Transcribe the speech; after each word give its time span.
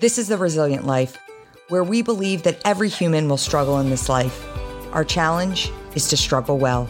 This 0.00 0.18
is 0.18 0.26
The 0.26 0.36
Resilient 0.36 0.86
Life, 0.86 1.16
where 1.68 1.84
we 1.84 2.02
believe 2.02 2.42
that 2.42 2.60
every 2.64 2.88
human 2.88 3.28
will 3.28 3.36
struggle 3.36 3.78
in 3.78 3.90
this 3.90 4.08
life. 4.08 4.44
Our 4.92 5.04
challenge 5.04 5.70
is 5.94 6.08
to 6.08 6.16
struggle 6.16 6.58
well. 6.58 6.88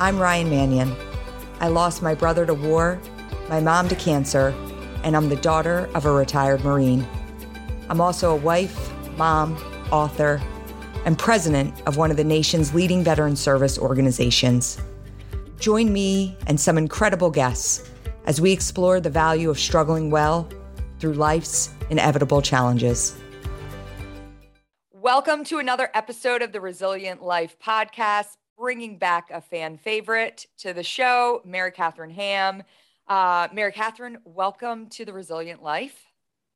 I'm 0.00 0.18
Ryan 0.18 0.48
Manion. 0.48 0.96
I 1.60 1.68
lost 1.68 2.00
my 2.00 2.14
brother 2.14 2.46
to 2.46 2.54
war, 2.54 2.98
my 3.50 3.60
mom 3.60 3.88
to 3.88 3.94
cancer, 3.94 4.54
and 5.04 5.14
I'm 5.14 5.28
the 5.28 5.36
daughter 5.36 5.90
of 5.94 6.06
a 6.06 6.10
retired 6.10 6.64
Marine. 6.64 7.06
I'm 7.90 8.00
also 8.00 8.32
a 8.32 8.36
wife, 8.36 8.90
mom, 9.18 9.54
author, 9.92 10.40
and 11.04 11.18
president 11.18 11.74
of 11.86 11.98
one 11.98 12.10
of 12.10 12.16
the 12.16 12.24
nation's 12.24 12.72
leading 12.72 13.04
veteran 13.04 13.36
service 13.36 13.78
organizations. 13.78 14.78
Join 15.60 15.92
me 15.92 16.34
and 16.46 16.58
some 16.58 16.78
incredible 16.78 17.30
guests 17.30 17.90
as 18.24 18.40
we 18.40 18.52
explore 18.52 19.00
the 19.00 19.10
value 19.10 19.50
of 19.50 19.58
struggling 19.58 20.10
well 20.10 20.48
through 20.98 21.12
life's 21.12 21.75
inevitable 21.90 22.42
challenges. 22.42 23.16
Welcome 24.92 25.44
to 25.44 25.58
another 25.58 25.88
episode 25.94 26.42
of 26.42 26.52
the 26.52 26.60
Resilient 26.60 27.22
Life 27.22 27.56
podcast, 27.64 28.36
bringing 28.58 28.98
back 28.98 29.30
a 29.30 29.40
fan 29.40 29.78
favorite 29.78 30.46
to 30.58 30.72
the 30.72 30.82
show, 30.82 31.42
Mary 31.44 31.70
Katharine 31.70 32.10
Ham. 32.10 32.62
Uh, 33.06 33.46
Mary 33.52 33.70
Katharine, 33.70 34.18
welcome 34.24 34.88
to 34.88 35.04
the 35.04 35.12
Resilient 35.12 35.62
Life. 35.62 36.06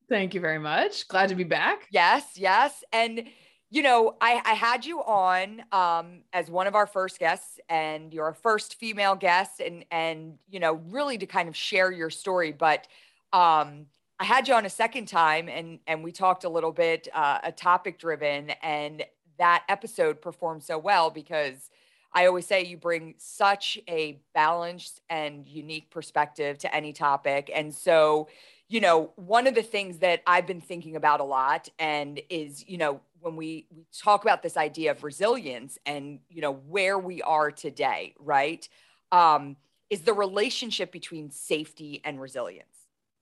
Thank 0.08 0.34
you 0.34 0.40
very 0.40 0.58
much. 0.58 1.06
Glad 1.06 1.28
to 1.28 1.36
be 1.36 1.44
back. 1.44 1.86
Yes, 1.92 2.24
yes. 2.34 2.82
And 2.92 3.28
you 3.72 3.82
know, 3.82 4.16
I, 4.20 4.42
I 4.44 4.54
had 4.54 4.84
you 4.84 5.00
on 5.00 5.62
um, 5.70 6.22
as 6.32 6.50
one 6.50 6.66
of 6.66 6.74
our 6.74 6.88
first 6.88 7.20
guests, 7.20 7.60
and 7.68 8.12
you're 8.12 8.24
our 8.24 8.34
first 8.34 8.74
female 8.80 9.14
guest, 9.14 9.60
and 9.60 9.84
and 9.92 10.38
you 10.48 10.58
know, 10.58 10.74
really 10.88 11.18
to 11.18 11.26
kind 11.26 11.48
of 11.48 11.54
share 11.54 11.92
your 11.92 12.10
story. 12.10 12.50
But 12.50 12.88
um, 13.32 13.86
I 14.20 14.24
had 14.24 14.48
you 14.48 14.54
on 14.54 14.66
a 14.66 14.70
second 14.70 15.06
time, 15.08 15.48
and 15.48 15.80
and 15.86 16.04
we 16.04 16.12
talked 16.12 16.44
a 16.44 16.48
little 16.50 16.72
bit, 16.72 17.08
uh, 17.14 17.38
a 17.42 17.52
topic 17.52 17.98
driven, 17.98 18.50
and 18.62 19.04
that 19.38 19.64
episode 19.68 20.20
performed 20.20 20.62
so 20.62 20.78
well 20.78 21.10
because 21.10 21.70
I 22.12 22.26
always 22.26 22.46
say 22.46 22.64
you 22.64 22.76
bring 22.76 23.14
such 23.18 23.78
a 23.88 24.20
balanced 24.34 25.00
and 25.08 25.48
unique 25.48 25.90
perspective 25.90 26.58
to 26.58 26.74
any 26.74 26.92
topic, 26.92 27.50
and 27.54 27.74
so 27.74 28.28
you 28.68 28.80
know, 28.80 29.12
one 29.16 29.48
of 29.48 29.56
the 29.56 29.62
things 29.64 29.98
that 29.98 30.22
I've 30.28 30.46
been 30.46 30.60
thinking 30.60 30.94
about 30.94 31.18
a 31.20 31.24
lot 31.24 31.68
and 31.80 32.20
is, 32.30 32.64
you 32.68 32.78
know, 32.78 33.00
when 33.20 33.34
we, 33.34 33.66
we 33.74 33.84
talk 33.92 34.22
about 34.22 34.44
this 34.44 34.56
idea 34.56 34.92
of 34.92 35.02
resilience 35.02 35.76
and, 35.86 36.20
you 36.28 36.40
know, 36.40 36.52
where 36.52 36.96
we 36.96 37.20
are 37.22 37.50
today, 37.50 38.14
right? 38.20 38.68
Um, 39.10 39.56
is 39.90 40.02
the 40.02 40.12
relationship 40.12 40.92
between 40.92 41.32
safety 41.32 42.00
and 42.04 42.20
resilience. 42.20 42.79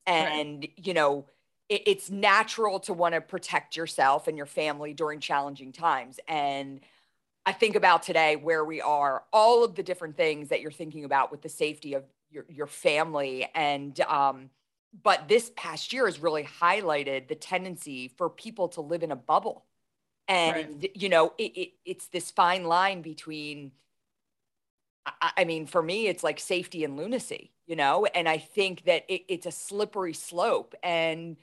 And, 0.09 0.61
right. 0.61 0.73
you 0.77 0.95
know, 0.95 1.27
it, 1.69 1.83
it's 1.87 2.11
natural 2.11 2.81
to 2.81 2.93
want 2.93 3.15
to 3.15 3.21
protect 3.21 3.77
yourself 3.77 4.27
and 4.27 4.37
your 4.37 4.47
family 4.47 4.95
during 4.95 5.21
challenging 5.21 5.73
times. 5.73 6.19
And 6.27 6.81
I 7.47 7.53
think 7.53 7.77
about 7.77 8.03
today 8.03 8.37
where 8.37 8.65
we 8.65 8.81
are, 8.81 9.23
all 9.33 9.65
of 9.65 9.75
the 9.75 9.83
different 9.83 10.17
things 10.17 10.49
that 10.49 10.61
you're 10.61 10.71
thinking 10.71 11.05
about 11.05 11.31
with 11.31 11.43
the 11.43 11.49
safety 11.49 11.95
of 11.95 12.05
your, 12.31 12.45
your 12.49 12.67
family 12.67 13.49
and, 13.55 13.99
um, 14.01 14.51
but 15.03 15.29
this 15.29 15.53
past 15.55 15.93
year 15.93 16.07
has 16.07 16.19
really 16.19 16.45
highlighted 16.45 17.29
the 17.29 17.35
tendency 17.35 18.09
for 18.09 18.31
people 18.31 18.69
to 18.69 18.81
live 18.81 19.03
in 19.03 19.11
a 19.11 19.17
bubble 19.17 19.65
and 20.29 20.83
right. 20.83 20.97
you 20.97 21.09
know 21.09 21.33
it, 21.39 21.57
it, 21.57 21.73
it's 21.85 22.09
this 22.09 22.31
fine 22.31 22.65
line 22.65 23.03
between 23.03 23.73
I, 25.07 25.33
I, 25.39 25.45
mean 25.45 25.67
for 25.67 25.83
me 25.83 26.07
it's 26.07 26.23
like 26.23 26.39
safety 26.39 26.85
and 26.85 26.97
lunacy 26.97 27.53
you 27.69 27.77
know 27.77 28.05
and 28.07 28.29
i 28.29 28.39
think 28.39 28.85
that 28.85 29.05
it, 29.09 29.23
it's 29.29 29.47
a 29.47 29.53
slippery 29.53 30.15
slope 30.15 30.75
and 30.83 31.37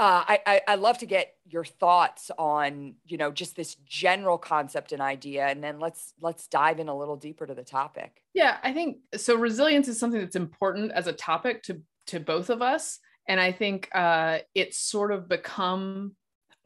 uh, 0.00 0.22
I, 0.28 0.38
I, 0.46 0.60
I 0.68 0.74
love 0.76 0.98
to 0.98 1.06
get 1.06 1.34
your 1.44 1.64
thoughts 1.64 2.30
on 2.38 2.94
you 3.04 3.16
know 3.16 3.32
just 3.32 3.56
this 3.56 3.74
general 3.84 4.38
concept 4.38 4.92
and 4.92 5.02
idea 5.02 5.46
and 5.46 5.62
then 5.62 5.80
let's 5.80 6.14
let's 6.20 6.46
dive 6.46 6.78
in 6.78 6.88
a 6.88 6.96
little 6.96 7.16
deeper 7.16 7.46
to 7.46 7.54
the 7.54 7.64
topic 7.64 8.22
yeah 8.32 8.58
i 8.62 8.72
think 8.72 8.98
so 9.16 9.34
resilience 9.34 9.88
is 9.88 9.98
something 9.98 10.20
that's 10.20 10.36
important 10.36 10.92
as 10.92 11.08
a 11.08 11.12
topic 11.12 11.64
to 11.64 11.82
to 12.08 12.18
both 12.18 12.50
of 12.50 12.60
us. 12.60 12.98
And 13.26 13.38
I 13.38 13.52
think 13.52 13.88
uh, 13.94 14.38
it's 14.54 14.78
sort 14.78 15.12
of 15.12 15.28
become 15.28 16.16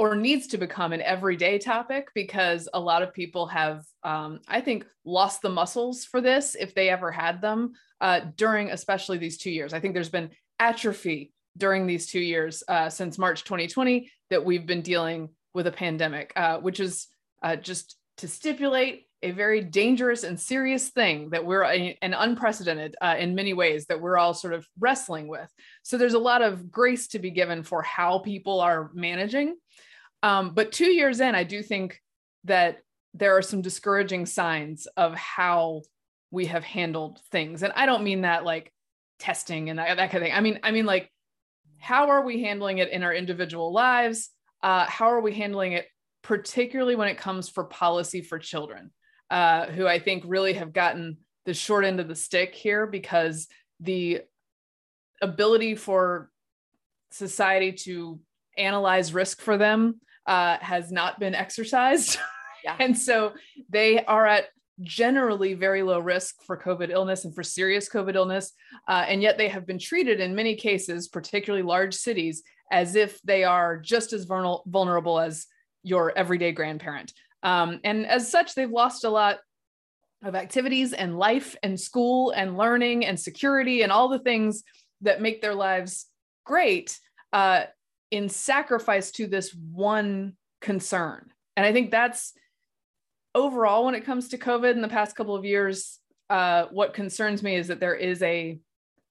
or 0.02 0.16
needs 0.16 0.48
to 0.48 0.58
become 0.58 0.92
an 0.92 1.00
everyday 1.00 1.60
topic 1.60 2.08
because 2.12 2.68
a 2.74 2.80
lot 2.80 3.04
of 3.04 3.14
people 3.14 3.46
have, 3.46 3.84
um, 4.02 4.40
I 4.48 4.60
think, 4.60 4.84
lost 5.04 5.42
the 5.42 5.48
muscles 5.48 6.04
for 6.04 6.20
this 6.20 6.56
if 6.56 6.74
they 6.74 6.88
ever 6.88 7.12
had 7.12 7.40
them 7.40 7.74
uh, 8.00 8.22
during, 8.36 8.72
especially 8.72 9.18
these 9.18 9.38
two 9.38 9.52
years. 9.52 9.72
I 9.72 9.78
think 9.78 9.94
there's 9.94 10.08
been 10.08 10.30
atrophy 10.58 11.32
during 11.56 11.86
these 11.86 12.08
two 12.08 12.18
years 12.18 12.64
uh, 12.66 12.88
since 12.88 13.16
March 13.16 13.44
2020 13.44 14.10
that 14.30 14.44
we've 14.44 14.66
been 14.66 14.82
dealing 14.82 15.28
with 15.54 15.68
a 15.68 15.72
pandemic, 15.72 16.32
uh, 16.34 16.58
which 16.58 16.80
is 16.80 17.06
uh, 17.44 17.54
just 17.54 17.96
to 18.16 18.26
stipulate 18.26 19.06
a 19.22 19.30
very 19.30 19.60
dangerous 19.60 20.24
and 20.24 20.40
serious 20.40 20.88
thing 20.88 21.30
that 21.30 21.46
we're 21.46 21.62
an 21.62 21.94
unprecedented 22.02 22.96
uh, 23.00 23.14
in 23.16 23.36
many 23.36 23.54
ways 23.54 23.86
that 23.86 24.00
we're 24.00 24.18
all 24.18 24.34
sort 24.34 24.52
of 24.52 24.66
wrestling 24.80 25.28
with. 25.28 25.48
So 25.84 25.96
there's 25.96 26.14
a 26.14 26.18
lot 26.18 26.42
of 26.42 26.72
grace 26.72 27.06
to 27.08 27.20
be 27.20 27.30
given 27.30 27.62
for 27.62 27.82
how 27.82 28.18
people 28.18 28.60
are 28.60 28.90
managing. 28.94 29.54
Um, 30.22 30.54
but 30.54 30.72
two 30.72 30.90
years 30.90 31.20
in, 31.20 31.34
I 31.34 31.44
do 31.44 31.62
think 31.62 32.00
that 32.44 32.78
there 33.14 33.36
are 33.36 33.42
some 33.42 33.62
discouraging 33.62 34.26
signs 34.26 34.86
of 34.96 35.14
how 35.14 35.82
we 36.30 36.46
have 36.46 36.64
handled 36.64 37.20
things, 37.30 37.62
and 37.62 37.72
I 37.74 37.86
don't 37.86 38.04
mean 38.04 38.22
that 38.22 38.44
like 38.44 38.72
testing 39.18 39.70
and 39.70 39.78
that, 39.78 39.96
that 39.96 40.10
kind 40.10 40.22
of 40.22 40.28
thing. 40.28 40.36
I 40.36 40.40
mean, 40.40 40.60
I 40.62 40.70
mean 40.70 40.86
like 40.86 41.10
how 41.78 42.10
are 42.10 42.24
we 42.24 42.42
handling 42.42 42.78
it 42.78 42.90
in 42.90 43.02
our 43.02 43.12
individual 43.12 43.72
lives? 43.72 44.30
Uh, 44.62 44.84
how 44.86 45.06
are 45.06 45.20
we 45.20 45.34
handling 45.34 45.72
it 45.72 45.86
particularly 46.22 46.94
when 46.94 47.08
it 47.08 47.18
comes 47.18 47.48
for 47.48 47.64
policy 47.64 48.22
for 48.22 48.38
children? 48.38 48.92
uh, 49.32 49.64
who 49.64 49.86
I 49.86 49.98
think 49.98 50.24
really 50.26 50.52
have 50.52 50.74
gotten 50.74 51.16
the 51.46 51.54
short 51.54 51.86
end 51.86 52.00
of 52.00 52.06
the 52.06 52.14
stick 52.14 52.54
here 52.54 52.86
because 52.86 53.48
the 53.80 54.20
ability 55.22 55.74
for 55.74 56.30
society 57.10 57.72
to 57.72 58.20
analyze 58.58 59.14
risk 59.14 59.40
for 59.40 59.56
them 59.56 60.00
uh, 60.26 60.58
has 60.60 60.92
not 60.92 61.18
been 61.18 61.34
exercised. 61.34 62.18
Yeah. 62.64 62.76
and 62.78 62.96
so 62.96 63.32
they 63.70 64.04
are 64.04 64.24
at 64.24 64.44
generally 64.82 65.54
very 65.54 65.82
low 65.82 65.98
risk 65.98 66.44
for 66.44 66.56
COVID 66.56 66.90
illness 66.90 67.24
and 67.24 67.34
for 67.34 67.42
serious 67.42 67.88
COVID 67.88 68.14
illness. 68.14 68.52
Uh, 68.86 69.04
and 69.08 69.20
yet 69.20 69.36
they 69.36 69.48
have 69.48 69.66
been 69.66 69.80
treated 69.80 70.20
in 70.20 70.34
many 70.34 70.54
cases, 70.54 71.08
particularly 71.08 71.64
large 71.64 71.92
cities, 71.92 72.44
as 72.70 72.94
if 72.94 73.20
they 73.22 73.42
are 73.42 73.78
just 73.78 74.12
as 74.12 74.24
vulnerable 74.24 75.18
as 75.18 75.46
your 75.82 76.16
everyday 76.16 76.52
grandparent. 76.52 77.12
Um, 77.42 77.80
and 77.84 78.06
as 78.06 78.30
such, 78.30 78.54
they've 78.54 78.70
lost 78.70 79.04
a 79.04 79.10
lot 79.10 79.40
of 80.24 80.34
activities 80.34 80.92
and 80.92 81.18
life 81.18 81.56
and 81.62 81.78
school 81.78 82.30
and 82.30 82.56
learning 82.56 83.04
and 83.04 83.18
security 83.18 83.82
and 83.82 83.90
all 83.90 84.08
the 84.08 84.20
things 84.20 84.62
that 85.00 85.20
make 85.20 85.42
their 85.42 85.54
lives 85.54 86.06
great 86.44 86.98
uh, 87.32 87.64
in 88.12 88.28
sacrifice 88.28 89.10
to 89.10 89.26
this 89.26 89.52
one 89.54 90.34
concern. 90.60 91.30
And 91.56 91.66
I 91.66 91.72
think 91.72 91.90
that's 91.90 92.34
overall 93.34 93.86
when 93.86 93.94
it 93.94 94.04
comes 94.04 94.28
to 94.28 94.38
COVID 94.38 94.72
in 94.72 94.82
the 94.82 94.88
past 94.88 95.16
couple 95.16 95.34
of 95.34 95.46
years, 95.46 95.98
uh, 96.30 96.66
what 96.70 96.94
concerns 96.94 97.42
me 97.42 97.56
is 97.56 97.68
that 97.68 97.80
there 97.80 97.94
is 97.94 98.22
a 98.22 98.60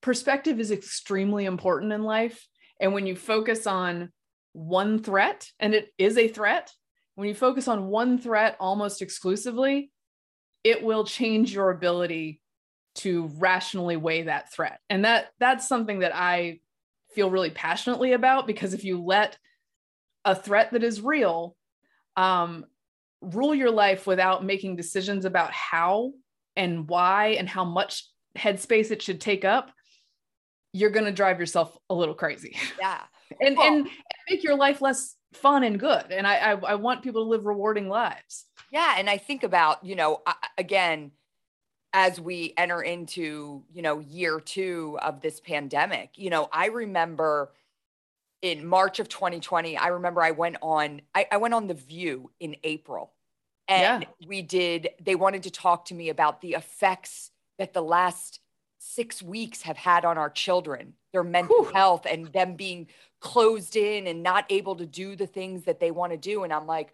perspective 0.02 0.60
is 0.60 0.72
extremely 0.72 1.46
important 1.46 1.92
in 1.92 2.04
life. 2.04 2.48
And 2.80 2.94
when 2.94 3.08
you 3.08 3.16
focus 3.16 3.66
on 3.66 4.12
one 4.54 5.02
threat, 5.02 5.50
and 5.60 5.74
it 5.74 5.90
is 5.98 6.18
a 6.18 6.28
threat, 6.28 6.72
when 7.16 7.28
you 7.28 7.36
focus 7.36 7.68
on 7.68 7.88
one 7.88 8.20
threat 8.20 8.56
almost 8.60 9.02
exclusively, 9.02 9.92
it 10.64 10.84
will 10.84 11.06
change 11.06 11.54
your 11.54 11.72
ability 11.72 12.40
to 12.94 13.32
rationally 13.38 13.98
weigh 13.98 14.24
that 14.24 14.54
threat. 14.54 14.80
And 14.90 15.06
that 15.06 15.30
that's 15.40 15.68
something 15.68 16.00
that 16.00 16.16
I 16.16 16.60
feel 17.14 17.30
really 17.30 17.50
passionately 17.50 18.14
about 18.14 18.48
because 18.48 18.74
if 18.74 18.84
you 18.84 19.04
let 19.04 19.38
a 20.26 20.36
threat 20.36 20.72
that 20.72 20.84
is 20.84 21.02
real 21.02 21.56
um, 22.18 22.66
rule 23.22 23.56
your 23.56 23.72
life 23.72 24.08
without 24.08 24.44
making 24.44 24.76
decisions 24.76 25.26
about 25.26 25.52
how 25.52 26.12
and 26.56 26.88
why 26.88 27.36
and 27.40 27.48
how 27.48 27.64
much 27.64 28.08
headspace 28.38 28.92
it 28.92 29.02
should 29.02 29.22
take 29.22 29.46
up, 29.46 29.72
you're 30.74 30.90
going 30.90 31.06
to 31.06 31.12
drive 31.12 31.40
yourself 31.40 31.78
a 31.90 31.96
little 31.96 32.16
crazy. 32.16 32.58
Yeah. 32.80 33.02
and, 33.40 33.58
and 33.58 33.88
make 34.30 34.44
your 34.44 34.56
life 34.56 34.82
less 34.82 35.16
fun 35.34 35.64
and 35.64 35.80
good. 35.80 36.12
And 36.12 36.28
I, 36.28 36.36
I, 36.36 36.52
I 36.52 36.76
want 36.76 37.04
people 37.04 37.24
to 37.24 37.30
live 37.30 37.46
rewarding 37.46 37.88
lives. 37.88 38.46
Yeah. 38.72 38.96
And 38.98 39.10
I 39.10 39.18
think 39.18 39.44
about, 39.44 39.86
you 39.86 39.96
know, 39.96 40.22
again, 40.58 41.12
as 41.94 42.20
we 42.20 42.54
enter 42.58 42.82
into, 42.82 43.64
you 43.72 43.82
know, 43.82 44.00
year 44.00 44.40
two 44.40 44.98
of 45.02 45.22
this 45.22 45.40
pandemic, 45.40 46.12
you 46.16 46.30
know, 46.30 46.48
I 46.52 46.68
remember 46.68 47.52
in 48.42 48.66
March 48.66 49.00
of 49.00 49.10
2020, 49.10 49.78
I 49.78 49.88
remember 49.88 50.22
I 50.22 50.32
went 50.32 50.58
on, 50.62 51.02
I, 51.14 51.28
I 51.32 51.38
went 51.38 51.54
on 51.54 51.68
The 51.68 51.74
View 51.74 52.32
in 52.40 52.56
April. 52.64 53.12
And 53.68 54.04
yeah. 54.04 54.28
we 54.28 54.42
did, 54.42 54.90
they 55.02 55.16
wanted 55.16 55.44
to 55.44 55.52
talk 55.52 55.86
to 55.86 55.94
me 55.94 56.10
about 56.10 56.42
the 56.42 56.54
effects 56.54 57.32
that 57.58 57.74
the 57.74 57.82
last 57.82 58.40
six 58.80 59.22
weeks 59.22 59.62
have 59.62 59.78
had 59.78 60.04
on 60.04 60.18
our 60.18 60.30
children, 60.30 60.94
their 61.14 61.24
mental 61.24 61.66
Whew. 61.66 61.74
health, 61.74 62.08
and 62.10 62.28
them 62.34 62.56
being 62.56 62.88
closed 63.20 63.76
in 63.76 64.08
and 64.08 64.24
not 64.24 64.46
able 64.50 64.76
to 64.76 64.86
do 64.86 65.16
the 65.16 65.28
things 65.28 65.64
that 65.64 65.80
they 65.80 65.92
want 65.92 66.12
to 66.12 66.18
do. 66.18 66.44
And 66.44 66.52
I'm 66.52 66.66
like, 66.66 66.92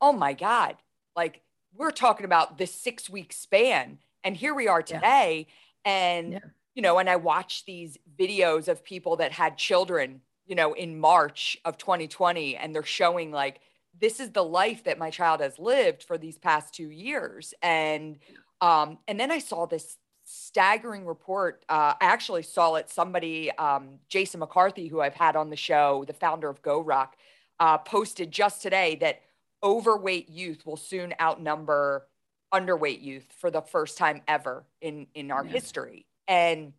oh 0.00 0.12
my 0.12 0.32
God, 0.32 0.76
like 1.14 1.42
we're 1.76 1.92
talking 1.92 2.26
about 2.26 2.58
this 2.58 2.74
six 2.74 3.08
week 3.08 3.32
span. 3.32 3.98
And 4.28 4.36
here 4.36 4.54
we 4.54 4.68
are 4.68 4.82
today. 4.82 5.46
Yeah. 5.86 5.90
And, 5.90 6.32
yeah. 6.34 6.38
you 6.74 6.82
know, 6.82 6.98
and 6.98 7.08
I 7.08 7.16
watch 7.16 7.64
these 7.64 7.96
videos 8.20 8.68
of 8.68 8.84
people 8.84 9.16
that 9.16 9.32
had 9.32 9.56
children, 9.56 10.20
you 10.44 10.54
know, 10.54 10.74
in 10.74 11.00
March 11.00 11.56
of 11.64 11.78
2020, 11.78 12.54
and 12.54 12.74
they're 12.74 12.82
showing 12.82 13.32
like, 13.32 13.60
this 13.98 14.20
is 14.20 14.32
the 14.32 14.44
life 14.44 14.84
that 14.84 14.98
my 14.98 15.08
child 15.08 15.40
has 15.40 15.58
lived 15.58 16.02
for 16.02 16.18
these 16.18 16.36
past 16.36 16.74
two 16.74 16.90
years. 16.90 17.54
And, 17.62 18.18
um, 18.60 18.98
and 19.08 19.18
then 19.18 19.30
I 19.30 19.38
saw 19.38 19.64
this 19.64 19.96
staggering 20.24 21.06
report. 21.06 21.64
Uh, 21.66 21.94
I 21.98 22.04
actually 22.04 22.42
saw 22.42 22.74
it. 22.74 22.90
Somebody, 22.90 23.50
um, 23.52 23.98
Jason 24.10 24.40
McCarthy, 24.40 24.88
who 24.88 25.00
I've 25.00 25.14
had 25.14 25.36
on 25.36 25.48
the 25.48 25.56
show, 25.56 26.04
the 26.06 26.12
founder 26.12 26.50
of 26.50 26.60
GoRuck, 26.60 27.12
uh, 27.60 27.78
posted 27.78 28.30
just 28.30 28.60
today 28.60 28.98
that 29.00 29.22
overweight 29.62 30.28
youth 30.28 30.66
will 30.66 30.76
soon 30.76 31.14
outnumber 31.18 32.04
underweight 32.52 33.02
youth 33.02 33.26
for 33.38 33.50
the 33.50 33.62
first 33.62 33.98
time 33.98 34.22
ever 34.28 34.64
in 34.80 35.06
in 35.14 35.30
our 35.30 35.44
yeah. 35.44 35.52
history. 35.52 36.06
And 36.26 36.72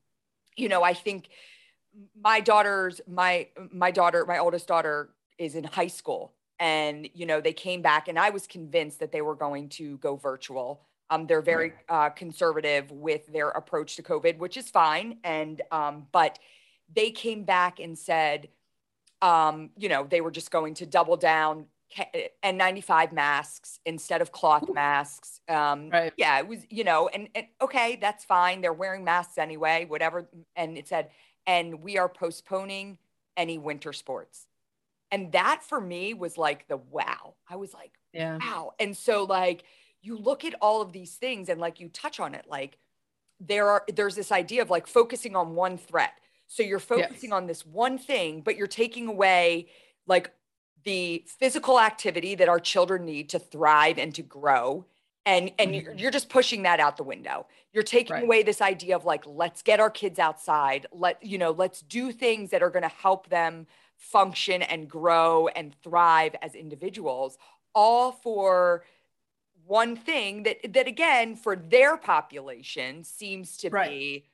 you 0.56 0.70
know, 0.70 0.84
I 0.84 0.94
think 0.94 1.30
my 2.22 2.40
daughter's 2.40 3.02
my 3.08 3.48
my 3.72 3.92
daughter, 3.92 4.26
my 4.26 4.40
oldest 4.40 4.68
daughter, 4.68 5.10
is 5.38 5.56
in 5.56 5.64
high 5.64 5.88
school, 5.88 6.34
and 6.60 7.10
you 7.14 7.26
know, 7.26 7.42
they 7.42 7.54
came 7.54 7.82
back, 7.82 8.08
and 8.08 8.20
I 8.20 8.30
was 8.30 8.48
convinced 8.48 9.00
that 9.00 9.12
they 9.12 9.22
were 9.22 9.36
going 9.36 9.70
to 9.70 9.98
go 9.98 10.16
virtual 10.16 10.82
um, 11.10 11.26
they're 11.26 11.42
very 11.42 11.74
uh, 11.88 12.10
conservative 12.10 12.92
with 12.92 13.26
their 13.28 13.50
approach 13.50 13.96
to 13.96 14.04
COVID, 14.04 14.38
which 14.38 14.58
is 14.58 14.70
fine. 14.70 15.18
And 15.24 15.62
um, 15.72 16.08
but 16.12 16.38
they 16.94 17.12
came 17.12 17.44
back 17.44 17.80
and 17.80 17.98
said, 17.98 18.50
um, 19.22 19.72
you 19.78 19.90
know, 19.90 20.06
they 20.10 20.22
were 20.22 20.32
just 20.32 20.52
going 20.52 20.76
to 20.76 20.86
double 20.86 21.18
down 21.18 21.66
N95 22.44 23.12
masks 23.12 23.80
instead 23.86 24.22
of 24.22 24.32
cloth 24.32 24.70
masks. 24.72 25.42
Um, 25.48 25.90
right. 25.90 26.14
Yeah, 26.18 26.40
it 26.40 26.48
was, 26.48 26.60
you 26.70 26.84
know, 26.84 27.08
and, 27.08 27.30
and 27.36 27.48
okay, 27.62 27.98
that's 28.00 28.26
fine. 28.26 28.62
They're 28.62 28.74
wearing 28.74 29.04
masks 29.04 29.38
anyway, 29.38 29.86
whatever. 29.86 30.30
And 30.56 30.78
it 30.78 30.88
said, 30.88 31.10
and 31.48 31.82
we 31.82 31.98
are 31.98 32.10
postponing 32.10 32.98
any 33.36 33.58
winter 33.58 33.94
sports. 33.94 34.48
And 35.12 35.32
that 35.32 35.64
for 35.64 35.82
me 35.82 36.14
was 36.14 36.38
like 36.38 36.68
the 36.68 36.78
wow. 36.78 37.34
I 37.50 37.56
was 37.56 37.74
like, 37.74 37.92
yeah. 38.14 38.38
wow. 38.38 38.74
And 38.80 38.96
so 38.96 39.24
like 39.24 39.64
you 40.02 40.18
look 40.18 40.46
at 40.46 40.56
all 40.62 40.82
of 40.82 40.92
these 40.92 41.16
things 41.16 41.50
and 41.50 41.60
like 41.60 41.80
you 41.80 41.90
touch 41.90 42.20
on 42.20 42.36
it 42.36 42.46
like 42.48 42.78
there 43.40 43.70
are 43.70 43.84
there's 43.94 44.16
this 44.16 44.32
idea 44.32 44.62
of 44.62 44.70
like 44.70 44.88
focusing 44.88 45.36
on 45.36 45.56
one 45.56 45.78
threat 45.78 46.14
so 46.48 46.64
you're 46.64 46.80
focusing 46.80 47.30
yes. 47.30 47.38
on 47.38 47.48
this 47.48 47.66
one 47.66 47.98
thing 47.98 48.42
but 48.42 48.56
you're 48.56 48.68
taking 48.68 49.08
away 49.08 49.68
like 50.08 50.32
the 50.84 51.24
physical 51.28 51.80
activity 51.80 52.36
that 52.36 52.50
our 52.50 52.60
children 52.60 53.06
need 53.06 53.30
to 53.30 53.40
thrive 53.40 53.98
and 53.98 54.14
to 54.16 54.22
grow 54.22 54.86
and 55.26 55.52
and 55.60 55.72
mm-hmm. 55.72 55.98
you're, 55.98 56.12
just 56.12 56.30
pushing 56.30 56.64
that 56.64 56.80
out 56.80 56.98
the 56.98 57.04
window 57.04 57.46
you're 57.74 57.84
taking 57.84 58.14
right. 58.14 58.24
away 58.24 58.44
this 58.44 58.62
idea 58.62 58.96
of 58.96 59.06
like 59.06 59.24
let's 59.26 59.62
get 59.62 59.80
our 59.80 59.90
kids 59.90 60.20
outside 60.20 60.88
let 60.92 61.22
you 61.24 61.38
know 61.38 61.52
let's 61.52 61.82
do 61.82 62.12
things 62.12 62.50
that 62.50 62.64
are 62.64 62.70
going 62.70 62.84
to 62.84 62.90
help 62.90 63.30
them 63.30 63.68
function 63.98 64.62
and 64.62 64.90
grow 64.90 65.48
and 65.50 65.76
thrive 65.84 66.36
as 66.42 66.56
individuals 66.56 67.38
all 67.76 68.12
for 68.12 68.84
one 69.66 69.96
thing 69.96 70.44
that 70.44 70.58
that 70.74 70.88
again 70.88 71.36
for 71.36 71.56
their 71.56 71.98
population 71.98 73.04
seems 73.04 73.58
to 73.58 73.70
right. 73.70 73.90
be 73.90 74.26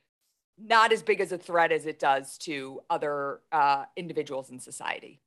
not 0.58 0.92
as 0.92 1.02
big 1.02 1.20
as 1.20 1.32
a 1.32 1.38
threat 1.38 1.70
as 1.70 1.84
it 1.84 1.98
does 1.98 2.38
to 2.38 2.80
other 2.88 3.40
uh, 3.52 3.84
individuals 3.96 4.48
in 4.50 4.58
society 4.58 5.20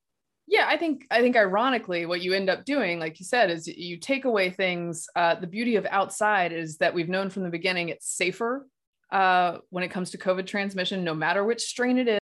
yeah 0.50 0.66
i 0.68 0.76
think 0.76 1.06
i 1.10 1.20
think 1.22 1.36
ironically 1.36 2.04
what 2.04 2.20
you 2.20 2.34
end 2.34 2.50
up 2.50 2.64
doing 2.66 2.98
like 2.98 3.18
you 3.18 3.24
said 3.24 3.50
is 3.50 3.66
you 3.66 3.96
take 3.96 4.26
away 4.26 4.50
things 4.50 5.06
uh, 5.16 5.34
the 5.34 5.46
beauty 5.46 5.76
of 5.76 5.86
outside 5.90 6.52
is 6.52 6.76
that 6.76 6.92
we've 6.92 7.08
known 7.08 7.30
from 7.30 7.42
the 7.42 7.50
beginning 7.50 7.88
it's 7.88 8.06
safer 8.06 8.66
uh, 9.12 9.58
when 9.70 9.82
it 9.82 9.88
comes 9.88 10.10
to 10.10 10.18
covid 10.18 10.46
transmission 10.46 11.02
no 11.02 11.14
matter 11.14 11.44
which 11.44 11.62
strain 11.62 11.96
it 11.96 12.08
is 12.08 12.20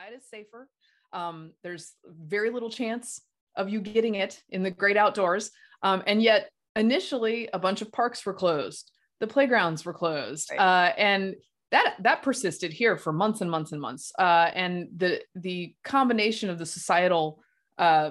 outside 0.00 0.14
is 0.16 0.28
safer. 0.28 0.68
Um, 1.12 1.52
there's 1.62 1.92
very 2.04 2.50
little 2.50 2.70
chance 2.70 3.20
of 3.56 3.68
you 3.68 3.80
getting 3.80 4.14
it 4.14 4.40
in 4.50 4.62
the 4.62 4.70
great 4.70 4.96
outdoors. 4.96 5.50
Um, 5.82 6.02
and 6.06 6.22
yet 6.22 6.50
initially 6.76 7.48
a 7.52 7.58
bunch 7.58 7.82
of 7.82 7.90
parks 7.90 8.24
were 8.24 8.34
closed 8.34 8.92
the 9.18 9.26
playgrounds 9.26 9.84
were 9.84 9.92
closed 9.92 10.50
right. 10.50 10.58
uh, 10.58 10.92
and 10.96 11.34
that 11.72 11.96
that 12.00 12.22
persisted 12.22 12.72
here 12.72 12.96
for 12.96 13.12
months 13.12 13.42
and 13.42 13.50
months 13.50 13.72
and 13.72 13.80
months. 13.80 14.12
Uh, 14.18 14.50
and 14.54 14.88
the 14.96 15.20
the 15.34 15.74
combination 15.84 16.48
of 16.50 16.58
the 16.58 16.66
societal 16.66 17.42
uh, 17.80 18.10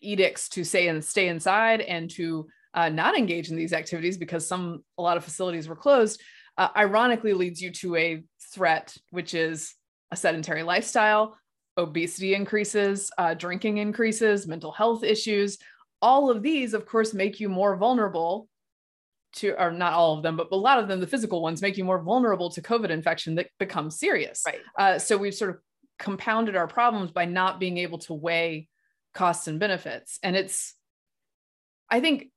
edicts 0.00 0.48
to 0.48 0.64
say 0.64 0.88
and 0.88 1.04
stay 1.04 1.28
inside 1.28 1.82
and 1.82 2.08
to 2.08 2.48
uh, 2.72 2.88
not 2.88 3.18
engage 3.18 3.50
in 3.50 3.56
these 3.56 3.74
activities 3.74 4.16
because 4.16 4.46
some 4.46 4.82
a 4.96 5.02
lot 5.02 5.18
of 5.18 5.24
facilities 5.24 5.68
were 5.68 5.76
closed 5.76 6.22
uh, 6.56 6.68
ironically 6.74 7.34
leads 7.34 7.60
you 7.60 7.70
to 7.70 7.96
a 7.96 8.22
threat 8.54 8.96
which 9.10 9.34
is 9.34 9.74
a 10.10 10.16
sedentary 10.16 10.62
lifestyle 10.62 11.36
obesity 11.76 12.34
increases 12.34 13.10
uh, 13.18 13.34
drinking 13.34 13.76
increases 13.76 14.46
mental 14.46 14.72
health 14.72 15.04
issues 15.04 15.58
all 16.02 16.30
of 16.30 16.42
these, 16.42 16.74
of 16.74 16.86
course, 16.86 17.12
make 17.14 17.40
you 17.40 17.48
more 17.48 17.76
vulnerable 17.76 18.48
to, 19.34 19.54
or 19.62 19.70
not 19.70 19.92
all 19.92 20.16
of 20.16 20.22
them, 20.22 20.36
but 20.36 20.48
a 20.50 20.56
lot 20.56 20.78
of 20.78 20.88
them, 20.88 21.00
the 21.00 21.06
physical 21.06 21.42
ones, 21.42 21.62
make 21.62 21.76
you 21.76 21.84
more 21.84 22.02
vulnerable 22.02 22.50
to 22.50 22.62
COVID 22.62 22.90
infection 22.90 23.34
that 23.36 23.48
becomes 23.58 23.98
serious. 23.98 24.42
Right. 24.46 24.60
Uh, 24.78 24.98
so 24.98 25.16
we've 25.16 25.34
sort 25.34 25.50
of 25.50 25.58
compounded 25.98 26.56
our 26.56 26.66
problems 26.66 27.10
by 27.10 27.26
not 27.26 27.60
being 27.60 27.78
able 27.78 27.98
to 27.98 28.14
weigh 28.14 28.68
costs 29.14 29.46
and 29.48 29.58
benefits. 29.58 30.18
And 30.22 30.36
it's, 30.36 30.74
I 31.90 32.00
think, 32.00 32.28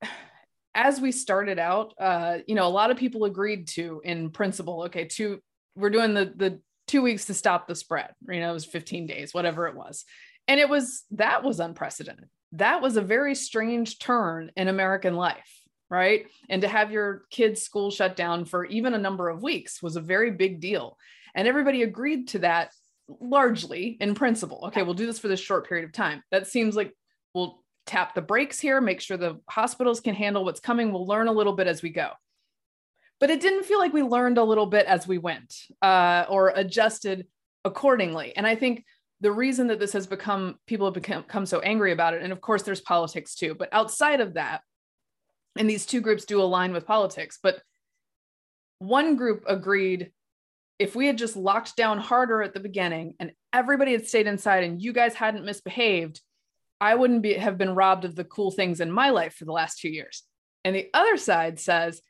as 0.76 1.00
we 1.00 1.12
started 1.12 1.60
out, 1.60 1.94
uh, 2.00 2.40
you 2.48 2.56
know, 2.56 2.68
a 2.68 2.70
lot 2.70 2.92
of 2.92 2.98
people 2.98 3.26
agreed 3.26 3.68
to 3.70 4.02
in 4.04 4.32
principle, 4.32 4.84
okay, 4.84 5.06
two, 5.06 5.40
we're 5.76 5.90
doing 5.90 6.14
the 6.14 6.34
the 6.36 6.60
two 6.88 7.02
weeks 7.02 7.26
to 7.26 7.34
stop 7.34 7.68
the 7.68 7.76
spread. 7.76 8.10
You 8.28 8.40
know, 8.40 8.50
it 8.50 8.54
was 8.54 8.66
15 8.66 9.08
days, 9.08 9.34
whatever 9.34 9.68
it 9.68 9.76
was. 9.76 10.04
And 10.48 10.60
it 10.60 10.68
was 10.68 11.04
that 11.12 11.44
was 11.44 11.60
unprecedented 11.60 12.28
that 12.54 12.82
was 12.82 12.98
a 12.98 13.02
very 13.02 13.36
strange 13.36 14.00
turn 14.00 14.52
in 14.56 14.68
American 14.68 15.16
life, 15.16 15.62
right? 15.90 16.28
And 16.50 16.62
to 16.62 16.68
have 16.68 16.92
your 16.92 17.24
kids' 17.32 17.64
school 17.64 17.92
shut 17.92 18.16
down 18.16 18.46
for 18.46 18.66
even 18.66 18.94
a 18.94 19.00
number 19.00 19.28
of 19.30 19.42
weeks 19.42 19.82
was 19.82 19.96
a 19.96 20.02
very 20.02 20.32
big 20.32 20.62
deal. 20.62 20.98
And 21.36 21.48
everybody 21.48 21.82
agreed 21.82 22.28
to 22.30 22.40
that 22.40 22.72
largely 23.08 23.98
in 24.00 24.16
principle. 24.16 24.66
Okay, 24.68 24.84
we'll 24.84 24.94
do 24.94 25.06
this 25.06 25.20
for 25.20 25.28
this 25.28 25.40
short 25.40 25.68
period 25.68 25.86
of 25.86 25.92
time. 25.92 26.24
That 26.32 26.48
seems 26.48 26.76
like 26.76 26.94
we'll 27.34 27.64
tap 27.86 28.16
the 28.16 28.22
brakes 28.22 28.60
here, 28.60 28.80
make 28.80 29.02
sure 29.02 29.18
the 29.18 29.40
hospitals 29.50 30.00
can 30.00 30.16
handle 30.16 30.46
what's 30.46 30.60
coming. 30.60 30.92
We'll 30.92 31.08
learn 31.08 31.28
a 31.28 31.34
little 31.34 31.54
bit 31.54 31.68
as 31.68 31.82
we 31.82 31.90
go. 31.90 32.12
But 33.20 33.30
it 33.30 33.42
didn't 33.42 33.66
feel 33.66 33.80
like 33.80 33.94
we 33.94 34.04
learned 34.04 34.38
a 34.38 34.44
little 34.44 34.66
bit 34.66 34.86
as 34.86 35.08
we 35.08 35.18
went 35.18 35.56
uh, 35.82 36.26
or 36.30 36.50
adjusted 36.56 37.28
accordingly. 37.64 38.36
And 38.36 38.46
I 38.46 38.56
think 38.56 38.86
the 39.24 39.32
reason 39.32 39.68
that 39.68 39.80
this 39.80 39.94
has 39.94 40.06
become 40.06 40.60
people 40.68 40.86
have 40.86 40.94
become, 40.94 41.22
become 41.22 41.46
so 41.46 41.62
angry 41.62 41.94
about 41.94 42.14
it 42.14 42.22
and 42.22 42.34
of 42.34 42.42
course 42.42 42.64
there's 42.64 42.82
politics 42.82 43.36
too 43.36 43.56
but 43.56 43.70
outside 43.72 44.20
of 44.20 44.34
that 44.34 44.62
and 45.58 45.70
these 45.70 45.86
two 45.86 46.02
groups 46.02 46.26
do 46.26 46.42
align 46.42 46.74
with 46.74 46.86
politics 46.86 47.40
but 47.42 47.62
one 48.80 49.16
group 49.16 49.44
agreed 49.48 50.12
if 50.80 50.96
we 50.96 51.08
had 51.08 51.18
just 51.18 51.36
locked 51.36 51.76
down 51.76 51.98
harder 51.98 52.42
at 52.42 52.54
the 52.54 52.60
beginning 52.60 53.14
and 53.20 53.32
everybody 53.52 53.92
had 53.92 54.08
stayed 54.08 54.28
inside 54.28 54.64
and 54.64 54.82
you 54.82 54.94
guys 54.94 55.14
hadn't 55.14 55.46
misbehaved 55.46 56.22
i 56.82 56.96
wouldn't 56.96 57.22
be, 57.22 57.34
have 57.34 57.58
been 57.58 57.76
robbed 57.76 58.06
of 58.06 58.16
the 58.16 58.24
cool 58.24 58.52
things 58.52 58.82
in 58.82 58.92
my 58.92 59.10
life 59.10 59.36
for 59.36 59.46
the 59.46 59.52
last 59.52 59.80
two 59.80 59.90
years. 59.90 60.24
And 60.66 60.76
the 60.76 60.90
other 60.94 61.18
side 61.18 61.60
says 61.60 62.02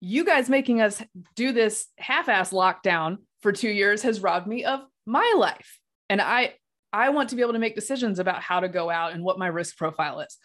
you 0.00 0.24
guys 0.24 0.48
making 0.48 0.80
us 0.80 1.02
do 1.36 1.52
this 1.52 1.86
half-ass 1.98 2.50
lockdown 2.50 3.18
for 3.40 3.52
two 3.52 3.70
years 3.70 4.02
has 4.02 4.20
robbed 4.20 4.46
me 4.46 4.64
of 4.64 4.80
my 5.06 5.34
life. 5.36 5.78
And 6.08 6.20
i 6.20 6.54
i 6.92 7.08
want 7.10 7.30
to 7.30 7.36
be 7.36 7.42
able 7.42 7.54
to 7.54 7.58
make 7.58 7.74
decisions 7.74 8.18
about 8.18 8.42
how 8.42 8.60
to 8.60 8.68
go 8.68 8.90
out 8.90 9.12
and 9.12 9.22
what 9.22 9.38
my 9.38 9.46
risk 9.46 9.76
profile 9.76 10.20
is 10.20 10.36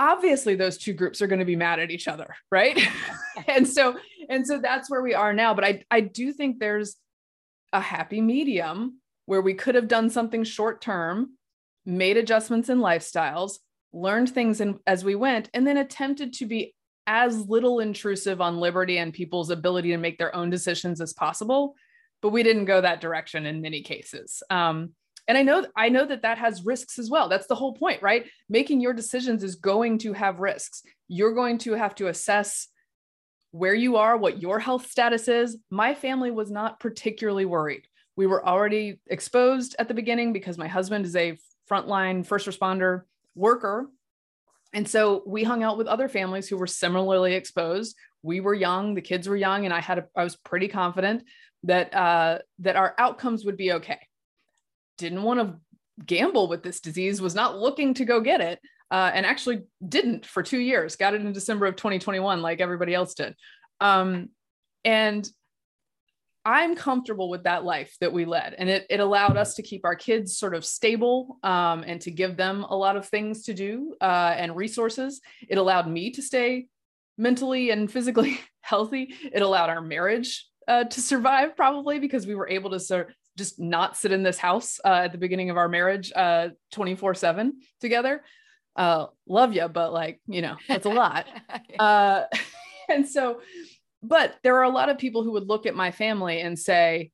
obviously 0.00 0.54
those 0.54 0.78
two 0.78 0.94
groups 0.94 1.20
are 1.20 1.26
going 1.26 1.38
to 1.38 1.44
be 1.44 1.56
mad 1.56 1.78
at 1.78 1.90
each 1.90 2.08
other 2.08 2.34
right 2.50 2.80
and 3.46 3.68
so 3.68 3.96
and 4.28 4.46
so 4.46 4.58
that's 4.58 4.90
where 4.90 5.02
we 5.02 5.14
are 5.14 5.32
now 5.32 5.52
but 5.54 5.64
i 5.64 5.82
i 5.90 6.00
do 6.00 6.32
think 6.32 6.58
there's 6.58 6.96
a 7.72 7.80
happy 7.80 8.20
medium 8.20 8.98
where 9.26 9.42
we 9.42 9.54
could 9.54 9.74
have 9.74 9.88
done 9.88 10.08
something 10.08 10.42
short 10.42 10.80
term 10.80 11.36
made 11.84 12.16
adjustments 12.16 12.68
in 12.70 12.78
lifestyles 12.78 13.58
learned 13.92 14.30
things 14.30 14.60
in, 14.60 14.78
as 14.86 15.04
we 15.04 15.14
went 15.14 15.50
and 15.52 15.66
then 15.66 15.76
attempted 15.76 16.32
to 16.32 16.46
be 16.46 16.74
as 17.06 17.48
little 17.48 17.80
intrusive 17.80 18.40
on 18.40 18.58
liberty 18.58 18.98
and 18.98 19.12
people's 19.12 19.50
ability 19.50 19.90
to 19.90 19.98
make 19.98 20.18
their 20.18 20.34
own 20.34 20.48
decisions 20.48 21.00
as 21.00 21.12
possible 21.12 21.74
but 22.22 22.30
we 22.30 22.42
didn't 22.42 22.66
go 22.66 22.80
that 22.80 23.00
direction 23.00 23.46
in 23.46 23.60
many 23.60 23.82
cases. 23.82 24.42
Um, 24.50 24.90
and 25.28 25.38
I 25.38 25.42
know 25.42 25.66
I 25.76 25.88
know 25.88 26.04
that 26.04 26.22
that 26.22 26.38
has 26.38 26.64
risks 26.64 26.98
as 26.98 27.10
well. 27.10 27.28
That's 27.28 27.46
the 27.46 27.54
whole 27.54 27.74
point, 27.74 28.02
right? 28.02 28.26
Making 28.48 28.80
your 28.80 28.92
decisions 28.92 29.44
is 29.44 29.54
going 29.54 29.98
to 29.98 30.12
have 30.12 30.40
risks. 30.40 30.82
You're 31.08 31.34
going 31.34 31.58
to 31.58 31.72
have 31.74 31.94
to 31.96 32.08
assess 32.08 32.68
where 33.52 33.74
you 33.74 33.96
are, 33.96 34.16
what 34.16 34.40
your 34.40 34.58
health 34.60 34.90
status 34.90 35.28
is. 35.28 35.56
My 35.70 35.94
family 35.94 36.30
was 36.30 36.50
not 36.50 36.78
particularly 36.78 37.44
worried 37.44 37.82
We 38.16 38.26
were 38.26 38.46
already 38.46 39.00
exposed 39.06 39.76
at 39.78 39.88
the 39.88 39.94
beginning 39.94 40.32
because 40.32 40.58
my 40.58 40.68
husband 40.68 41.04
is 41.04 41.16
a 41.16 41.38
frontline 41.70 42.26
first 42.26 42.46
responder 42.46 43.02
worker. 43.34 43.88
And 44.72 44.88
so 44.88 45.22
we 45.26 45.42
hung 45.42 45.62
out 45.62 45.78
with 45.78 45.86
other 45.86 46.08
families 46.08 46.48
who 46.48 46.56
were 46.56 46.66
similarly 46.66 47.34
exposed. 47.34 47.96
We 48.22 48.40
were 48.40 48.54
young, 48.54 48.94
the 48.94 49.02
kids 49.02 49.28
were 49.28 49.36
young, 49.36 49.64
and 49.64 49.74
I 49.74 49.80
had 49.80 49.98
a, 49.98 50.06
I 50.14 50.24
was 50.24 50.36
pretty 50.36 50.68
confident 50.68 51.24
that 51.64 51.94
uh, 51.94 52.38
that 52.60 52.76
our 52.76 52.94
outcomes 52.98 53.44
would 53.44 53.56
be 53.56 53.72
okay. 53.72 53.98
Didn't 55.00 55.22
want 55.22 55.40
to 55.40 56.04
gamble 56.04 56.46
with 56.46 56.62
this 56.62 56.80
disease, 56.80 57.22
was 57.22 57.34
not 57.34 57.58
looking 57.58 57.94
to 57.94 58.04
go 58.04 58.20
get 58.20 58.42
it, 58.42 58.60
uh, 58.90 59.10
and 59.14 59.24
actually 59.24 59.62
didn't 59.86 60.26
for 60.26 60.42
two 60.42 60.58
years. 60.58 60.96
Got 60.96 61.14
it 61.14 61.22
in 61.22 61.32
December 61.32 61.64
of 61.64 61.76
2021, 61.76 62.42
like 62.42 62.60
everybody 62.60 62.92
else 62.94 63.14
did. 63.14 63.34
Um, 63.80 64.28
and 64.84 65.26
I'm 66.44 66.76
comfortable 66.76 67.30
with 67.30 67.44
that 67.44 67.64
life 67.64 67.96
that 68.02 68.12
we 68.12 68.26
led. 68.26 68.54
And 68.58 68.68
it, 68.68 68.86
it 68.90 69.00
allowed 69.00 69.38
us 69.38 69.54
to 69.54 69.62
keep 69.62 69.86
our 69.86 69.96
kids 69.96 70.36
sort 70.36 70.54
of 70.54 70.66
stable 70.66 71.38
um, 71.42 71.82
and 71.86 71.98
to 72.02 72.10
give 72.10 72.36
them 72.36 72.64
a 72.64 72.76
lot 72.76 72.96
of 72.96 73.08
things 73.08 73.44
to 73.44 73.54
do 73.54 73.94
uh, 74.02 74.34
and 74.36 74.54
resources. 74.54 75.22
It 75.48 75.56
allowed 75.56 75.88
me 75.88 76.10
to 76.10 76.22
stay 76.22 76.66
mentally 77.16 77.70
and 77.70 77.90
physically 77.90 78.38
healthy. 78.60 79.14
It 79.32 79.40
allowed 79.40 79.70
our 79.70 79.80
marriage 79.80 80.46
uh, 80.68 80.84
to 80.84 81.00
survive, 81.00 81.56
probably 81.56 81.98
because 81.98 82.26
we 82.26 82.34
were 82.34 82.48
able 82.48 82.70
to 82.70 82.80
just 83.40 83.58
not 83.58 83.96
sit 83.96 84.12
in 84.12 84.22
this 84.22 84.38
house 84.38 84.78
uh, 84.84 85.02
at 85.04 85.12
the 85.12 85.18
beginning 85.18 85.50
of 85.50 85.56
our 85.56 85.68
marriage 85.68 86.12
uh, 86.14 86.50
24 86.72 87.14
7 87.14 87.54
together. 87.80 88.22
Uh, 88.76 89.06
love 89.26 89.52
you, 89.52 89.66
but 89.66 89.92
like, 89.92 90.20
you 90.26 90.42
know, 90.42 90.56
that's 90.68 90.86
a 90.86 90.90
lot. 90.90 91.26
Uh, 91.78 92.24
and 92.88 93.08
so 93.08 93.40
but 94.02 94.36
there 94.42 94.56
are 94.56 94.64
a 94.64 94.70
lot 94.70 94.88
of 94.88 94.98
people 94.98 95.22
who 95.22 95.32
would 95.32 95.48
look 95.48 95.66
at 95.66 95.74
my 95.74 95.90
family 95.90 96.40
and 96.40 96.58
say, 96.58 97.10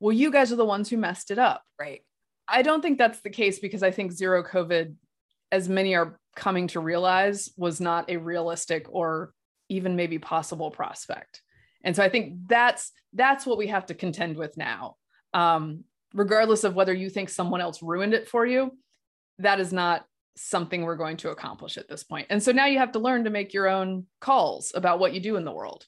well, 0.00 0.12
you 0.12 0.30
guys 0.30 0.52
are 0.52 0.56
the 0.56 0.64
ones 0.64 0.88
who 0.88 0.96
messed 0.96 1.30
it 1.30 1.38
up. 1.38 1.62
Right. 1.78 2.02
I 2.46 2.62
don't 2.62 2.82
think 2.82 2.98
that's 2.98 3.20
the 3.20 3.30
case 3.30 3.58
because 3.58 3.82
I 3.82 3.90
think 3.90 4.12
zero 4.12 4.42
COVID, 4.42 4.94
as 5.52 5.68
many 5.68 5.94
are 5.94 6.18
coming 6.36 6.68
to 6.68 6.80
realize, 6.80 7.50
was 7.56 7.80
not 7.80 8.10
a 8.10 8.16
realistic 8.16 8.86
or 8.90 9.32
even 9.68 9.96
maybe 9.96 10.18
possible 10.18 10.70
prospect. 10.70 11.42
And 11.82 11.94
so 11.94 12.02
I 12.02 12.08
think 12.08 12.34
that's 12.46 12.92
that's 13.12 13.46
what 13.46 13.58
we 13.58 13.68
have 13.68 13.86
to 13.86 13.94
contend 13.94 14.36
with 14.36 14.56
now. 14.56 14.96
Um, 15.38 15.84
regardless 16.14 16.64
of 16.64 16.74
whether 16.74 16.94
you 16.94 17.10
think 17.10 17.28
someone 17.28 17.60
else 17.60 17.82
ruined 17.82 18.14
it 18.14 18.28
for 18.28 18.46
you, 18.46 18.72
that 19.38 19.60
is 19.60 19.72
not 19.72 20.06
something 20.36 20.82
we're 20.82 20.96
going 20.96 21.16
to 21.18 21.30
accomplish 21.30 21.76
at 21.76 21.88
this 21.88 22.04
point. 22.04 22.26
And 22.30 22.42
so 22.42 22.52
now 22.52 22.66
you 22.66 22.78
have 22.78 22.92
to 22.92 22.98
learn 22.98 23.24
to 23.24 23.30
make 23.30 23.52
your 23.52 23.68
own 23.68 24.06
calls 24.20 24.72
about 24.74 24.98
what 24.98 25.12
you 25.12 25.20
do 25.20 25.36
in 25.36 25.44
the 25.44 25.52
world. 25.52 25.86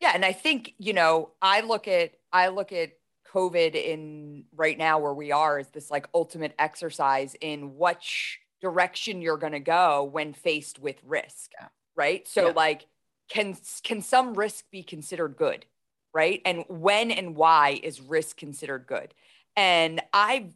Yeah, 0.00 0.12
and 0.14 0.24
I 0.24 0.32
think 0.32 0.74
you 0.78 0.92
know, 0.92 1.32
I 1.42 1.60
look 1.62 1.88
at 1.88 2.12
I 2.32 2.48
look 2.48 2.72
at 2.72 2.92
COVID 3.34 3.74
in 3.74 4.44
right 4.54 4.78
now 4.78 4.98
where 4.98 5.14
we 5.14 5.32
are 5.32 5.58
is 5.58 5.68
this 5.68 5.90
like 5.90 6.06
ultimate 6.14 6.54
exercise 6.58 7.36
in 7.40 7.76
which 7.76 8.38
direction 8.60 9.22
you're 9.22 9.36
going 9.36 9.52
to 9.52 9.60
go 9.60 10.04
when 10.04 10.32
faced 10.32 10.78
with 10.78 10.96
risk, 11.04 11.52
yeah. 11.60 11.68
right? 11.96 12.26
So 12.28 12.46
yeah. 12.46 12.52
like, 12.54 12.86
can 13.28 13.56
can 13.82 14.02
some 14.02 14.34
risk 14.34 14.64
be 14.70 14.82
considered 14.82 15.36
good, 15.36 15.66
right? 16.12 16.40
And 16.44 16.64
when 16.68 17.10
and 17.10 17.36
why 17.36 17.80
is 17.82 18.00
risk 18.00 18.36
considered 18.36 18.86
good? 18.86 19.14
And 19.56 20.00
I've 20.12 20.54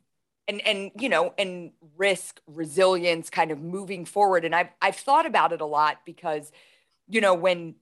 and 0.48 0.60
and 0.66 0.90
you 0.98 1.08
know 1.08 1.34
and 1.38 1.72
risk 1.96 2.40
resilience 2.46 3.30
kind 3.30 3.50
of 3.50 3.60
moving 3.60 4.04
forward 4.04 4.44
and 4.44 4.54
I've 4.54 4.70
I've 4.80 4.96
thought 4.96 5.24
about 5.24 5.52
it 5.52 5.60
a 5.60 5.66
lot 5.66 5.98
because 6.04 6.50
you 7.08 7.20
know 7.20 7.34
when 7.34 7.76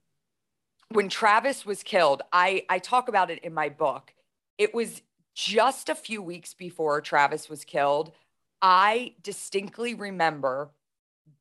when 0.93 1.09
Travis 1.09 1.65
was 1.65 1.83
killed, 1.83 2.23
I, 2.33 2.65
I 2.69 2.79
talk 2.79 3.09
about 3.09 3.31
it 3.31 3.41
in 3.41 3.55
my 3.55 3.69
book. 3.69 4.12
It 4.59 4.75
was 4.75 5.03
just 5.35 5.89
a 5.89 5.95
few 5.95 6.21
weeks 6.21 6.53
before 6.53 7.00
Travis 7.00 7.49
was 7.49 7.65
killed. 7.65 8.12
I 8.61 9.15
distinctly 9.23 9.95
remember 9.95 10.71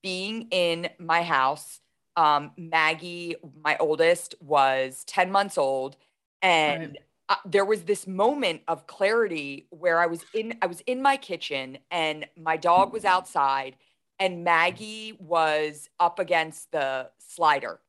being 0.02 0.48
in 0.52 0.90
my 1.00 1.24
house. 1.24 1.82
Um, 2.16 2.52
Maggie, 2.58 3.36
my 3.64 3.76
oldest, 3.80 4.36
was 4.40 5.04
10 5.06 5.32
months 5.32 5.58
old. 5.58 5.96
And 6.42 6.82
right. 6.82 6.98
uh, 7.30 7.36
there 7.46 7.66
was 7.66 7.84
this 7.84 8.08
moment 8.08 8.62
of 8.68 8.88
clarity 8.88 9.68
where 9.70 10.00
I 10.00 10.06
was 10.08 10.26
in, 10.34 10.56
I 10.62 10.68
was 10.68 10.82
in 10.82 11.02
my 11.02 11.18
kitchen 11.18 11.78
and 11.92 12.26
my 12.38 12.58
dog 12.58 12.94
was 12.94 13.06
outside 13.06 13.76
and 14.20 14.44
Maggie 14.44 15.18
was 15.20 15.90
up 16.00 16.20
against 16.20 16.72
the 16.72 17.10
slider 17.20 17.80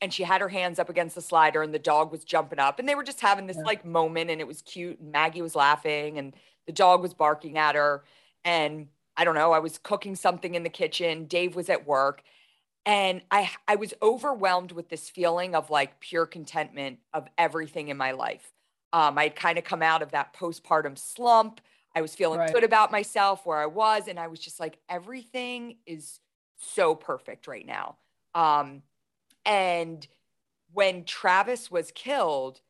and 0.00 0.12
she 0.12 0.22
had 0.22 0.40
her 0.40 0.48
hands 0.48 0.78
up 0.78 0.88
against 0.88 1.14
the 1.14 1.20
slider 1.20 1.62
and 1.62 1.74
the 1.74 1.78
dog 1.78 2.10
was 2.10 2.24
jumping 2.24 2.58
up 2.58 2.78
and 2.78 2.88
they 2.88 2.94
were 2.94 3.04
just 3.04 3.20
having 3.20 3.46
this 3.46 3.56
yeah. 3.56 3.64
like 3.64 3.84
moment 3.84 4.30
and 4.30 4.40
it 4.40 4.46
was 4.46 4.62
cute 4.62 4.98
and 5.00 5.12
Maggie 5.12 5.42
was 5.42 5.54
laughing 5.54 6.18
and 6.18 6.34
the 6.66 6.72
dog 6.72 7.02
was 7.02 7.14
barking 7.14 7.58
at 7.58 7.74
her 7.74 8.04
and 8.44 8.88
I 9.16 9.24
don't 9.24 9.34
know 9.34 9.52
I 9.52 9.58
was 9.58 9.78
cooking 9.78 10.16
something 10.16 10.54
in 10.54 10.62
the 10.62 10.70
kitchen 10.70 11.26
Dave 11.26 11.54
was 11.54 11.68
at 11.68 11.86
work 11.86 12.22
and 12.86 13.22
I 13.30 13.50
I 13.68 13.76
was 13.76 13.94
overwhelmed 14.02 14.72
with 14.72 14.88
this 14.88 15.08
feeling 15.08 15.54
of 15.54 15.70
like 15.70 16.00
pure 16.00 16.26
contentment 16.26 16.98
of 17.12 17.28
everything 17.36 17.88
in 17.88 17.96
my 17.96 18.12
life. 18.12 18.52
Um, 18.92 19.18
I'd 19.18 19.36
kind 19.36 19.58
of 19.58 19.64
come 19.64 19.82
out 19.82 20.02
of 20.02 20.12
that 20.12 20.34
postpartum 20.34 20.98
slump. 20.98 21.60
I 21.94 22.02
was 22.02 22.14
feeling 22.14 22.40
right. 22.40 22.52
good 22.52 22.64
about 22.64 22.90
myself 22.90 23.44
where 23.44 23.58
I 23.58 23.66
was 23.66 24.08
and 24.08 24.18
I 24.18 24.28
was 24.28 24.40
just 24.40 24.60
like 24.60 24.78
everything 24.88 25.76
is 25.86 26.20
so 26.58 26.94
perfect 26.94 27.46
right 27.46 27.66
now. 27.66 27.96
Um, 28.34 28.82
and 29.44 30.06
when 30.72 31.04
Travis 31.04 31.70
was 31.70 31.90
killed, 31.90 32.60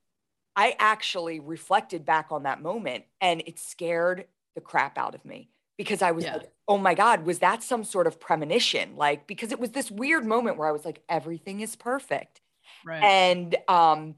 I 0.56 0.74
actually 0.78 1.38
reflected 1.40 2.04
back 2.04 2.28
on 2.30 2.44
that 2.44 2.62
moment 2.62 3.04
and 3.20 3.42
it 3.46 3.58
scared 3.58 4.26
the 4.54 4.60
crap 4.60 4.98
out 4.98 5.14
of 5.14 5.24
me 5.24 5.48
because 5.80 6.02
I 6.02 6.10
was 6.10 6.24
yeah. 6.24 6.34
like, 6.34 6.52
oh 6.68 6.76
my 6.76 6.92
God, 6.92 7.24
was 7.24 7.38
that 7.38 7.62
some 7.62 7.84
sort 7.84 8.06
of 8.06 8.20
premonition? 8.20 8.96
Like, 8.96 9.26
because 9.26 9.50
it 9.50 9.58
was 9.58 9.70
this 9.70 9.90
weird 9.90 10.26
moment 10.26 10.58
where 10.58 10.68
I 10.68 10.72
was 10.72 10.84
like, 10.84 11.02
everything 11.08 11.60
is 11.60 11.74
perfect. 11.74 12.42
Right. 12.84 13.02
And 13.02 13.56
um, 13.66 14.16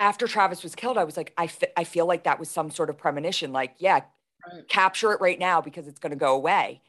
after 0.00 0.26
Travis 0.26 0.62
was 0.62 0.74
killed, 0.74 0.96
I 0.96 1.04
was 1.04 1.18
like, 1.18 1.34
I, 1.36 1.44
f- 1.44 1.70
I 1.76 1.84
feel 1.84 2.06
like 2.06 2.24
that 2.24 2.40
was 2.40 2.48
some 2.48 2.70
sort 2.70 2.88
of 2.88 2.96
premonition. 2.96 3.52
Like, 3.52 3.74
yeah, 3.76 4.04
right. 4.50 4.66
capture 4.70 5.12
it 5.12 5.20
right 5.20 5.38
now 5.38 5.60
because 5.60 5.86
it's 5.86 5.98
going 5.98 6.12
to 6.12 6.16
go 6.16 6.34
away. 6.34 6.80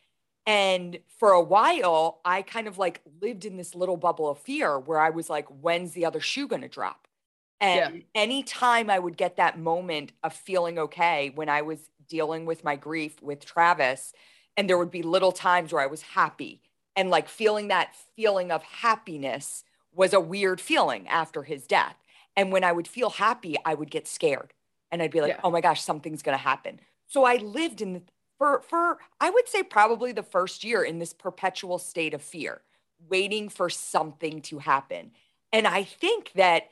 And 0.45 0.99
for 1.19 1.31
a 1.31 1.43
while, 1.43 2.21
I 2.23 2.43
kind 2.43 2.69
of 2.69 2.77
like 2.77 3.01
lived 3.21 3.43
in 3.43 3.57
this 3.57 3.75
little 3.75 3.97
bubble 3.97 4.29
of 4.29 4.39
fear 4.39 4.79
where 4.79 5.01
I 5.01 5.09
was 5.09 5.29
like, 5.29 5.47
when's 5.47 5.91
the 5.91 6.05
other 6.05 6.21
shoe 6.21 6.47
going 6.47 6.61
to 6.61 6.69
drop? 6.69 7.09
And 7.59 7.95
yeah. 7.95 8.01
anytime 8.15 8.89
I 8.89 8.99
would 8.99 9.17
get 9.17 9.35
that 9.35 9.59
moment 9.59 10.13
of 10.23 10.31
feeling 10.31 10.79
okay 10.79 11.33
when 11.35 11.49
I 11.49 11.63
was 11.63 11.89
dealing 12.07 12.45
with 12.45 12.63
my 12.63 12.75
grief 12.75 13.21
with 13.21 13.45
Travis, 13.45 14.13
and 14.55 14.69
there 14.69 14.77
would 14.77 14.91
be 14.91 15.03
little 15.03 15.31
times 15.31 15.71
where 15.71 15.81
I 15.81 15.87
was 15.87 16.01
happy 16.01 16.61
and 16.97 17.11
like 17.11 17.29
feeling 17.29 17.67
that 17.67 17.95
feeling 18.15 18.51
of 18.51 18.63
happiness 18.63 19.63
was 19.93 20.13
a 20.13 20.19
weird 20.19 20.59
feeling 20.59 21.07
after 21.07 21.43
his 21.43 21.67
death. 21.67 21.95
And 22.35 22.51
when 22.51 22.63
I 22.63 22.71
would 22.71 22.87
feel 22.87 23.11
happy, 23.11 23.55
I 23.63 23.75
would 23.75 23.91
get 23.91 24.07
scared 24.07 24.53
and 24.91 25.01
I'd 25.01 25.11
be 25.11 25.21
like, 25.21 25.33
yeah. 25.33 25.41
oh 25.43 25.51
my 25.51 25.61
gosh, 25.61 25.81
something's 25.81 26.23
going 26.23 26.37
to 26.37 26.43
happen. 26.43 26.79
So 27.07 27.23
I 27.23 27.35
lived 27.35 27.81
in 27.81 27.93
the, 27.93 28.01
for 28.37 28.61
for 28.61 28.97
I 29.21 29.29
would 29.29 29.47
say 29.47 29.63
probably 29.63 30.11
the 30.11 30.23
first 30.23 30.63
year 30.63 30.83
in 30.83 30.99
this 30.99 31.13
perpetual 31.13 31.77
state 31.77 32.13
of 32.13 32.21
fear, 32.21 32.61
waiting 33.09 33.47
for 33.47 33.69
something 33.69 34.41
to 34.43 34.59
happen. 34.59 35.11
And 35.53 35.67
I 35.67 35.83
think 35.83 36.31
that 36.33 36.69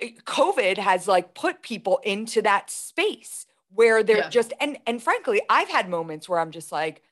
eh, 0.00 0.10
COVID 0.24 0.78
has 0.78 1.08
like 1.08 1.34
put 1.34 1.62
people 1.62 2.00
into 2.04 2.42
that 2.42 2.70
space 2.70 3.46
where 3.74 4.02
they're 4.02 4.18
yeah. 4.18 4.28
just 4.28 4.52
and 4.60 4.78
and 4.86 5.02
frankly, 5.02 5.42
I've 5.48 5.68
had 5.68 5.88
moments 5.88 6.28
where 6.28 6.38
I'm 6.38 6.50
just 6.50 6.72
like, 6.72 7.02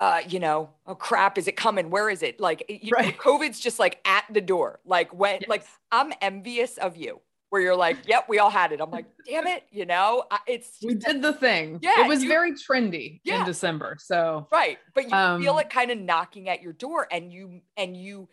uh, 0.00 0.20
you 0.28 0.38
know, 0.38 0.70
oh 0.86 0.94
crap, 0.94 1.38
is 1.38 1.48
it 1.48 1.56
coming? 1.56 1.90
Where 1.90 2.10
is 2.10 2.22
it? 2.22 2.38
Like, 2.38 2.64
you 2.68 2.90
right. 2.92 3.06
know, 3.06 3.12
COVID's 3.12 3.60
just 3.60 3.78
like 3.78 4.00
at 4.04 4.24
the 4.30 4.40
door. 4.40 4.80
Like 4.84 5.12
when, 5.14 5.40
yes. 5.40 5.48
like 5.48 5.64
I'm 5.90 6.12
envious 6.20 6.76
of 6.78 6.96
you 6.96 7.20
where 7.48 7.62
you're 7.62 7.76
like, 7.76 7.96
yep, 8.06 8.28
we 8.28 8.38
all 8.38 8.50
had 8.50 8.72
it. 8.72 8.80
I'm 8.80 8.90
like, 8.90 9.06
damn 9.24 9.46
it, 9.46 9.64
you 9.70 9.86
know, 9.86 10.24
it's 10.46 10.78
we 10.82 10.94
did 10.94 11.22
the 11.22 11.32
thing. 11.32 11.78
Yeah, 11.80 12.04
it 12.04 12.08
was 12.08 12.22
you, 12.22 12.28
very 12.28 12.52
trendy 12.52 13.20
yeah. 13.24 13.40
in 13.40 13.46
December. 13.46 13.96
So 13.98 14.46
right, 14.52 14.78
but 14.94 15.08
you 15.08 15.16
um, 15.16 15.40
feel 15.40 15.56
it 15.58 15.70
kind 15.70 15.90
of 15.90 15.98
knocking 15.98 16.48
at 16.48 16.60
your 16.60 16.72
door, 16.72 17.06
and 17.10 17.32
you 17.32 17.62
and 17.76 17.96
you 17.96 18.28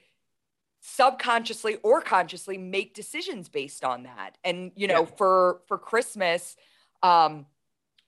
subconsciously 0.81 1.77
or 1.83 2.01
consciously 2.01 2.57
make 2.57 2.93
decisions 2.93 3.47
based 3.47 3.85
on 3.85 4.03
that. 4.03 4.37
And 4.43 4.71
you 4.75 4.87
know, 4.87 5.01
yeah. 5.01 5.15
for 5.15 5.61
for 5.67 5.77
Christmas, 5.77 6.57
um, 7.01 7.45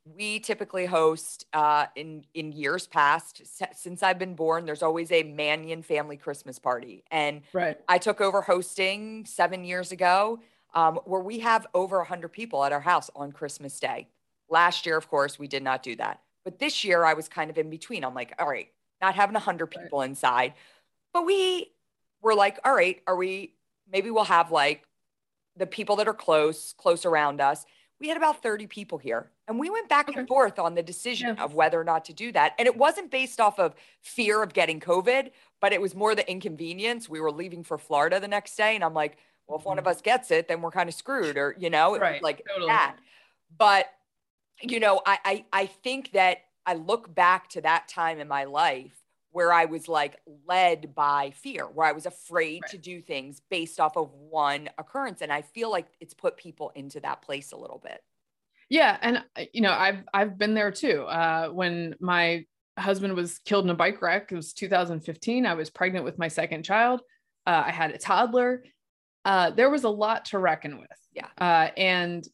we 0.05 0.39
typically 0.39 0.85
host 0.85 1.45
uh, 1.53 1.87
in 1.95 2.25
in 2.33 2.51
years 2.51 2.87
past 2.87 3.41
since 3.73 4.03
I've 4.03 4.19
been 4.19 4.35
born. 4.35 4.65
There's 4.65 4.83
always 4.83 5.11
a 5.11 5.23
Manion 5.23 5.81
family 5.81 6.17
Christmas 6.17 6.59
party, 6.59 7.03
and 7.09 7.41
right. 7.53 7.77
I 7.87 7.97
took 7.97 8.21
over 8.21 8.41
hosting 8.41 9.25
seven 9.25 9.63
years 9.63 9.91
ago 9.91 10.39
um, 10.75 10.99
where 11.05 11.21
we 11.21 11.39
have 11.39 11.65
over 11.73 11.97
100 11.97 12.29
people 12.29 12.63
at 12.63 12.71
our 12.71 12.81
house 12.81 13.09
on 13.15 13.31
Christmas 13.31 13.79
Day. 13.79 14.07
Last 14.49 14.85
year, 14.85 14.97
of 14.97 15.09
course, 15.09 15.39
we 15.39 15.47
did 15.47 15.63
not 15.63 15.81
do 15.81 15.95
that. 15.95 16.21
But 16.43 16.59
this 16.59 16.83
year, 16.83 17.03
I 17.03 17.15
was 17.15 17.27
kind 17.27 17.49
of 17.49 17.57
in 17.57 17.69
between. 17.69 18.03
I'm 18.03 18.13
like, 18.13 18.33
all 18.37 18.47
right, 18.47 18.67
not 19.01 19.15
having 19.15 19.33
100 19.33 19.67
people 19.67 19.99
right. 19.99 20.09
inside. 20.09 20.53
But 21.13 21.25
we 21.25 21.71
were 22.21 22.35
like, 22.35 22.59
all 22.63 22.75
right, 22.75 23.01
are 23.07 23.15
we, 23.15 23.55
maybe 23.91 24.11
we'll 24.11 24.25
have 24.25 24.51
like 24.51 24.83
the 25.55 25.65
people 25.65 25.95
that 25.95 26.07
are 26.07 26.13
close, 26.13 26.73
close 26.73 27.05
around 27.05 27.41
us. 27.41 27.65
We 27.99 28.09
had 28.09 28.17
about 28.17 28.43
30 28.43 28.67
people 28.67 28.97
here. 28.97 29.31
And 29.47 29.59
we 29.59 29.69
went 29.69 29.89
back 29.89 30.09
okay. 30.09 30.19
and 30.19 30.27
forth 30.27 30.57
on 30.57 30.73
the 30.73 30.81
decision 30.81 31.35
yeah. 31.37 31.43
of 31.43 31.53
whether 31.53 31.79
or 31.79 31.83
not 31.83 32.05
to 32.05 32.13
do 32.13 32.31
that. 32.31 32.53
And 32.57 32.65
it 32.65 32.75
wasn't 32.75 33.11
based 33.11 33.39
off 33.39 33.59
of 33.59 33.75
fear 34.01 34.41
of 34.41 34.53
getting 34.53 34.79
COVID, 34.79 35.31
but 35.61 35.71
it 35.71 35.79
was 35.79 35.93
more 35.93 36.15
the 36.15 36.29
inconvenience. 36.29 37.07
We 37.07 37.21
were 37.21 37.31
leaving 37.31 37.63
for 37.63 37.77
Florida 37.77 38.19
the 38.19 38.27
next 38.27 38.55
day. 38.55 38.73
And 38.73 38.83
I'm 38.83 38.95
like, 38.95 39.17
well, 39.47 39.59
if 39.59 39.65
one 39.65 39.77
of 39.77 39.83
mm-hmm. 39.83 39.91
us 39.91 40.01
gets 40.01 40.31
it, 40.31 40.47
then 40.47 40.61
we're 40.61 40.71
kind 40.71 40.89
of 40.89 40.95
screwed, 40.95 41.37
or, 41.37 41.55
you 41.59 41.69
know, 41.69 41.95
right. 41.97 42.23
like 42.23 42.41
totally. 42.47 42.67
that. 42.67 42.95
But, 43.55 43.85
you 44.61 44.79
know, 44.79 45.01
I, 45.05 45.19
I, 45.23 45.45
I 45.53 45.65
think 45.67 46.13
that 46.13 46.39
I 46.65 46.73
look 46.73 47.13
back 47.13 47.49
to 47.49 47.61
that 47.61 47.87
time 47.87 48.19
in 48.19 48.27
my 48.27 48.45
life 48.45 48.95
where 49.29 49.53
I 49.53 49.65
was 49.65 49.87
like 49.87 50.19
led 50.47 50.95
by 50.95 51.33
fear, 51.35 51.65
where 51.65 51.85
I 51.85 51.91
was 51.91 52.07
afraid 52.07 52.63
right. 52.63 52.71
to 52.71 52.77
do 52.79 53.01
things 53.01 53.41
based 53.51 53.79
off 53.79 53.97
of 53.97 54.11
one 54.13 54.69
occurrence. 54.79 55.21
And 55.21 55.31
I 55.31 55.43
feel 55.43 55.69
like 55.69 55.85
it's 55.99 56.13
put 56.15 56.37
people 56.37 56.71
into 56.73 56.99
that 57.01 57.21
place 57.21 57.51
a 57.51 57.57
little 57.57 57.79
bit. 57.83 58.01
Yeah, 58.69 58.97
and 59.01 59.17
uh, 59.17 59.43
you 59.53 59.61
know, 59.61 59.71
I've 59.71 60.03
I've 60.13 60.37
been 60.37 60.53
there 60.53 60.71
too. 60.71 61.03
Uh, 61.03 61.49
when 61.49 61.95
my 61.99 62.45
husband 62.77 63.13
was 63.13 63.39
killed 63.39 63.65
in 63.65 63.71
a 63.71 63.75
bike 63.75 64.01
wreck, 64.01 64.31
it 64.31 64.35
was 64.35 64.53
2015. 64.53 65.45
I 65.45 65.53
was 65.53 65.69
pregnant 65.69 66.05
with 66.05 66.17
my 66.17 66.27
second 66.27 66.63
child. 66.63 67.01
Uh, 67.45 67.63
I 67.67 67.71
had 67.71 67.91
a 67.91 67.97
toddler. 67.97 68.63
Uh, 69.23 69.51
there 69.51 69.69
was 69.69 69.83
a 69.83 69.89
lot 69.89 70.25
to 70.25 70.39
reckon 70.39 70.79
with. 70.79 70.89
Yeah, 71.13 71.27
uh, 71.37 71.69
and 71.77 72.25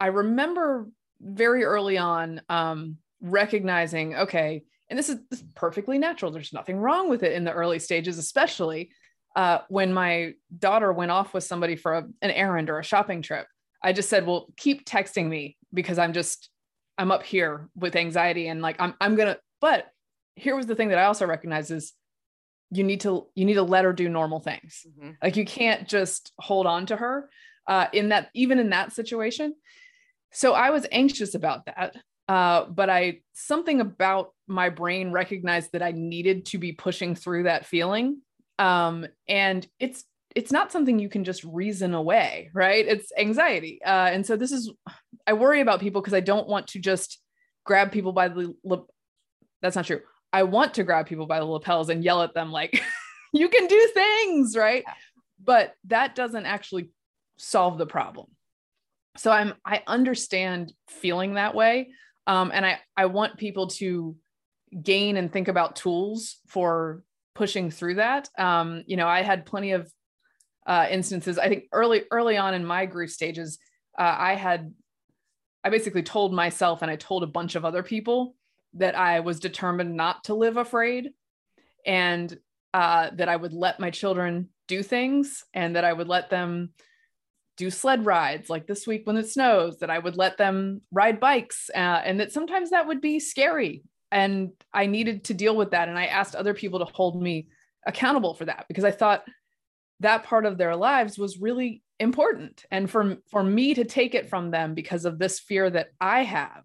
I 0.00 0.08
remember 0.08 0.88
very 1.20 1.64
early 1.64 1.98
on 1.98 2.40
um, 2.48 2.98
recognizing, 3.20 4.14
okay, 4.14 4.64
and 4.88 4.98
this 4.98 5.08
is, 5.08 5.18
this 5.30 5.40
is 5.40 5.46
perfectly 5.54 5.98
natural. 5.98 6.30
There's 6.30 6.52
nothing 6.52 6.78
wrong 6.78 7.08
with 7.08 7.22
it 7.22 7.32
in 7.32 7.44
the 7.44 7.52
early 7.52 7.78
stages, 7.78 8.18
especially 8.18 8.90
uh, 9.36 9.58
when 9.68 9.92
my 9.92 10.32
daughter 10.56 10.92
went 10.92 11.10
off 11.10 11.34
with 11.34 11.44
somebody 11.44 11.76
for 11.76 11.94
a, 11.94 12.06
an 12.22 12.30
errand 12.30 12.70
or 12.70 12.78
a 12.78 12.84
shopping 12.84 13.22
trip. 13.22 13.46
I 13.82 13.92
just 13.92 14.08
said, 14.08 14.26
well, 14.26 14.48
keep 14.56 14.84
texting 14.84 15.28
me 15.28 15.56
because 15.72 15.98
I'm 15.98 16.12
just, 16.12 16.50
I'm 16.96 17.10
up 17.10 17.22
here 17.22 17.68
with 17.76 17.96
anxiety 17.96 18.48
and 18.48 18.60
like, 18.60 18.76
I'm, 18.80 18.94
I'm 19.00 19.14
going 19.14 19.28
to, 19.28 19.38
but 19.60 19.86
here 20.36 20.56
was 20.56 20.66
the 20.66 20.74
thing 20.74 20.88
that 20.88 20.98
I 20.98 21.04
also 21.04 21.26
recognize 21.26 21.70
is 21.70 21.92
you 22.70 22.84
need 22.84 23.00
to, 23.00 23.26
you 23.34 23.44
need 23.44 23.54
to 23.54 23.62
let 23.62 23.84
her 23.84 23.92
do 23.92 24.08
normal 24.08 24.40
things. 24.40 24.84
Mm-hmm. 24.88 25.10
Like 25.22 25.36
you 25.36 25.44
can't 25.44 25.88
just 25.88 26.32
hold 26.38 26.66
on 26.66 26.86
to 26.86 26.96
her 26.96 27.30
uh, 27.66 27.86
in 27.92 28.10
that, 28.10 28.30
even 28.34 28.58
in 28.58 28.70
that 28.70 28.92
situation. 28.92 29.54
So 30.32 30.52
I 30.52 30.70
was 30.70 30.86
anxious 30.90 31.34
about 31.34 31.66
that. 31.66 31.96
Uh, 32.28 32.66
but 32.66 32.90
I 32.90 33.20
something 33.32 33.80
about 33.80 34.34
my 34.46 34.68
brain 34.68 35.12
recognized 35.12 35.72
that 35.72 35.82
I 35.82 35.92
needed 35.92 36.44
to 36.46 36.58
be 36.58 36.72
pushing 36.72 37.14
through 37.14 37.44
that 37.44 37.64
feeling. 37.64 38.20
Um, 38.58 39.06
and 39.26 39.66
it's 39.78 40.04
it's 40.34 40.52
not 40.52 40.70
something 40.70 40.98
you 40.98 41.08
can 41.08 41.24
just 41.24 41.42
reason 41.44 41.94
away, 41.94 42.50
right? 42.52 42.86
It's 42.86 43.10
anxiety. 43.18 43.80
Uh, 43.84 44.10
and 44.12 44.24
so 44.26 44.36
this 44.36 44.52
is 44.52 44.72
I 45.26 45.32
worry 45.32 45.60
about 45.60 45.80
people 45.80 46.00
because 46.00 46.14
I 46.14 46.20
don't 46.20 46.48
want 46.48 46.68
to 46.68 46.78
just 46.78 47.20
grab 47.64 47.92
people 47.92 48.12
by 48.12 48.28
the 48.28 48.54
that's 49.60 49.76
not 49.76 49.86
true. 49.86 50.00
I 50.32 50.44
want 50.44 50.74
to 50.74 50.84
grab 50.84 51.06
people 51.06 51.26
by 51.26 51.38
the 51.38 51.44
lapels 51.44 51.88
and 51.88 52.04
yell 52.04 52.22
at 52.22 52.34
them 52.34 52.52
like 52.52 52.82
you 53.32 53.48
can 53.48 53.66
do 53.66 53.90
things, 53.94 54.56
right? 54.56 54.84
But 55.42 55.74
that 55.84 56.14
doesn't 56.14 56.46
actually 56.46 56.90
solve 57.38 57.78
the 57.78 57.86
problem. 57.86 58.26
So 59.16 59.30
I'm 59.30 59.54
I 59.64 59.82
understand 59.86 60.72
feeling 60.88 61.34
that 61.34 61.54
way. 61.54 61.90
Um, 62.26 62.50
and 62.52 62.64
I, 62.64 62.78
I 62.96 63.06
want 63.06 63.38
people 63.38 63.68
to 63.68 64.14
gain 64.82 65.16
and 65.16 65.32
think 65.32 65.48
about 65.48 65.76
tools 65.76 66.36
for 66.46 67.02
pushing 67.34 67.70
through 67.70 67.94
that. 67.94 68.28
Um, 68.38 68.84
you 68.86 68.96
know, 68.96 69.08
I 69.08 69.22
had 69.22 69.46
plenty 69.46 69.72
of 69.72 69.90
uh, 70.68 70.86
instances. 70.90 71.38
I 71.38 71.48
think 71.48 71.64
early 71.72 72.04
early 72.12 72.36
on 72.36 72.54
in 72.54 72.64
my 72.64 72.86
grief 72.86 73.10
stages, 73.10 73.58
uh, 73.98 74.14
I 74.16 74.34
had 74.34 74.72
I 75.64 75.70
basically 75.70 76.02
told 76.02 76.32
myself 76.32 76.82
and 76.82 76.90
I 76.90 76.96
told 76.96 77.24
a 77.24 77.26
bunch 77.26 77.56
of 77.56 77.64
other 77.64 77.82
people 77.82 78.36
that 78.74 78.94
I 78.94 79.20
was 79.20 79.40
determined 79.40 79.96
not 79.96 80.24
to 80.24 80.34
live 80.34 80.58
afraid, 80.58 81.10
and 81.84 82.38
uh, 82.74 83.10
that 83.14 83.28
I 83.28 83.34
would 83.34 83.54
let 83.54 83.80
my 83.80 83.90
children 83.90 84.50
do 84.68 84.82
things, 84.82 85.44
and 85.54 85.74
that 85.74 85.84
I 85.84 85.92
would 85.92 86.08
let 86.08 86.28
them 86.28 86.70
do 87.56 87.70
sled 87.70 88.06
rides 88.06 88.48
like 88.48 88.66
this 88.66 88.86
week 88.86 89.04
when 89.04 89.16
it 89.16 89.28
snows 89.28 89.80
that 89.80 89.90
i 89.90 89.98
would 89.98 90.16
let 90.16 90.38
them 90.38 90.80
ride 90.92 91.18
bikes 91.18 91.68
uh, 91.74 92.00
and 92.04 92.20
that 92.20 92.30
sometimes 92.30 92.70
that 92.70 92.86
would 92.86 93.00
be 93.00 93.18
scary 93.18 93.82
and 94.12 94.50
i 94.72 94.86
needed 94.86 95.24
to 95.24 95.34
deal 95.34 95.56
with 95.56 95.72
that 95.72 95.88
and 95.88 95.98
i 95.98 96.06
asked 96.06 96.36
other 96.36 96.54
people 96.54 96.78
to 96.78 96.84
hold 96.94 97.20
me 97.20 97.48
accountable 97.84 98.32
for 98.32 98.44
that 98.44 98.64
because 98.68 98.84
i 98.84 98.92
thought 98.92 99.24
that 100.00 100.24
part 100.24 100.46
of 100.46 100.58
their 100.58 100.76
lives 100.76 101.18
was 101.18 101.38
really 101.38 101.82
important 102.00 102.64
and 102.70 102.88
for 102.88 103.16
for 103.30 103.42
me 103.42 103.74
to 103.74 103.84
take 103.84 104.14
it 104.14 104.28
from 104.28 104.50
them 104.50 104.74
because 104.74 105.04
of 105.04 105.18
this 105.18 105.40
fear 105.40 105.68
that 105.68 105.88
i 106.00 106.22
have 106.22 106.64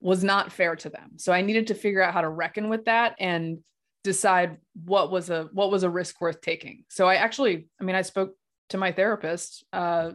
was 0.00 0.22
not 0.22 0.52
fair 0.52 0.76
to 0.76 0.88
them 0.88 1.12
so 1.16 1.32
i 1.32 1.42
needed 1.42 1.66
to 1.66 1.74
figure 1.74 2.02
out 2.02 2.14
how 2.14 2.20
to 2.20 2.28
reckon 2.28 2.68
with 2.68 2.84
that 2.84 3.14
and 3.18 3.58
decide 4.04 4.58
what 4.84 5.10
was 5.10 5.30
a 5.30 5.48
what 5.52 5.70
was 5.70 5.82
a 5.82 5.90
risk 5.90 6.20
worth 6.20 6.40
taking 6.40 6.84
so 6.88 7.08
i 7.08 7.16
actually 7.16 7.66
i 7.80 7.84
mean 7.84 7.96
i 7.96 8.02
spoke 8.02 8.36
to 8.68 8.78
my 8.78 8.92
therapist 8.92 9.64
uh, 9.72 10.12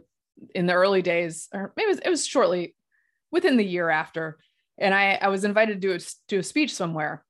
in 0.54 0.66
the 0.66 0.74
early 0.74 1.02
days, 1.02 1.48
or 1.54 1.74
maybe 1.76 1.86
it 1.86 1.90
was, 1.90 2.00
it 2.00 2.10
was 2.10 2.28
shortly 2.28 2.76
within 3.32 3.58
the 3.58 3.66
year 3.66 3.90
after. 3.90 4.38
And 4.78 4.94
I, 4.94 5.18
I 5.22 5.30
was 5.30 5.44
invited 5.44 5.82
to 5.82 5.88
do 5.88 5.94
a, 5.94 6.00
do 6.28 6.40
a 6.40 6.44
speech 6.44 6.74
somewhere. 6.74 7.24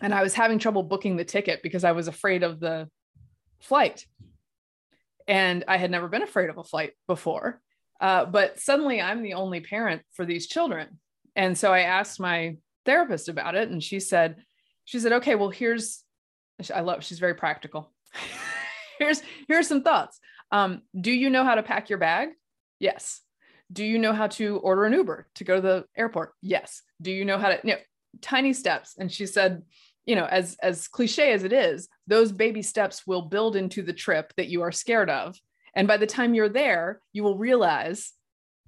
And 0.00 0.14
I 0.14 0.22
was 0.22 0.34
having 0.34 0.58
trouble 0.58 0.82
booking 0.82 1.16
the 1.16 1.24
ticket 1.24 1.60
because 1.62 1.84
I 1.84 1.92
was 1.92 2.08
afraid 2.08 2.42
of 2.42 2.60
the 2.60 2.88
flight. 3.60 4.06
And 5.26 5.64
I 5.68 5.76
had 5.76 5.90
never 5.90 6.08
been 6.08 6.22
afraid 6.22 6.50
of 6.50 6.58
a 6.58 6.64
flight 6.64 6.92
before. 7.06 7.60
Uh, 8.00 8.24
but 8.26 8.60
suddenly 8.60 9.00
I'm 9.00 9.22
the 9.22 9.34
only 9.34 9.60
parent 9.60 10.02
for 10.12 10.24
these 10.24 10.46
children. 10.46 10.98
And 11.36 11.56
so 11.56 11.72
I 11.72 11.80
asked 11.80 12.20
my 12.20 12.56
therapist 12.84 13.28
about 13.28 13.54
it. 13.54 13.70
And 13.70 13.82
she 13.82 14.00
said, 14.00 14.36
she 14.84 14.98
said, 14.98 15.12
okay, 15.14 15.34
well, 15.34 15.48
here's, 15.48 16.04
I 16.72 16.80
love, 16.80 17.02
she's 17.04 17.18
very 17.18 17.34
practical. 17.34 17.92
here's, 18.98 19.22
here's 19.48 19.68
some 19.68 19.82
thoughts. 19.82 20.20
Um, 20.50 20.82
do 20.98 21.10
you 21.10 21.30
know 21.30 21.44
how 21.44 21.54
to 21.54 21.62
pack 21.62 21.88
your 21.88 21.98
bag? 21.98 22.30
Yes. 22.78 23.20
Do 23.72 23.84
you 23.84 23.98
know 23.98 24.12
how 24.12 24.26
to 24.26 24.58
order 24.58 24.84
an 24.84 24.92
Uber 24.92 25.26
to 25.36 25.44
go 25.44 25.56
to 25.56 25.60
the 25.60 25.84
airport? 25.96 26.32
Yes. 26.42 26.82
Do 27.00 27.10
you 27.10 27.24
know 27.24 27.38
how 27.38 27.48
to, 27.48 27.60
you 27.64 27.72
know, 27.72 27.80
tiny 28.20 28.52
steps. 28.52 28.94
And 28.98 29.10
she 29.10 29.26
said, 29.26 29.62
you 30.06 30.16
know, 30.16 30.26
as 30.26 30.56
as 30.62 30.88
cliche 30.88 31.32
as 31.32 31.44
it 31.44 31.52
is, 31.52 31.88
those 32.06 32.32
baby 32.32 32.62
steps 32.62 33.06
will 33.06 33.22
build 33.22 33.56
into 33.56 33.82
the 33.82 33.92
trip 33.92 34.32
that 34.36 34.48
you 34.48 34.62
are 34.62 34.72
scared 34.72 35.10
of. 35.10 35.36
And 35.74 35.88
by 35.88 35.96
the 35.96 36.06
time 36.06 36.34
you're 36.34 36.48
there, 36.48 37.00
you 37.12 37.24
will 37.24 37.38
realize 37.38 38.12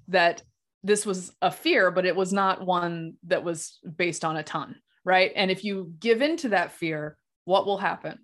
that 0.09 0.43
this 0.83 1.05
was 1.05 1.33
a 1.43 1.51
fear, 1.51 1.91
but 1.91 2.07
it 2.07 2.17
was 2.17 2.33
not 2.33 2.65
one 2.65 3.15
that 3.25 3.45
was 3.45 3.79
based 3.97 4.25
on 4.25 4.37
a 4.37 4.43
ton, 4.43 4.77
right? 5.05 5.33
And 5.35 5.51
if 5.51 5.65
you 5.65 5.93
give 5.99 6.23
into 6.23 6.51
that 6.51 6.73
fear, 6.73 7.17
what 7.45 7.67
will 7.67 7.79
happen? 7.79 8.19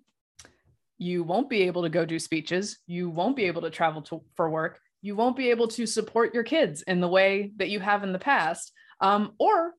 you 0.97 1.23
won't 1.23 1.49
be 1.49 1.63
able 1.63 1.83
to 1.83 1.89
go 1.89 2.05
do 2.05 2.19
speeches 2.19 2.79
you 2.87 3.09
won't 3.09 3.35
be 3.35 3.45
able 3.45 3.61
to 3.61 3.69
travel 3.69 4.01
to, 4.01 4.21
for 4.35 4.49
work 4.49 4.79
you 5.01 5.15
won't 5.15 5.35
be 5.35 5.49
able 5.49 5.67
to 5.67 5.85
support 5.85 6.33
your 6.33 6.43
kids 6.43 6.81
in 6.83 7.01
the 7.01 7.07
way 7.07 7.51
that 7.57 7.69
you 7.69 7.79
have 7.79 8.03
in 8.03 8.13
the 8.13 8.19
past 8.19 8.71
um, 9.01 9.33
or 9.37 9.73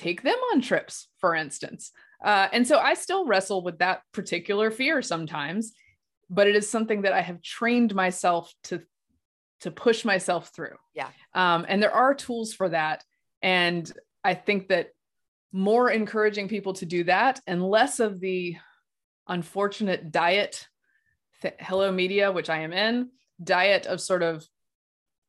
take 0.00 0.22
them 0.22 0.38
on 0.52 0.60
trips 0.60 1.08
for 1.18 1.34
instance. 1.34 1.92
Uh, 2.22 2.48
and 2.52 2.66
so 2.66 2.78
i 2.78 2.92
still 2.94 3.24
wrestle 3.24 3.62
with 3.62 3.78
that 3.78 4.02
particular 4.12 4.70
fear 4.70 5.00
sometimes 5.00 5.72
but 6.28 6.46
it 6.46 6.54
is 6.54 6.68
something 6.68 7.02
that 7.02 7.14
i 7.14 7.22
have 7.22 7.40
trained 7.40 7.94
myself 7.94 8.52
to 8.62 8.80
to 9.60 9.70
push 9.70 10.04
myself 10.04 10.50
through. 10.54 10.76
Yeah. 10.94 11.08
Um, 11.34 11.66
and 11.68 11.82
there 11.82 11.92
are 11.92 12.14
tools 12.14 12.52
for 12.52 12.68
that. 12.70 13.04
And 13.42 13.90
i 14.22 14.34
think 14.34 14.68
that 14.68 14.90
more 15.52 15.90
encouraging 15.90 16.48
people 16.48 16.74
to 16.74 16.86
do 16.86 17.04
that 17.04 17.40
and 17.46 17.62
less 17.62 18.00
of 18.00 18.20
the 18.20 18.56
unfortunate 19.26 20.12
diet, 20.12 20.66
th- 21.42 21.54
Hello 21.58 21.90
Media, 21.90 22.30
which 22.30 22.50
I 22.50 22.60
am 22.60 22.72
in, 22.72 23.10
diet 23.42 23.86
of 23.86 24.00
sort 24.00 24.22
of 24.22 24.46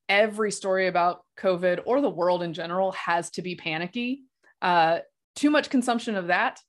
every 0.09 0.51
story 0.51 0.87
about 0.87 1.21
COVID 1.39 1.81
or 1.85 2.01
the 2.01 2.09
world 2.09 2.43
in 2.43 2.53
general 2.53 2.91
has 2.91 3.31
to 3.31 3.41
be 3.41 3.55
panicky. 3.55 4.23
Uh, 4.61 4.99
too 5.35 5.49
much 5.49 5.69
consumption 5.69 6.15
of 6.15 6.27
that 6.27 6.61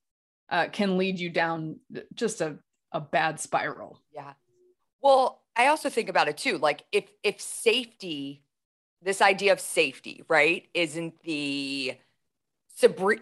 uh, 0.51 0.69
can 0.73 0.97
lead 0.99 1.19
you 1.19 1.31
down 1.31 1.81
just 2.15 2.41
a, 2.41 2.59
a 2.93 3.01
bad 3.01 3.41
spiral. 3.41 4.01
Yeah. 4.15 4.33
Well, 5.01 5.43
I 5.57 5.67
also 5.67 5.91
think 5.91 6.09
about 6.09 6.29
it 6.29 6.37
too. 6.37 6.59
Like 6.59 6.85
if 6.93 7.11
if 7.23 7.41
safety, 7.41 8.43
this 9.03 9.21
idea 9.21 9.53
of 9.53 9.61
safety, 9.61 10.25
right, 10.29 10.69
isn't 10.75 11.23
the 11.23 11.97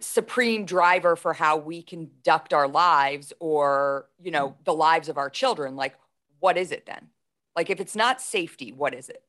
supreme 0.00 0.64
driver 0.64 1.16
for 1.16 1.34
how 1.34 1.56
we 1.56 1.82
conduct 1.82 2.54
our 2.54 2.68
lives 2.68 3.32
or 3.40 4.06
you 4.22 4.30
know 4.30 4.56
the 4.64 4.72
lives 4.72 5.08
of 5.08 5.18
our 5.18 5.28
children 5.28 5.76
like 5.76 5.94
what 6.38 6.56
is 6.56 6.72
it 6.72 6.86
then 6.86 7.08
like 7.54 7.68
if 7.68 7.78
it's 7.78 7.96
not 7.96 8.22
safety 8.22 8.72
what 8.72 8.94
is 8.94 9.10
it 9.10 9.22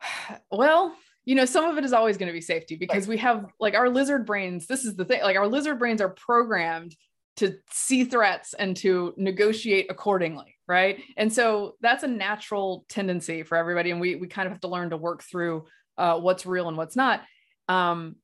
well 0.50 0.96
you 1.30 1.36
know 1.36 1.44
some 1.44 1.64
of 1.64 1.78
it 1.78 1.84
is 1.84 1.92
always 1.92 2.16
going 2.16 2.26
to 2.26 2.32
be 2.32 2.40
safety 2.40 2.76
because 2.76 3.06
we 3.06 3.16
have 3.16 3.46
like 3.60 3.74
our 3.74 3.88
lizard 3.88 4.26
brains 4.26 4.66
this 4.66 4.84
is 4.84 4.96
the 4.96 5.04
thing 5.04 5.22
like 5.22 5.36
our 5.36 5.46
lizard 5.46 5.78
brains 5.78 6.00
are 6.00 6.08
programmed 6.08 6.94
to 7.36 7.54
see 7.70 8.04
threats 8.04 8.52
and 8.54 8.76
to 8.76 9.14
negotiate 9.16 9.86
accordingly 9.90 10.56
right 10.66 11.02
and 11.16 11.32
so 11.32 11.76
that's 11.80 12.02
a 12.02 12.08
natural 12.08 12.84
tendency 12.88 13.42
for 13.42 13.56
everybody 13.56 13.90
and 13.90 14.00
we 14.00 14.16
we 14.16 14.26
kind 14.26 14.46
of 14.46 14.52
have 14.52 14.60
to 14.60 14.68
learn 14.68 14.90
to 14.90 14.96
work 14.96 15.22
through 15.22 15.64
uh, 16.00 16.18
what's 16.18 16.46
real 16.46 16.66
and 16.66 16.76
what's 16.76 16.96
not. 16.96 17.22
Um, 17.68 18.16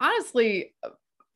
honestly, 0.00 0.74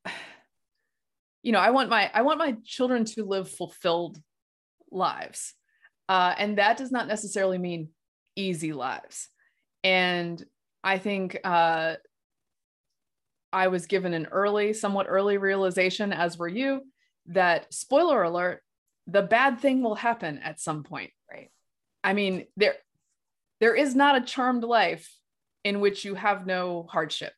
you 1.42 1.52
know, 1.52 1.60
I 1.60 1.70
want 1.70 1.90
my 1.90 2.10
I 2.12 2.22
want 2.22 2.38
my 2.38 2.56
children 2.64 3.04
to 3.04 3.24
live 3.24 3.48
fulfilled 3.48 4.18
lives, 4.90 5.54
uh, 6.08 6.34
and 6.36 6.58
that 6.58 6.78
does 6.78 6.90
not 6.90 7.06
necessarily 7.06 7.58
mean 7.58 7.90
easy 8.36 8.72
lives. 8.72 9.28
And 9.84 10.42
I 10.82 10.98
think 10.98 11.38
uh, 11.44 11.94
I 13.52 13.68
was 13.68 13.86
given 13.86 14.14
an 14.14 14.26
early, 14.30 14.72
somewhat 14.72 15.06
early 15.08 15.38
realization, 15.38 16.12
as 16.12 16.38
were 16.38 16.48
you, 16.48 16.82
that 17.26 17.72
spoiler 17.72 18.22
alert, 18.22 18.62
the 19.06 19.22
bad 19.22 19.60
thing 19.60 19.82
will 19.82 19.94
happen 19.94 20.38
at 20.38 20.60
some 20.60 20.82
point. 20.82 21.10
Right. 21.30 21.50
I 22.02 22.12
mean, 22.14 22.46
there 22.56 22.76
there 23.60 23.74
is 23.74 23.94
not 23.94 24.16
a 24.16 24.24
charmed 24.24 24.64
life 24.64 25.08
in 25.64 25.80
which 25.80 26.04
you 26.04 26.14
have 26.14 26.46
no 26.46 26.86
hardship. 26.90 27.34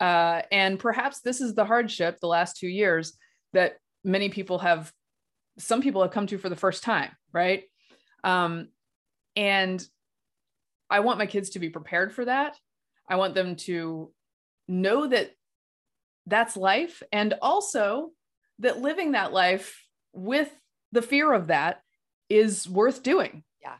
Uh, 0.00 0.42
and 0.50 0.78
perhaps 0.78 1.20
this 1.20 1.40
is 1.40 1.54
the 1.54 1.64
hardship 1.64 2.18
the 2.20 2.26
last 2.26 2.56
two 2.56 2.66
years 2.66 3.16
that 3.52 3.76
many 4.02 4.28
people 4.28 4.58
have, 4.58 4.92
some 5.58 5.80
people 5.80 6.02
have 6.02 6.10
come 6.10 6.26
to 6.26 6.38
for 6.38 6.48
the 6.48 6.56
first 6.56 6.82
time, 6.82 7.10
right? 7.32 7.62
Um, 8.24 8.68
and 9.36 9.84
I 10.90 11.00
want 11.00 11.18
my 11.18 11.26
kids 11.26 11.50
to 11.50 11.60
be 11.60 11.70
prepared 11.70 12.12
for 12.12 12.24
that. 12.24 12.56
I 13.08 13.16
want 13.16 13.34
them 13.34 13.56
to 13.56 14.12
know 14.68 15.06
that 15.06 15.32
that's 16.26 16.56
life 16.56 17.02
and 17.12 17.34
also 17.42 18.10
that 18.60 18.80
living 18.80 19.12
that 19.12 19.32
life 19.32 19.82
with 20.12 20.50
the 20.92 21.02
fear 21.02 21.32
of 21.32 21.48
that 21.48 21.82
is 22.28 22.68
worth 22.68 23.02
doing. 23.02 23.42
Yeah. 23.60 23.74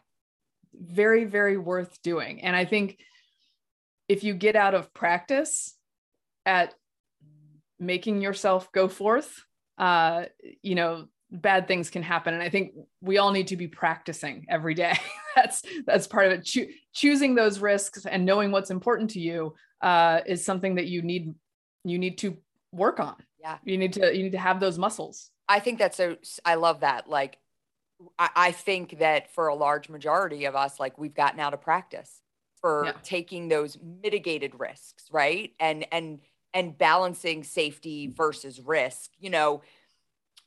Very, 0.75 1.25
very 1.25 1.57
worth 1.57 2.03
doing. 2.03 2.43
And 2.43 2.57
I 2.57 2.65
think 2.65 2.99
if 4.09 4.25
you 4.25 4.35
get 4.35 4.57
out 4.57 4.75
of 4.75 4.93
practice 4.93 5.75
at 6.45 6.75
making 7.79 8.21
yourself 8.21 8.71
go 8.73 8.89
forth, 8.89 9.45
uh, 9.79 10.25
you 10.63 10.75
know, 10.75 11.07
bad 11.31 11.67
things 11.67 11.91
can 11.91 12.03
happen. 12.03 12.35
And 12.35 12.43
I 12.43 12.49
think 12.51 12.73
we 13.01 13.19
all 13.19 13.33
need 13.33 13.49
to 13.49 13.57
be 13.57 13.69
practicing 13.69 14.47
every 14.49 14.75
day. 14.75 14.99
that's 15.43 15.63
that's 15.87 16.07
part 16.07 16.27
of 16.27 16.33
it. 16.33 16.45
Cho- 16.45 16.67
choosing 16.93 17.35
those 17.35 17.59
risks 17.59 18.07
and 18.07 18.25
knowing 18.25 18.51
what's 18.51 18.71
important 18.71 19.11
to 19.11 19.21
you 19.21 19.55
uh, 19.81 20.21
is 20.27 20.45
something 20.45 20.77
that 20.77 20.87
you 20.87 21.03
need 21.03 21.35
you 21.85 21.99
need 21.99 22.19
to 22.19 22.37
work 22.71 23.01
on. 23.01 23.17
Yeah, 23.41 23.59
you 23.65 23.77
need 23.77 23.93
to 23.95 24.17
you 24.17 24.23
need 24.23 24.33
to 24.33 24.39
have 24.39 24.61
those 24.61 24.79
muscles. 24.79 25.31
I 25.49 25.61
think 25.61 25.79
that's 25.79 25.97
so. 25.97 26.17
I 26.45 26.55
love 26.55 26.81
that. 26.81 27.09
Like, 27.09 27.39
I, 28.19 28.31
I 28.37 28.53
think 28.53 29.01
that 29.01 29.33
for 29.35 29.49
a 29.49 29.55
large 29.55 29.89
majority 29.89 30.45
of 30.45 30.55
us, 30.55 30.79
like 30.79 30.99
we've 30.99 31.15
gotten 31.15 31.41
out 31.41 31.55
of 31.55 31.61
practice 31.61 32.21
for 32.61 32.85
yeah. 32.87 32.93
taking 33.03 33.49
those 33.49 33.77
mitigated 34.03 34.59
risks, 34.59 35.09
right? 35.11 35.53
And 35.59 35.87
and 35.91 36.21
and 36.55 36.77
balancing 36.77 37.43
safety 37.43 38.07
versus 38.07 38.61
risk. 38.61 39.11
You 39.19 39.31
know, 39.31 39.63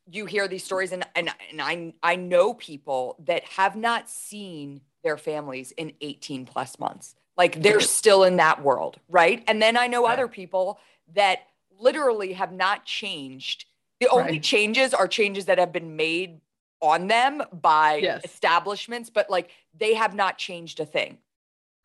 you 0.09 0.25
hear 0.25 0.47
these 0.47 0.63
stories 0.63 0.91
and 0.91 1.05
and, 1.15 1.29
and 1.51 1.61
I 1.61 1.93
I 2.03 2.15
know 2.15 2.53
people 2.53 3.15
that 3.25 3.43
have 3.43 3.75
not 3.75 4.09
seen 4.09 4.81
their 5.03 5.17
families 5.17 5.71
in 5.71 5.93
18 6.01 6.45
plus 6.45 6.79
months. 6.79 7.15
Like 7.37 7.61
they're 7.61 7.79
still 7.79 8.23
in 8.23 8.37
that 8.37 8.63
world, 8.63 8.99
right? 9.09 9.43
And 9.47 9.61
then 9.61 9.77
I 9.77 9.87
know 9.87 10.05
other 10.05 10.27
people 10.27 10.79
that 11.13 11.39
literally 11.79 12.33
have 12.33 12.51
not 12.51 12.85
changed. 12.85 13.65
The 13.99 14.07
only 14.07 14.33
right. 14.33 14.43
changes 14.43 14.93
are 14.93 15.07
changes 15.07 15.45
that 15.45 15.57
have 15.57 15.71
been 15.71 15.95
made 15.95 16.41
on 16.81 17.07
them 17.07 17.43
by 17.51 17.95
yes. 17.95 18.23
establishments, 18.23 19.09
but 19.09 19.29
like 19.29 19.49
they 19.77 19.93
have 19.93 20.15
not 20.15 20.37
changed 20.37 20.79
a 20.79 20.85
thing. 20.85 21.17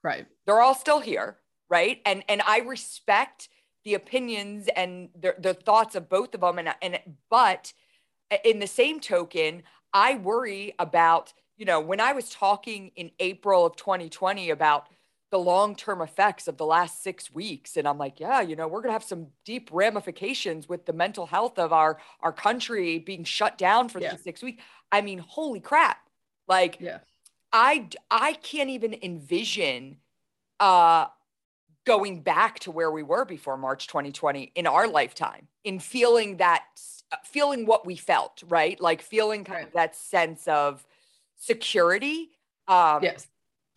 Right. 0.02 0.26
They're 0.46 0.60
all 0.60 0.74
still 0.74 1.00
here, 1.00 1.36
right? 1.68 2.00
And 2.06 2.24
and 2.28 2.42
I 2.46 2.58
respect 2.58 3.48
the 3.84 3.94
opinions 3.94 4.68
and 4.76 5.08
the, 5.18 5.34
the 5.38 5.54
thoughts 5.54 5.94
of 5.94 6.08
both 6.08 6.34
of 6.34 6.40
them 6.40 6.58
and 6.58 6.74
and 6.80 7.00
but 7.28 7.72
in 8.44 8.58
the 8.58 8.66
same 8.66 9.00
token, 9.00 9.62
I 9.92 10.16
worry 10.16 10.74
about, 10.78 11.32
you 11.56 11.64
know, 11.64 11.80
when 11.80 12.00
I 12.00 12.12
was 12.12 12.30
talking 12.30 12.92
in 12.96 13.10
April 13.18 13.66
of 13.66 13.76
2020 13.76 14.50
about 14.50 14.88
the 15.30 15.38
long-term 15.38 16.00
effects 16.02 16.48
of 16.48 16.56
the 16.56 16.66
last 16.66 17.02
6 17.04 17.32
weeks 17.32 17.76
and 17.76 17.86
I'm 17.86 17.98
like, 17.98 18.18
yeah, 18.18 18.40
you 18.40 18.56
know, 18.56 18.66
we're 18.66 18.80
going 18.80 18.88
to 18.88 18.94
have 18.94 19.04
some 19.04 19.28
deep 19.44 19.70
ramifications 19.72 20.68
with 20.68 20.86
the 20.86 20.92
mental 20.92 21.26
health 21.26 21.58
of 21.58 21.72
our 21.72 21.98
our 22.20 22.32
country 22.32 22.98
being 22.98 23.24
shut 23.24 23.56
down 23.56 23.88
for 23.88 24.00
yeah. 24.00 24.12
these 24.12 24.24
6 24.24 24.42
weeks. 24.42 24.62
I 24.90 25.02
mean, 25.02 25.18
holy 25.18 25.60
crap. 25.60 25.98
Like 26.48 26.78
yeah. 26.80 26.98
I 27.52 27.88
I 28.10 28.34
can't 28.34 28.70
even 28.70 28.96
envision 29.02 29.98
uh 30.58 31.06
going 31.86 32.22
back 32.22 32.58
to 32.60 32.70
where 32.70 32.90
we 32.90 33.02
were 33.02 33.24
before 33.24 33.56
March 33.56 33.86
2020 33.86 34.52
in 34.54 34.66
our 34.66 34.86
lifetime 34.86 35.48
in 35.64 35.78
feeling 35.78 36.36
that 36.36 36.64
feeling 37.24 37.66
what 37.66 37.86
we 37.86 37.96
felt, 37.96 38.42
right? 38.48 38.80
Like 38.80 39.02
feeling 39.02 39.44
kind 39.44 39.66
of 39.66 39.72
that 39.72 39.96
sense 39.96 40.46
of 40.48 40.86
security. 41.36 42.30
Um, 42.68 43.02
yes. 43.02 43.26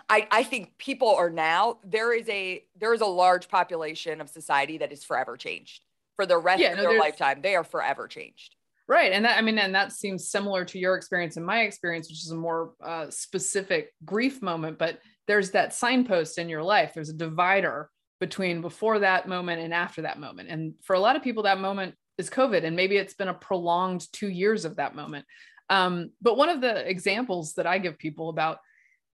I, 0.10 0.28
I 0.32 0.44
think 0.44 0.78
people 0.78 1.16
are 1.16 1.30
now 1.30 1.80
there 1.84 2.14
is 2.14 2.28
a 2.30 2.64
there 2.78 2.94
is 2.94 3.02
a 3.02 3.06
large 3.06 3.48
population 3.48 4.22
of 4.22 4.30
society 4.30 4.78
that 4.80 4.92
is 4.92 5.04
forever 5.04 5.38
changed 5.38 5.82
for 6.16 6.26
the 6.26 6.38
rest 6.38 6.62
yeah, 6.62 6.72
of 6.72 6.78
no, 6.78 6.84
their 6.84 7.00
lifetime. 7.00 7.42
They 7.42 7.56
are 7.56 7.64
forever 7.64 8.08
changed. 8.08 8.56
Right. 8.88 9.14
And 9.14 9.24
that, 9.24 9.38
I 9.38 9.42
mean, 9.42 9.58
and 9.58 9.74
that 9.74 9.94
seems 9.94 10.30
similar 10.30 10.66
to 10.66 10.78
your 10.78 10.96
experience 10.96 11.38
and 11.38 11.46
my 11.46 11.62
experience, 11.62 12.10
which 12.10 12.24
is 12.24 12.32
a 12.32 12.36
more 12.36 12.74
uh, 12.84 13.10
specific 13.10 13.94
grief 14.04 14.42
moment, 14.42 14.78
but 14.78 15.00
there's 15.26 15.52
that 15.52 15.74
signpost 15.74 16.38
in 16.38 16.50
your 16.50 16.64
life. 16.64 16.92
There's 16.94 17.10
a 17.10 17.14
divider 17.14 17.90
between 18.20 18.62
before 18.62 19.00
that 19.00 19.28
moment 19.28 19.62
and 19.62 19.74
after 19.74 20.02
that 20.02 20.20
moment. 20.20 20.50
And 20.50 20.74
for 20.82 20.96
a 20.96 21.00
lot 21.00 21.16
of 21.16 21.24
people, 21.24 21.44
that 21.44 21.60
moment 21.60 21.96
is 22.18 22.30
COVID, 22.30 22.64
and 22.64 22.76
maybe 22.76 22.98
it's 22.98 23.14
been 23.14 23.28
a 23.28 23.34
prolonged 23.34 24.12
two 24.12 24.30
years 24.30 24.66
of 24.66 24.76
that 24.78 24.96
moment. 24.96 25.26
Um, 25.70 26.12
but 26.22 26.38
one 26.38 26.50
of 26.50 26.62
the 26.62 26.88
examples 26.88 27.54
that 27.54 27.66
I 27.66 27.78
give 27.78 27.98
people 27.98 28.30
about 28.30 28.60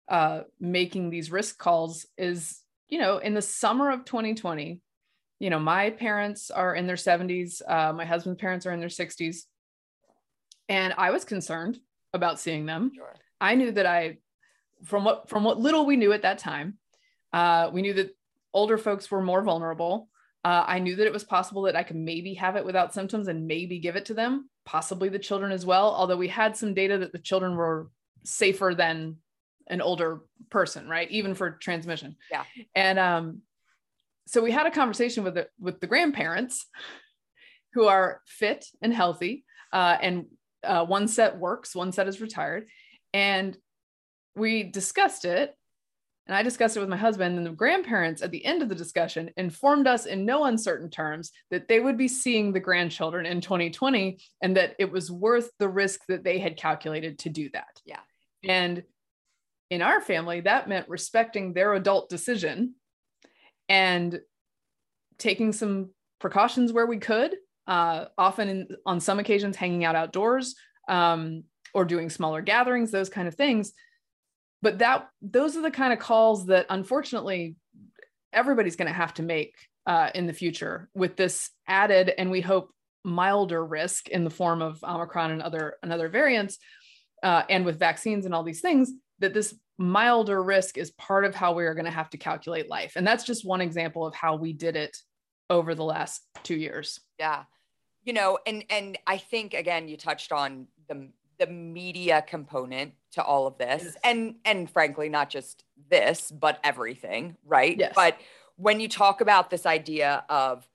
uh, 0.10 0.42
making 0.60 1.10
these 1.10 1.32
risk 1.32 1.58
calls 1.58 2.06
is, 2.18 2.60
you 2.88 3.00
know, 3.00 3.20
in 3.20 3.34
the 3.34 3.42
summer 3.42 3.92
of 3.92 4.06
2020, 4.06 4.82
you 5.40 5.50
know, 5.50 5.60
my 5.60 5.90
parents 5.92 6.52
are 6.52 6.76
in 6.76 6.88
their 6.88 6.96
70s, 6.96 7.62
uh, 7.68 7.94
my 7.94 8.06
husband's 8.06 8.42
parents 8.42 8.66
are 8.66 8.74
in 8.74 8.80
their 8.80 8.90
60s, 8.90 9.44
and 10.68 10.94
I 10.98 11.12
was 11.12 11.24
concerned 11.24 11.80
about 12.14 12.40
seeing 12.40 12.66
them. 12.66 12.92
Sure. 12.94 13.16
I 13.40 13.56
knew 13.56 13.72
that 13.72 13.86
I, 13.86 14.18
from 14.84 15.04
what 15.04 15.30
from 15.30 15.44
what 15.44 15.60
little 15.60 15.86
we 15.86 15.96
knew 15.96 16.12
at 16.14 16.24
that 16.24 16.40
time, 16.40 16.78
uh, 17.32 17.70
we 17.72 17.82
knew 17.82 17.94
that 17.94 18.16
older 18.54 18.78
folks 18.78 19.10
were 19.10 19.22
more 19.22 19.42
vulnerable. 19.42 20.10
Uh, 20.50 20.66
I 20.66 20.80
knew 20.80 20.96
that 20.96 21.06
it 21.06 21.14
was 21.14 21.24
possible 21.24 21.62
that 21.64 21.76
I 21.76 21.84
could 21.84 21.96
maybe 21.96 22.34
have 22.34 22.56
it 22.56 22.66
without 22.66 22.92
symptoms 22.92 23.28
and 23.28 23.46
maybe 23.46 23.78
give 23.78 23.96
it 23.96 24.06
to 24.06 24.16
them, 24.16 24.50
possibly 24.66 25.08
the 25.08 25.20
children 25.20 25.52
as 25.52 25.64
well. 25.64 25.94
Although 25.94 26.18
we 26.18 26.28
had 26.28 26.58
some 26.58 26.74
data 26.74 26.98
that 26.98 27.12
the 27.12 27.20
children 27.20 27.56
were 27.56 27.92
safer 28.24 28.74
than 28.76 29.18
an 29.68 29.80
older 29.80 30.22
person, 30.50 30.90
right? 30.90 31.12
Even 31.12 31.36
for 31.36 31.52
transmission. 31.52 32.16
Yeah. 32.32 32.46
And 32.74 32.98
um, 32.98 33.42
so 34.26 34.42
we 34.42 34.52
had 34.52 34.66
a 34.66 34.72
conversation 34.72 35.24
with 35.24 35.36
the 35.36 35.50
with 35.60 35.80
the 35.82 35.88
grandparents, 35.94 36.66
who 37.74 37.86
are 37.86 38.22
fit 38.26 38.66
and 38.82 38.92
healthy, 38.92 39.46
uh, 39.72 39.98
and 40.02 40.26
uh, 40.64 40.84
one 40.84 41.08
set 41.08 41.38
works, 41.38 41.76
one 41.76 41.92
set 41.92 42.08
is 42.08 42.22
retired, 42.22 42.66
and 43.14 43.56
we 44.36 44.64
discussed 44.64 45.26
it 45.26 45.54
and 46.30 46.38
I 46.38 46.44
discussed 46.44 46.78
it 46.78 46.80
with 46.80 46.90
my 46.90 46.96
husband, 46.96 47.38
and 47.38 47.46
the 47.46 47.50
grandparents 47.50 48.22
at 48.22 48.30
the 48.30 48.46
end 48.46 48.62
of 48.62 48.70
the 48.70 48.76
discussion 48.76 49.32
informed 49.36 49.88
us 49.88 50.06
in 50.06 50.28
no 50.28 50.46
uncertain 50.46 50.92
terms 50.92 51.32
that 51.50 51.68
they 51.68 51.80
would 51.80 51.98
be 51.98 52.08
seeing 52.08 52.54
the 52.54 52.60
grandchildren 52.60 53.26
in 53.26 53.42
2020 53.42 54.20
and 54.44 54.56
that 54.56 54.76
it 54.78 54.92
was 54.92 55.10
worth 55.10 55.50
the 55.58 55.68
risk 55.68 56.02
that 56.08 56.24
they 56.24 56.38
had 56.38 56.56
calculated 56.56 57.18
to 57.18 57.30
do 57.30 57.50
that. 57.54 57.82
Yeah. 57.84 58.02
And 58.48 58.84
in 59.72 59.82
our 59.82 60.02
family, 60.02 60.42
that 60.42 60.70
meant 60.70 60.88
respecting 60.88 61.54
their 61.54 61.74
adult 61.74 62.10
decision 62.10 62.76
and 63.68 64.20
taking 65.18 65.52
some 65.52 65.90
precautions 66.20 66.72
where 66.72 66.86
we 66.86 66.98
could, 66.98 67.36
uh, 67.66 68.06
often 68.20 68.50
in, 68.50 68.68
on 68.86 69.00
some 69.00 69.18
occasions, 69.18 69.56
hanging 69.56 69.84
out 69.84 69.96
outdoors 69.96 70.54
um, 70.88 71.46
or 71.74 71.86
doing 71.86 72.12
smaller 72.12 72.44
gatherings, 72.44 72.92
those 72.92 73.10
kind 73.10 73.28
of 73.28 73.34
things 73.34 73.74
but 74.62 74.80
that 74.80 75.08
those 75.22 75.56
are 75.56 75.62
the 75.62 75.72
kind 75.72 75.94
of 75.94 76.00
calls 76.00 76.48
that 76.48 76.66
unfortunately 76.70 77.56
everybody's 78.34 78.76
going 78.76 78.88
to 78.88 78.94
have 78.94 79.14
to 79.16 79.24
make 79.24 79.56
uh, 79.86 80.10
in 80.14 80.28
the 80.28 80.34
future 80.34 80.90
with 80.94 81.16
this 81.16 81.50
added 81.68 82.12
and 82.18 82.30
we 82.30 82.42
hope 82.42 82.72
milder 83.04 83.66
risk 83.66 84.10
in 84.10 84.24
the 84.24 84.30
form 84.30 84.62
of 84.62 84.84
omicron 84.84 85.32
and 85.32 85.42
other 85.42 85.76
and 85.82 85.92
other 85.92 86.10
variants 86.10 86.58
uh, 87.24 87.44
and 87.50 87.66
with 87.66 87.80
vaccines 87.80 88.26
and 88.26 88.36
all 88.36 88.44
these 88.44 88.62
things 88.62 88.92
that 89.20 89.34
this 89.34 89.56
milder 89.78 90.44
risk 90.44 90.78
is 90.78 90.92
part 90.92 91.26
of 91.26 91.34
how 91.34 91.54
we 91.54 91.66
are 91.66 91.74
going 91.74 91.86
to 91.86 91.92
have 91.92 92.10
to 92.10 92.18
calculate 92.18 92.70
life. 92.70 92.94
And 92.96 93.08
that's 93.08 93.24
just 93.24 93.46
one 93.46 93.62
example 93.62 94.06
of 94.06 94.14
how 94.14 94.36
we 94.36 94.54
did 94.54 94.76
it 94.76 94.96
over 95.50 95.74
the 95.74 95.84
last 95.84 96.22
two 96.44 96.56
years. 96.56 97.00
Yeah. 97.18 97.44
You 98.04 98.14
know 98.14 98.40
and 98.48 98.64
and 98.70 98.98
i 99.06 99.18
think 99.18 99.54
again 99.54 99.88
you 99.88 99.98
touched 99.98 100.32
on 100.32 100.68
the 100.88 101.12
the 101.40 101.48
media 101.48 102.24
component 102.28 102.94
to 103.12 103.24
all 103.24 103.48
of 103.48 103.58
this 103.58 103.84
yes. 103.84 103.96
and 104.04 104.36
and 104.46 104.70
frankly 104.70 105.10
not 105.10 105.30
just 105.30 105.64
this 105.90 106.32
but 106.32 106.60
everything 106.64 107.36
right 107.46 107.78
yes. 107.80 107.94
but 107.96 108.18
when 108.60 108.82
you 108.82 108.90
talk 108.90 109.22
about 109.22 109.50
this 109.50 109.66
idea 109.66 110.26
of 110.30 110.70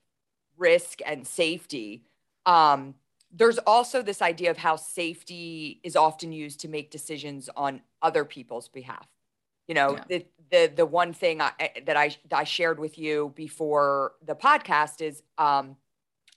risk 0.57 0.99
and 1.05 1.25
safety, 1.25 2.03
um, 2.45 2.95
there's 3.31 3.59
also 3.59 4.01
this 4.01 4.21
idea 4.21 4.49
of 4.49 4.57
how 4.57 4.75
safety 4.75 5.79
is 5.83 5.95
often 5.95 6.31
used 6.31 6.61
to 6.61 6.67
make 6.67 6.89
decisions 6.89 7.49
on 7.55 7.81
other 8.01 8.25
people's 8.25 8.67
behalf. 8.67 9.07
You 9.67 9.75
know, 9.75 9.95
yeah. 9.95 10.03
the, 10.07 10.25
the 10.51 10.73
the 10.77 10.85
one 10.85 11.13
thing 11.13 11.41
I, 11.41 11.51
that 11.85 11.97
I 11.97 12.15
that 12.29 12.37
I 12.37 12.43
shared 12.43 12.79
with 12.79 12.97
you 12.97 13.33
before 13.35 14.13
the 14.25 14.35
podcast 14.35 15.01
is 15.01 15.21
um, 15.37 15.75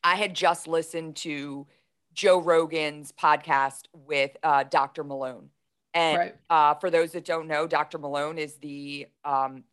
I 0.02 0.16
had 0.16 0.34
just 0.34 0.66
listened 0.66 1.16
to 1.16 1.66
Joe 2.12 2.40
Rogan's 2.40 3.12
podcast 3.12 3.86
with 3.92 4.36
uh, 4.42 4.64
Dr. 4.64 5.04
Malone, 5.04 5.50
and 5.94 6.18
right. 6.18 6.34
uh, 6.50 6.74
for 6.74 6.90
those 6.90 7.12
that 7.12 7.24
don't 7.24 7.46
know, 7.46 7.66
Dr. 7.66 7.98
Malone 7.98 8.38
is 8.38 8.54
the 8.56 9.06
um, 9.24 9.64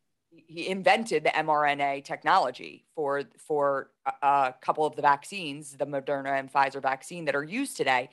he 0.47 0.67
invented 0.67 1.23
the 1.23 1.29
mRNA 1.29 2.03
technology 2.03 2.85
for 2.95 3.23
for 3.37 3.89
a, 4.05 4.27
a, 4.27 4.55
couple 4.61 4.85
of 4.85 4.95
the 4.95 5.01
vaccines, 5.01 5.73
the 5.73 5.85
Moderna 5.85 6.37
and 6.37 6.51
Pfizer 6.51 6.81
vaccine 6.81 7.25
that 7.25 7.35
are 7.35 7.43
used 7.43 7.77
today. 7.77 8.09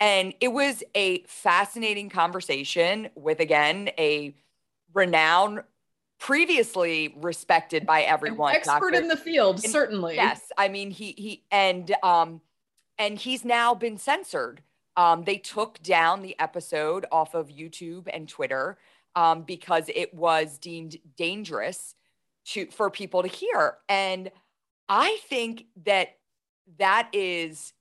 And 0.00 0.34
it 0.40 0.48
was 0.48 0.82
a 0.94 1.22
fascinating 1.24 2.08
conversation 2.08 3.08
with 3.14 3.40
again 3.40 3.90
a 3.98 4.34
renowned, 4.94 5.62
previously 6.18 7.14
respected 7.20 7.86
by 7.86 8.02
everyone, 8.02 8.50
An 8.50 8.56
expert 8.56 8.92
doctor. 8.92 8.94
in 8.94 9.08
the 9.08 9.16
field, 9.16 9.56
and, 9.56 9.72
certainly. 9.72 10.16
Yes, 10.16 10.40
I 10.56 10.68
mean 10.68 10.90
he 10.90 11.12
he 11.12 11.42
and 11.50 11.94
um 12.02 12.40
and 12.98 13.18
he's 13.18 13.44
now 13.44 13.74
been 13.74 13.98
censored. 13.98 14.62
Um, 14.96 15.24
they 15.24 15.38
took 15.38 15.80
down 15.82 16.22
the 16.22 16.34
episode 16.40 17.06
off 17.12 17.34
of 17.34 17.48
YouTube 17.48 18.08
and 18.12 18.28
Twitter 18.28 18.78
um, 19.14 19.42
because 19.42 19.88
it 19.94 20.12
was 20.12 20.58
deemed 20.58 20.96
dangerous 21.16 21.94
to 22.46 22.66
for 22.66 22.90
people 22.90 23.22
to 23.22 23.28
hear. 23.28 23.76
And 23.88 24.30
I 24.88 25.18
think 25.28 25.66
that 25.84 26.16
that 26.78 27.08
is 27.12 27.72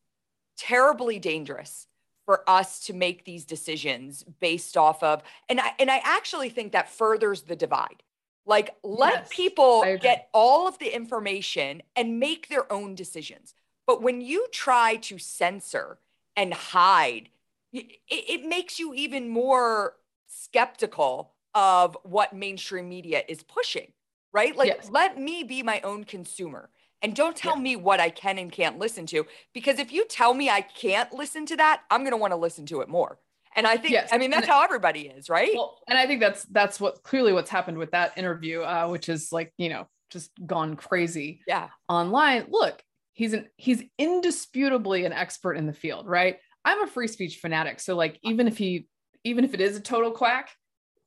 terribly 0.57 1.19
dangerous 1.19 1.87
for 2.25 2.47
us 2.49 2.81
to 2.81 2.93
make 2.93 3.23
these 3.23 3.45
decisions 3.45 4.23
based 4.39 4.75
off 4.75 5.01
of 5.01 5.23
and 5.47 5.59
I 5.61 5.71
and 5.79 5.89
I 5.89 6.01
actually 6.03 6.49
think 6.49 6.73
that 6.73 6.89
furthers 6.89 7.43
the 7.43 7.55
divide. 7.55 8.03
Like 8.45 8.75
let 8.83 9.13
yes, 9.13 9.29
people 9.31 9.83
get 10.01 10.29
all 10.33 10.67
of 10.67 10.77
the 10.79 10.93
information 10.93 11.81
and 11.95 12.19
make 12.19 12.49
their 12.49 12.71
own 12.71 12.95
decisions. 12.95 13.53
But 13.87 14.01
when 14.03 14.21
you 14.21 14.47
try 14.51 14.97
to 14.97 15.17
censor 15.17 15.97
and 16.35 16.53
hide, 16.53 17.29
it, 17.73 17.87
it 18.09 18.45
makes 18.45 18.77
you 18.77 18.93
even 18.93 19.29
more 19.29 19.95
skeptical 20.27 21.31
of 21.55 21.97
what 22.03 22.33
mainstream 22.33 22.89
media 22.89 23.23
is 23.27 23.41
pushing, 23.41 23.93
right? 24.33 24.55
Like, 24.55 24.67
yes. 24.67 24.89
let 24.91 25.17
me 25.17 25.43
be 25.43 25.63
my 25.63 25.81
own 25.81 26.03
consumer 26.03 26.69
and 27.01 27.15
don't 27.15 27.35
tell 27.35 27.55
yeah. 27.55 27.61
me 27.61 27.75
what 27.75 27.99
I 27.99 28.09
can 28.09 28.37
and 28.37 28.51
can't 28.51 28.77
listen 28.77 29.05
to. 29.07 29.25
Because 29.53 29.79
if 29.79 29.91
you 29.91 30.05
tell 30.05 30.33
me 30.33 30.49
I 30.49 30.61
can't 30.61 31.11
listen 31.13 31.45
to 31.47 31.55
that, 31.57 31.83
I'm 31.89 32.01
going 32.01 32.11
to 32.11 32.17
want 32.17 32.31
to 32.31 32.37
listen 32.37 32.65
to 32.67 32.81
it 32.81 32.89
more. 32.89 33.19
And 33.55 33.65
I 33.65 33.77
think, 33.77 33.93
yes. 33.93 34.09
I 34.11 34.17
mean, 34.17 34.29
that's 34.29 34.43
and 34.43 34.51
how 34.51 34.63
everybody 34.63 35.07
is, 35.07 35.29
right? 35.29 35.51
Well, 35.55 35.79
and 35.87 35.97
I 35.97 36.05
think 36.05 36.19
that's 36.19 36.43
that's 36.45 36.79
what 36.79 37.01
clearly 37.01 37.33
what's 37.33 37.49
happened 37.49 37.79
with 37.79 37.91
that 37.91 38.15
interview, 38.15 38.61
uh, 38.61 38.87
which 38.87 39.09
is 39.09 39.31
like 39.31 39.51
you 39.57 39.69
know 39.69 39.87
just 40.11 40.29
gone 40.45 40.75
crazy. 40.75 41.41
Yeah. 41.47 41.69
Online, 41.89 42.45
look, 42.49 42.83
he's 43.17 43.33
an 43.33 43.47
he's 43.57 43.83
indisputably 43.97 45.03
an 45.03 45.11
expert 45.11 45.55
in 45.55 45.65
the 45.65 45.73
field, 45.73 46.07
right? 46.07 46.37
I'm 46.63 46.83
a 46.83 46.87
free 46.87 47.07
speech 47.07 47.37
fanatic, 47.37 47.79
so 47.79 47.95
like 47.95 48.19
even 48.23 48.47
if 48.47 48.57
he 48.57 48.87
even 49.23 49.43
if 49.43 49.53
it 49.53 49.59
is 49.59 49.75
a 49.75 49.81
total 49.81 50.11
quack, 50.11 50.51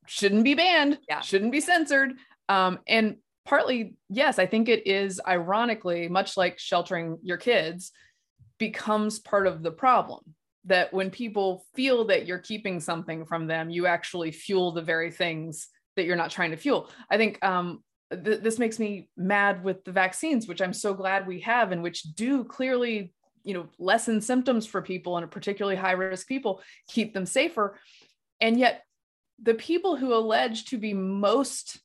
shouldn't 0.06 0.44
be 0.44 0.54
banned, 0.54 0.98
yeah. 1.08 1.20
shouldn't 1.20 1.52
be 1.52 1.60
censored. 1.60 2.12
Um, 2.48 2.80
and 2.88 3.16
partly, 3.46 3.94
yes, 4.08 4.40
I 4.40 4.46
think 4.46 4.68
it 4.68 4.86
is 4.86 5.20
ironically, 5.26 6.08
much 6.08 6.36
like 6.36 6.58
sheltering 6.58 7.18
your 7.22 7.36
kids, 7.36 7.92
becomes 8.58 9.20
part 9.20 9.46
of 9.46 9.62
the 9.62 9.70
problem. 9.70 10.34
That 10.64 10.92
when 10.92 11.10
people 11.10 11.64
feel 11.74 12.06
that 12.06 12.26
you're 12.26 12.38
keeping 12.38 12.80
something 12.80 13.24
from 13.24 13.46
them, 13.46 13.70
you 13.70 13.86
actually 13.86 14.32
fuel 14.32 14.72
the 14.72 14.82
very 14.82 15.12
things 15.12 15.68
that 15.94 16.06
you're 16.06 16.16
not 16.16 16.30
trying 16.32 16.50
to 16.50 16.56
fuel. 16.56 16.90
I 17.08 17.16
think 17.16 17.42
um, 17.44 17.84
th- 18.10 18.40
this 18.40 18.58
makes 18.58 18.78
me 18.78 19.08
mad 19.16 19.62
with 19.62 19.84
the 19.84 19.92
vaccines, 19.92 20.46
which 20.46 20.60
I'm 20.60 20.72
so 20.72 20.94
glad 20.94 21.26
we 21.26 21.40
have, 21.40 21.72
and 21.72 21.82
which 21.82 22.02
do 22.02 22.44
clearly, 22.44 23.12
you 23.44 23.54
know, 23.54 23.68
lessen 23.78 24.20
symptoms 24.20 24.66
for 24.66 24.82
people 24.82 25.16
and 25.16 25.30
particularly 25.30 25.76
high 25.76 25.92
risk 25.92 26.26
people, 26.26 26.62
keep 26.88 27.14
them 27.14 27.26
safer. 27.26 27.78
And 28.40 28.58
yet 28.58 28.82
the 29.42 29.54
people 29.54 29.96
who 29.96 30.14
allege 30.14 30.66
to 30.66 30.78
be 30.78 30.92
most 30.92 31.80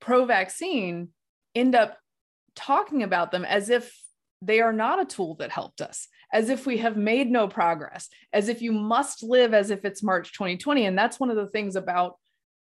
pro 0.00 0.24
vaccine 0.24 1.08
end 1.54 1.74
up 1.74 1.98
talking 2.54 3.02
about 3.02 3.32
them 3.32 3.44
as 3.44 3.70
if 3.70 3.96
they 4.42 4.60
are 4.60 4.72
not 4.72 5.00
a 5.00 5.04
tool 5.04 5.34
that 5.36 5.50
helped 5.50 5.80
us, 5.80 6.08
as 6.32 6.48
if 6.48 6.66
we 6.66 6.78
have 6.78 6.96
made 6.96 7.30
no 7.30 7.48
progress, 7.48 8.08
as 8.32 8.48
if 8.48 8.62
you 8.62 8.72
must 8.72 9.22
live 9.22 9.54
as 9.54 9.70
if 9.70 9.84
it's 9.84 10.02
March 10.02 10.32
2020. 10.32 10.86
And 10.86 10.96
that's 10.96 11.18
one 11.18 11.30
of 11.30 11.36
the 11.36 11.48
things 11.48 11.74
about 11.74 12.16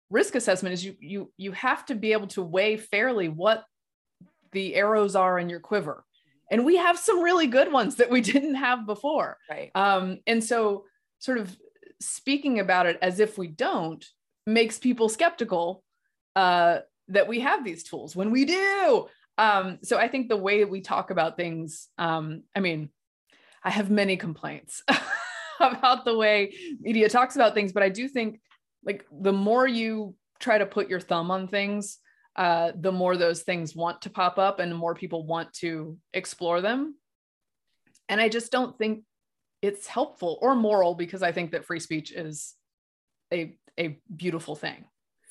risk 0.10 0.36
assessment 0.36 0.74
is 0.74 0.86
you 0.86 0.96
you 1.00 1.32
you 1.38 1.52
have 1.52 1.86
to 1.86 1.96
be 1.96 2.14
able 2.14 2.28
to 2.28 2.42
weigh 2.42 2.78
fairly 2.78 3.30
what 3.30 3.64
the 4.52 4.76
arrows 4.76 5.16
are 5.16 5.38
in 5.38 5.50
your 5.50 5.60
quiver. 5.60 6.04
And 6.50 6.64
we 6.64 6.78
have 6.78 6.98
some 6.98 7.22
really 7.22 7.48
good 7.48 7.72
ones 7.72 7.96
that 7.96 8.10
we 8.10 8.22
didn't 8.34 8.56
have 8.56 8.86
before. 8.86 9.38
Right. 9.50 9.72
Um, 9.76 10.20
and 10.28 10.44
so 10.44 10.86
sort 11.20 11.38
of 11.38 11.56
speaking 12.00 12.60
about 12.60 12.86
it 12.86 12.98
as 13.02 13.20
if 13.20 13.38
we 13.38 13.48
don't 13.48 14.04
makes 14.46 14.78
people 14.78 15.10
skeptical 15.10 15.84
uh, 16.36 16.80
that 17.08 17.28
we 17.28 17.40
have 17.42 17.64
these 17.64 17.84
tools 17.84 18.16
when 18.16 18.32
we 18.32 18.46
do. 18.46 19.08
Um, 19.38 19.80
so 19.84 19.98
I 19.98 20.08
think 20.08 20.30
the 20.30 20.38
way 20.38 20.64
we 20.66 20.82
talk 20.82 21.10
about 21.10 21.36
things, 21.36 21.90
um, 21.98 22.44
I 22.56 22.60
mean, 22.60 22.90
I 23.64 23.70
have 23.70 23.90
many 23.90 24.16
complaints 24.16 24.84
about 25.60 26.06
the 26.06 26.16
way 26.16 26.54
media 26.80 27.10
talks 27.10 27.36
about 27.36 27.54
things, 27.54 27.74
but 27.74 27.84
I 27.84 27.90
do 27.90 28.08
think 28.08 28.40
like 28.86 29.06
the 29.12 29.34
more 29.34 29.68
you 29.68 30.16
try 30.40 30.58
to 30.58 30.66
put 30.66 30.90
your 30.90 31.00
thumb 31.00 31.32
on 31.32 31.48
things, 31.48 31.98
uh, 32.36 32.72
the 32.76 32.92
more 32.92 33.18
those 33.18 33.42
things 33.42 33.76
want 33.76 34.02
to 34.04 34.10
pop 34.10 34.38
up 34.38 34.60
and 34.60 34.72
the 34.72 34.76
more 34.76 34.94
people 34.94 35.26
want 35.26 35.54
to 35.54 35.98
explore 36.14 36.62
them. 36.62 36.96
And 38.08 38.22
I 38.22 38.30
just 38.30 38.52
don't 38.52 38.78
think 38.78 39.04
it's 39.62 39.88
helpful 39.88 40.38
or 40.42 40.56
moral 40.56 40.94
because 40.96 41.24
I 41.24 41.32
think 41.32 41.52
that 41.52 41.66
free 41.66 41.80
speech 41.80 42.12
is 42.12 42.54
a 43.34 43.58
a 43.78 44.00
beautiful 44.16 44.56
thing. 44.56 44.86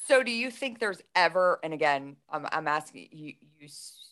So, 0.07 0.23
do 0.23 0.31
you 0.31 0.51
think 0.51 0.81
there's 0.81 1.01
ever, 1.15 1.61
and 1.63 1.73
again, 1.73 2.17
I'm, 2.29 2.47
I'm 2.53 2.69
asking 2.69 3.09
you, 3.11 3.33
you, 3.59 3.69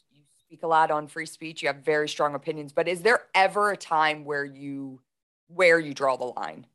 you 0.09 0.22
speak 0.46 0.62
a 0.62 0.66
lot 0.66 0.90
on 0.90 1.07
free 1.07 1.26
speech. 1.26 1.61
You 1.61 1.68
have 1.68 1.85
very 1.85 2.09
strong 2.09 2.35
opinions, 2.35 2.72
but 2.72 2.88
is 2.88 3.02
there 3.02 3.24
ever 3.35 3.70
a 3.72 3.76
time 3.76 4.24
where 4.24 4.44
you, 4.44 5.02
where 5.48 5.78
you 5.78 5.92
draw 5.92 6.16
the 6.16 6.24
line? 6.24 6.66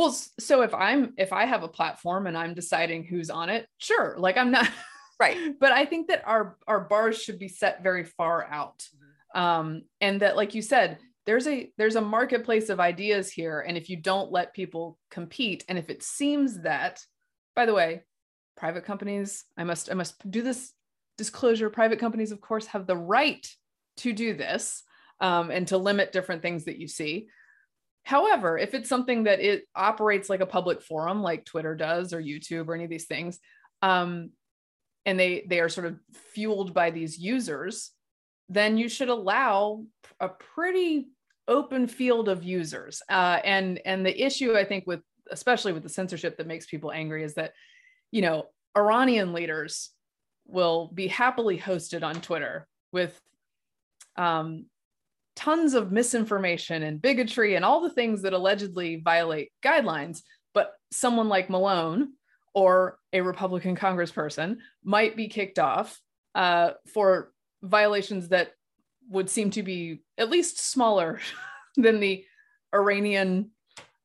Well, 0.00 0.16
so 0.38 0.62
if 0.62 0.72
I'm, 0.72 1.12
if 1.18 1.30
I 1.30 1.44
have 1.44 1.62
a 1.62 1.68
platform 1.68 2.26
and 2.26 2.34
I'm 2.34 2.54
deciding 2.54 3.04
who's 3.04 3.28
on 3.28 3.50
it, 3.50 3.66
sure. 3.76 4.14
Like 4.16 4.38
I'm 4.38 4.50
not, 4.50 4.66
right. 5.20 5.36
But 5.60 5.72
I 5.72 5.84
think 5.84 6.08
that 6.08 6.22
our 6.26 6.56
our 6.66 6.80
bars 6.80 7.20
should 7.20 7.38
be 7.38 7.48
set 7.48 7.82
very 7.82 8.04
far 8.04 8.46
out, 8.46 8.78
mm-hmm. 8.78 9.38
um, 9.38 9.82
and 10.00 10.22
that, 10.22 10.36
like 10.36 10.54
you 10.54 10.62
said, 10.62 10.96
there's 11.26 11.46
a 11.46 11.70
there's 11.76 11.96
a 11.96 12.00
marketplace 12.00 12.70
of 12.70 12.80
ideas 12.80 13.30
here 13.30 13.60
and 13.60 13.76
if 13.76 13.90
you 13.90 13.96
don't 13.98 14.32
let 14.32 14.54
people 14.54 14.98
compete 15.10 15.66
and 15.68 15.76
if 15.76 15.90
it 15.90 16.02
seems 16.02 16.62
that 16.62 16.98
by 17.54 17.66
the 17.66 17.74
way 17.74 18.02
private 18.56 18.84
companies 18.84 19.44
i 19.56 19.62
must 19.62 19.90
i 19.90 19.94
must 19.94 20.28
do 20.30 20.42
this 20.42 20.72
disclosure 21.18 21.68
private 21.68 22.00
companies 22.00 22.32
of 22.32 22.40
course 22.40 22.66
have 22.66 22.86
the 22.86 22.96
right 22.96 23.46
to 23.98 24.12
do 24.12 24.34
this 24.34 24.82
um, 25.20 25.50
and 25.50 25.68
to 25.68 25.76
limit 25.76 26.10
different 26.10 26.40
things 26.40 26.64
that 26.64 26.78
you 26.78 26.88
see 26.88 27.28
however 28.04 28.58
if 28.58 28.74
it's 28.74 28.88
something 28.88 29.24
that 29.24 29.40
it 29.40 29.64
operates 29.74 30.28
like 30.28 30.40
a 30.40 30.46
public 30.46 30.82
forum 30.82 31.22
like 31.22 31.44
twitter 31.44 31.74
does 31.74 32.12
or 32.12 32.20
youtube 32.20 32.68
or 32.68 32.74
any 32.74 32.84
of 32.84 32.90
these 32.90 33.06
things 33.06 33.38
um, 33.82 34.30
and 35.06 35.18
they 35.18 35.46
they 35.48 35.60
are 35.60 35.68
sort 35.68 35.86
of 35.86 35.98
fueled 36.34 36.74
by 36.74 36.90
these 36.90 37.18
users 37.18 37.92
then 38.50 38.76
you 38.76 38.88
should 38.88 39.08
allow 39.08 39.84
a 40.18 40.28
pretty 40.28 41.06
open 41.50 41.86
field 41.86 42.28
of 42.28 42.42
users. 42.42 43.02
Uh, 43.08 43.38
and 43.44 43.80
and 43.84 44.04
the 44.04 44.24
issue 44.24 44.56
I 44.56 44.64
think 44.64 44.86
with 44.86 45.00
especially 45.30 45.72
with 45.72 45.82
the 45.82 45.88
censorship 45.88 46.36
that 46.36 46.46
makes 46.46 46.66
people 46.66 46.90
angry 46.90 47.24
is 47.24 47.34
that 47.34 47.52
you 48.10 48.22
know 48.22 48.46
Iranian 48.76 49.32
leaders 49.32 49.90
will 50.46 50.90
be 50.92 51.06
happily 51.06 51.58
hosted 51.58 52.02
on 52.02 52.20
Twitter 52.20 52.66
with 52.92 53.18
um, 54.16 54.66
tons 55.36 55.74
of 55.74 55.92
misinformation 55.92 56.82
and 56.82 57.00
bigotry 57.00 57.54
and 57.54 57.64
all 57.64 57.80
the 57.80 57.90
things 57.90 58.22
that 58.22 58.32
allegedly 58.32 58.96
violate 58.96 59.50
guidelines. 59.64 60.22
But 60.54 60.72
someone 60.90 61.28
like 61.28 61.50
Malone 61.50 62.14
or 62.54 62.98
a 63.12 63.20
Republican 63.20 63.76
congressperson 63.76 64.58
might 64.82 65.16
be 65.16 65.28
kicked 65.28 65.58
off 65.58 66.00
uh, 66.34 66.72
for 66.92 67.32
violations 67.62 68.28
that 68.28 68.52
would 69.08 69.30
seem 69.30 69.50
to 69.50 69.62
be 69.62 70.02
at 70.18 70.30
least 70.30 70.60
smaller 70.60 71.20
than 71.76 72.00
the 72.00 72.24
Iranian 72.74 73.50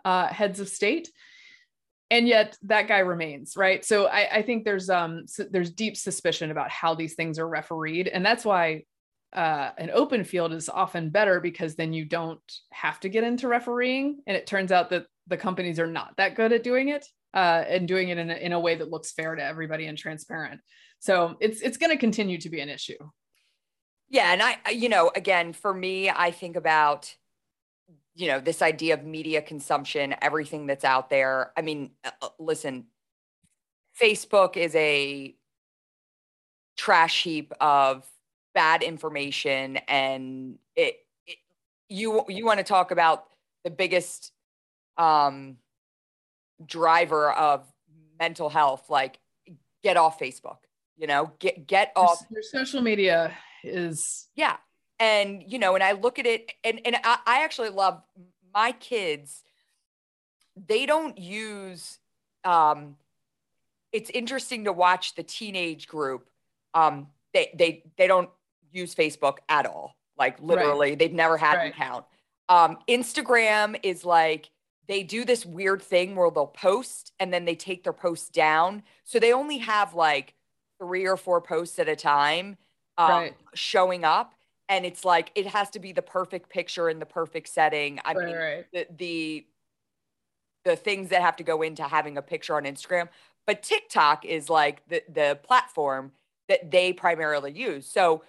uh, 0.04 0.28
heads 0.28 0.60
of 0.60 0.70
state. 0.70 1.10
and 2.12 2.28
yet 2.28 2.56
that 2.62 2.88
guy 2.88 3.00
remains 3.00 3.58
right 3.58 3.84
so 3.84 4.06
I, 4.06 4.38
I 4.38 4.42
think 4.44 4.64
there's 4.64 4.90
um 4.90 5.24
so 5.28 5.44
there's 5.50 5.72
deep 5.72 5.98
suspicion 5.98 6.52
about 6.52 6.70
how 6.70 6.94
these 6.94 7.16
things 7.16 7.40
are 7.40 7.48
refereed 7.48 8.08
and 8.08 8.24
that's 8.24 8.46
why 8.46 8.84
uh, 9.36 9.72
an 9.78 9.92
open 9.94 10.24
field 10.24 10.54
is 10.54 10.70
often 10.70 11.10
better 11.10 11.42
because 11.42 11.76
then 11.76 11.92
you 11.92 12.06
don't 12.06 12.40
have 12.72 13.00
to 13.02 13.10
get 13.10 13.26
into 13.26 13.50
refereeing 13.50 14.20
and 14.28 14.38
it 14.38 14.48
turns 14.48 14.72
out 14.72 14.90
that 14.90 15.06
the 15.28 15.38
companies 15.38 15.78
are 15.80 15.88
not 15.88 16.16
that 16.18 16.36
good 16.36 16.54
at 16.54 16.64
doing 16.64 16.88
it 16.90 17.06
uh, 17.34 17.64
and 17.68 17.88
doing 17.88 18.10
it 18.10 18.18
in 18.18 18.32
a, 18.32 18.36
in 18.36 18.54
a 18.54 18.60
way 18.60 18.76
that 18.76 18.90
looks 18.90 19.12
fair 19.12 19.36
to 19.36 19.44
everybody 19.44 19.88
and 19.88 19.98
transparent. 19.98 20.62
So 21.00 21.36
it's 21.42 21.62
it's 21.62 21.78
going 21.78 21.92
to 21.92 21.98
continue 21.98 22.40
to 22.40 22.50
be 22.50 22.62
an 22.62 22.70
issue. 22.70 22.98
Yeah 24.10 24.32
and 24.32 24.42
i 24.42 24.58
you 24.72 24.88
know 24.88 25.12
again 25.16 25.52
for 25.52 25.74
me 25.74 26.10
i 26.10 26.30
think 26.30 26.56
about 26.56 27.14
you 28.14 28.28
know 28.28 28.40
this 28.40 28.62
idea 28.62 28.94
of 28.94 29.04
media 29.04 29.42
consumption 29.42 30.16
everything 30.22 30.68
that's 30.68 30.86
out 30.86 31.10
there. 31.10 31.52
I 31.58 31.62
mean 31.62 31.92
uh, 32.04 32.12
uh, 32.22 32.30
listen 32.40 32.86
facebook 34.00 34.58
is 34.58 34.76
a 34.76 35.36
trash 36.78 37.24
heap 37.24 37.54
of 37.60 38.06
bad 38.56 38.82
information 38.82 39.78
and 39.88 40.58
it, 40.76 40.96
it 41.28 41.38
you 41.90 42.24
you 42.30 42.46
want 42.46 42.58
to 42.58 42.64
talk 42.64 42.90
about 42.90 43.26
the 43.64 43.70
biggest 43.70 44.32
um 44.98 45.58
driver 46.66 47.32
of 47.34 47.68
mental 48.18 48.50
health 48.50 48.90
like 48.90 49.20
get 49.84 49.98
off 49.98 50.18
facebook 50.18 50.58
you 50.98 51.06
know 51.06 51.32
get 51.40 51.68
get 51.68 51.92
off 51.98 52.22
your, 52.32 52.40
your 52.40 52.44
social 52.44 52.82
media 52.82 53.32
is 53.62 54.30
yeah 54.36 54.56
and 55.00 55.44
you 55.46 55.60
know 55.60 55.76
and 55.76 55.84
i 55.84 55.92
look 55.92 56.18
at 56.18 56.26
it 56.26 56.50
and 56.64 56.80
and 56.86 56.96
I, 57.04 57.18
I 57.28 57.44
actually 57.44 57.70
love 57.70 58.02
my 58.54 58.72
kids 58.72 59.44
they 60.56 60.86
don't 60.86 61.18
use 61.18 62.00
um 62.46 62.96
it's 63.92 64.10
interesting 64.10 64.64
to 64.64 64.72
watch 64.72 65.16
the 65.16 65.24
teenage 65.24 65.90
group 65.90 66.30
um 66.74 67.08
they 67.34 67.54
they 67.58 67.84
they 67.98 68.08
don't 68.08 68.30
use 68.76 68.94
facebook 68.94 69.38
at 69.50 69.66
all 69.66 69.96
like 70.18 70.40
literally 70.42 70.90
right. 70.90 71.00
they've 71.00 71.14
never 71.14 71.38
had 71.38 71.56
right. 71.56 71.66
an 71.66 71.72
account 71.72 72.06
um 72.50 72.78
instagram 72.88 73.78
is 73.84 74.06
like 74.06 74.50
they 74.88 75.02
do 75.02 75.26
this 75.26 75.46
weird 75.46 75.82
thing 75.82 76.16
where 76.16 76.30
they'll 76.30 76.46
post 76.46 77.12
and 77.20 77.34
then 77.34 77.46
they 77.46 77.56
take 77.56 77.84
their 77.84 77.94
posts 77.94 78.30
down 78.30 78.84
so 79.04 79.20
they 79.20 79.34
only 79.34 79.58
have 79.58 79.94
like 79.94 80.36
three 80.80 81.08
or 81.08 81.18
four 81.18 81.42
posts 81.42 81.80
at 81.80 81.90
a 81.90 81.96
time 81.96 82.58
um, 82.98 83.10
right. 83.10 83.36
showing 83.54 84.04
up 84.04 84.36
and 84.70 84.86
it's 84.86 85.06
like 85.06 85.32
it 85.36 85.48
has 85.48 85.70
to 85.72 85.80
be 85.80 85.92
the 85.92 86.02
perfect 86.02 86.50
picture 86.50 86.90
in 86.90 87.00
the 87.00 87.06
perfect 87.06 87.50
setting. 87.50 88.00
I 88.04 88.14
right, 88.14 88.26
mean, 88.26 88.36
right. 88.36 88.66
the 88.74 88.88
the 88.98 89.46
the 90.64 90.76
things 90.76 91.10
that 91.10 91.22
have 91.22 91.36
to 91.36 91.44
go 91.44 91.62
into 91.62 91.84
having 91.84 92.18
a 92.18 92.22
picture 92.22 92.56
on 92.56 92.64
Instagram. 92.64 93.10
But 93.46 93.62
TikTok 93.62 94.26
is 94.26 94.50
like 94.50 94.88
the 94.88 95.04
the 95.10 95.40
platform 95.44 96.12
that 96.48 96.72
they 96.72 96.94
primarily 96.94 97.52
use. 97.52 97.88
So 97.88 98.24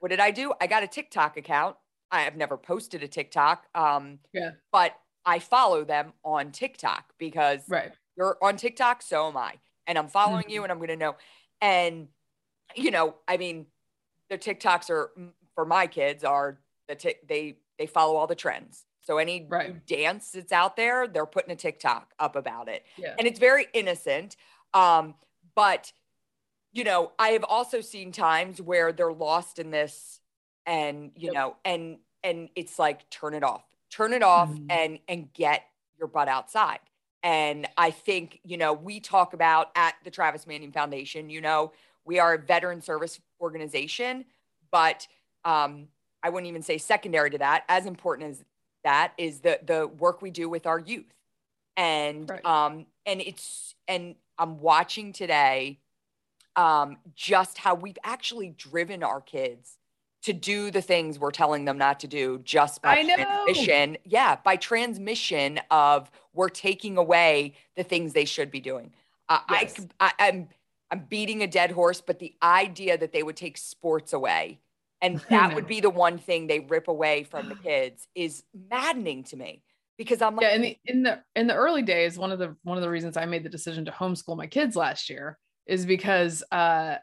what 0.00 0.10
did 0.10 0.20
I 0.20 0.30
do? 0.30 0.52
I 0.60 0.66
got 0.66 0.82
a 0.82 0.86
TikTok 0.86 1.36
account. 1.36 1.76
I 2.10 2.22
have 2.22 2.36
never 2.36 2.56
posted 2.56 3.02
a 3.02 3.08
TikTok. 3.08 3.66
Um, 3.74 4.18
yeah. 4.32 4.50
But 4.70 4.94
I 5.24 5.38
follow 5.38 5.84
them 5.84 6.12
on 6.24 6.50
TikTok 6.50 7.14
because 7.18 7.60
right. 7.68 7.92
you're 8.16 8.36
on 8.42 8.56
TikTok, 8.56 9.02
so 9.02 9.28
am 9.28 9.36
I. 9.36 9.54
And 9.86 9.98
I'm 9.98 10.08
following 10.08 10.44
mm-hmm. 10.44 10.52
you 10.52 10.62
and 10.62 10.72
I'm 10.72 10.78
going 10.78 10.88
to 10.88 10.96
know. 10.96 11.16
And, 11.60 12.08
you 12.76 12.90
know, 12.90 13.16
I 13.26 13.36
mean, 13.36 13.66
the 14.30 14.38
TikToks 14.38 14.90
are 14.90 15.10
for 15.54 15.64
my 15.64 15.86
kids 15.86 16.24
are 16.24 16.58
the 16.88 16.94
t- 16.94 17.14
they 17.26 17.56
they 17.78 17.86
follow 17.86 18.16
all 18.16 18.26
the 18.26 18.34
trends. 18.34 18.84
So 19.02 19.18
any 19.18 19.46
right. 19.48 19.84
dance 19.86 20.30
that's 20.30 20.52
out 20.52 20.76
there, 20.76 21.08
they're 21.08 21.26
putting 21.26 21.50
a 21.50 21.56
TikTok 21.56 22.12
up 22.18 22.36
about 22.36 22.68
it. 22.68 22.84
Yeah. 22.96 23.14
And 23.18 23.26
it's 23.26 23.40
very 23.40 23.66
innocent. 23.72 24.36
Um, 24.74 25.14
but 25.54 25.92
you 26.72 26.84
know, 26.84 27.12
I 27.18 27.28
have 27.30 27.44
also 27.44 27.80
seen 27.80 28.12
times 28.12 28.60
where 28.60 28.92
they're 28.92 29.12
lost 29.12 29.58
in 29.58 29.70
this 29.70 30.20
and 30.66 31.10
you 31.16 31.26
yep. 31.26 31.34
know, 31.34 31.56
and 31.64 31.98
and 32.22 32.48
it's 32.54 32.78
like 32.78 33.08
turn 33.10 33.34
it 33.34 33.42
off. 33.42 33.64
Turn 33.90 34.12
it 34.12 34.22
off 34.22 34.50
mm-hmm. 34.50 34.70
and 34.70 34.98
and 35.08 35.32
get 35.32 35.64
your 35.98 36.08
butt 36.08 36.28
outside. 36.28 36.78
And 37.22 37.68
I 37.76 37.92
think, 37.92 38.40
you 38.42 38.56
know, 38.56 38.72
we 38.72 38.98
talk 38.98 39.32
about 39.32 39.70
at 39.76 39.94
the 40.02 40.10
Travis 40.10 40.46
Manion 40.46 40.72
Foundation, 40.72 41.30
you 41.30 41.40
know, 41.40 41.72
we 42.04 42.18
are 42.18 42.34
a 42.34 42.38
veteran 42.38 42.80
service 42.80 43.20
organization, 43.40 44.24
but 44.72 45.06
um, 45.44 45.86
I 46.22 46.30
wouldn't 46.30 46.48
even 46.48 46.62
say 46.62 46.78
secondary 46.78 47.30
to 47.30 47.38
that, 47.38 47.64
as 47.68 47.86
important 47.86 48.30
as 48.30 48.44
that 48.82 49.12
is 49.18 49.40
the 49.40 49.60
the 49.64 49.86
work 49.86 50.22
we 50.22 50.30
do 50.30 50.48
with 50.48 50.66
our 50.66 50.78
youth. 50.78 51.12
And 51.76 52.28
right. 52.28 52.44
um, 52.44 52.86
and 53.06 53.20
it's 53.20 53.74
and 53.86 54.16
I'm 54.38 54.60
watching 54.60 55.12
today 55.12 55.78
um, 56.56 56.96
just 57.14 57.58
how 57.58 57.74
we've 57.74 57.98
actually 58.04 58.50
driven 58.50 59.02
our 59.02 59.20
kids 59.20 59.78
to 60.22 60.32
do 60.32 60.70
the 60.70 60.82
things 60.82 61.18
we're 61.18 61.32
telling 61.32 61.64
them 61.64 61.76
not 61.76 62.00
to 62.00 62.06
do 62.06 62.40
just 62.44 62.80
by 62.80 63.02
transmission. 63.02 63.96
Yeah, 64.04 64.36
by 64.44 64.56
transmission 64.56 65.60
of 65.70 66.10
we're 66.32 66.48
taking 66.48 66.96
away 66.96 67.54
the 67.76 67.82
things 67.82 68.12
they 68.12 68.24
should 68.24 68.50
be 68.50 68.60
doing. 68.60 68.92
Uh, 69.28 69.40
yes. 69.50 69.86
I, 69.98 70.12
I, 70.18 70.28
I'm 70.28 70.48
I'm 70.90 71.06
beating 71.08 71.42
a 71.42 71.46
dead 71.46 71.70
horse, 71.70 72.02
but 72.02 72.18
the 72.18 72.34
idea 72.42 72.98
that 72.98 73.12
they 73.12 73.22
would 73.22 73.36
take 73.36 73.56
sports 73.56 74.12
away 74.12 74.60
and 75.00 75.18
that 75.30 75.54
would 75.54 75.66
be 75.66 75.80
the 75.80 75.90
one 75.90 76.18
thing 76.18 76.46
they 76.46 76.60
rip 76.60 76.88
away 76.88 77.24
from 77.24 77.48
the 77.48 77.54
kids 77.56 78.06
is 78.14 78.44
maddening 78.70 79.24
to 79.24 79.36
me 79.36 79.62
because 79.98 80.22
I'm 80.22 80.36
like, 80.36 80.44
yeah. 80.44 80.54
In 80.54 80.62
the 80.62 80.78
in 80.86 81.02
the 81.02 81.22
in 81.34 81.46
the 81.48 81.54
early 81.54 81.82
days, 81.82 82.16
one 82.16 82.30
of 82.30 82.38
the 82.38 82.56
one 82.62 82.78
of 82.78 82.82
the 82.82 82.90
reasons 82.90 83.16
I 83.16 83.26
made 83.26 83.42
the 83.42 83.48
decision 83.48 83.84
to 83.86 83.90
homeschool 83.90 84.36
my 84.36 84.46
kids 84.46 84.76
last 84.76 85.10
year 85.10 85.38
is 85.66 85.86
because 85.86 86.42
uh, 86.50 86.96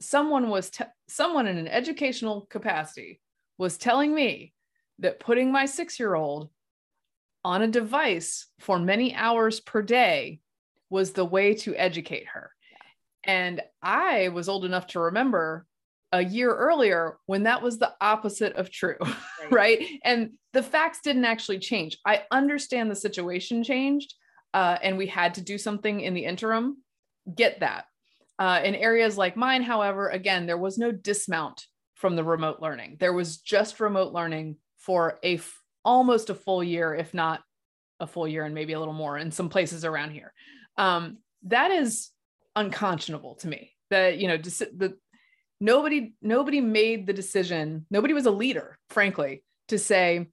someone 0.00 0.48
was 0.48 0.70
te- 0.70 0.84
someone 1.08 1.46
in 1.46 1.58
an 1.58 1.68
educational 1.68 2.46
capacity 2.50 3.20
was 3.58 3.78
telling 3.78 4.14
me 4.14 4.52
that 4.98 5.20
putting 5.20 5.52
my 5.52 5.66
six 5.66 5.98
year 5.98 6.14
old 6.14 6.50
on 7.44 7.62
a 7.62 7.68
device 7.68 8.48
for 8.58 8.78
many 8.78 9.14
hours 9.14 9.60
per 9.60 9.82
day 9.82 10.40
was 10.90 11.12
the 11.12 11.24
way 11.24 11.54
to 11.54 11.74
educate 11.76 12.26
her. 12.26 12.50
And 13.24 13.60
I 13.82 14.28
was 14.28 14.48
old 14.48 14.64
enough 14.64 14.88
to 14.88 15.00
remember 15.00 15.66
a 16.12 16.24
year 16.24 16.54
earlier 16.54 17.18
when 17.26 17.42
that 17.44 17.62
was 17.62 17.78
the 17.78 17.92
opposite 18.00 18.54
of 18.54 18.70
true, 18.70 18.96
right. 19.00 19.12
right? 19.50 19.86
And 20.04 20.32
the 20.52 20.62
facts 20.62 21.00
didn't 21.02 21.24
actually 21.24 21.58
change. 21.58 21.98
I 22.06 22.22
understand 22.30 22.90
the 22.90 22.96
situation 22.96 23.64
changed 23.64 24.14
uh, 24.54 24.78
and 24.82 24.96
we 24.96 25.06
had 25.06 25.34
to 25.34 25.40
do 25.40 25.58
something 25.58 26.00
in 26.00 26.14
the 26.14 26.24
interim. 26.24 26.78
Get 27.34 27.60
that. 27.60 27.86
Uh, 28.38 28.60
in 28.64 28.74
areas 28.74 29.16
like 29.16 29.36
mine, 29.36 29.62
however, 29.62 30.10
again, 30.10 30.46
there 30.46 30.58
was 30.58 30.78
no 30.78 30.92
dismount 30.92 31.66
from 31.94 32.16
the 32.16 32.24
remote 32.24 32.60
learning. 32.60 32.96
There 33.00 33.14
was 33.14 33.38
just 33.38 33.80
remote 33.80 34.12
learning 34.12 34.56
for 34.78 35.18
a 35.22 35.36
f- 35.36 35.62
almost 35.84 36.28
a 36.28 36.34
full 36.34 36.62
year, 36.62 36.94
if 36.94 37.14
not 37.14 37.42
a 37.98 38.06
full 38.06 38.28
year 38.28 38.44
and 38.44 38.54
maybe 38.54 38.74
a 38.74 38.78
little 38.78 38.94
more 38.94 39.16
in 39.16 39.30
some 39.30 39.48
places 39.48 39.84
around 39.84 40.10
here. 40.10 40.34
Um, 40.76 41.18
that 41.44 41.70
is 41.70 42.10
unconscionable 42.54 43.36
to 43.36 43.48
me. 43.48 43.72
That 43.88 44.18
you 44.18 44.28
know, 44.28 44.36
the 44.36 44.96
nobody 45.60 46.14
nobody 46.20 46.60
made 46.60 47.06
the 47.06 47.12
decision 47.12 47.86
nobody 47.90 48.12
was 48.12 48.26
a 48.26 48.30
leader 48.30 48.78
frankly 48.90 49.42
to 49.68 49.78
say 49.78 50.26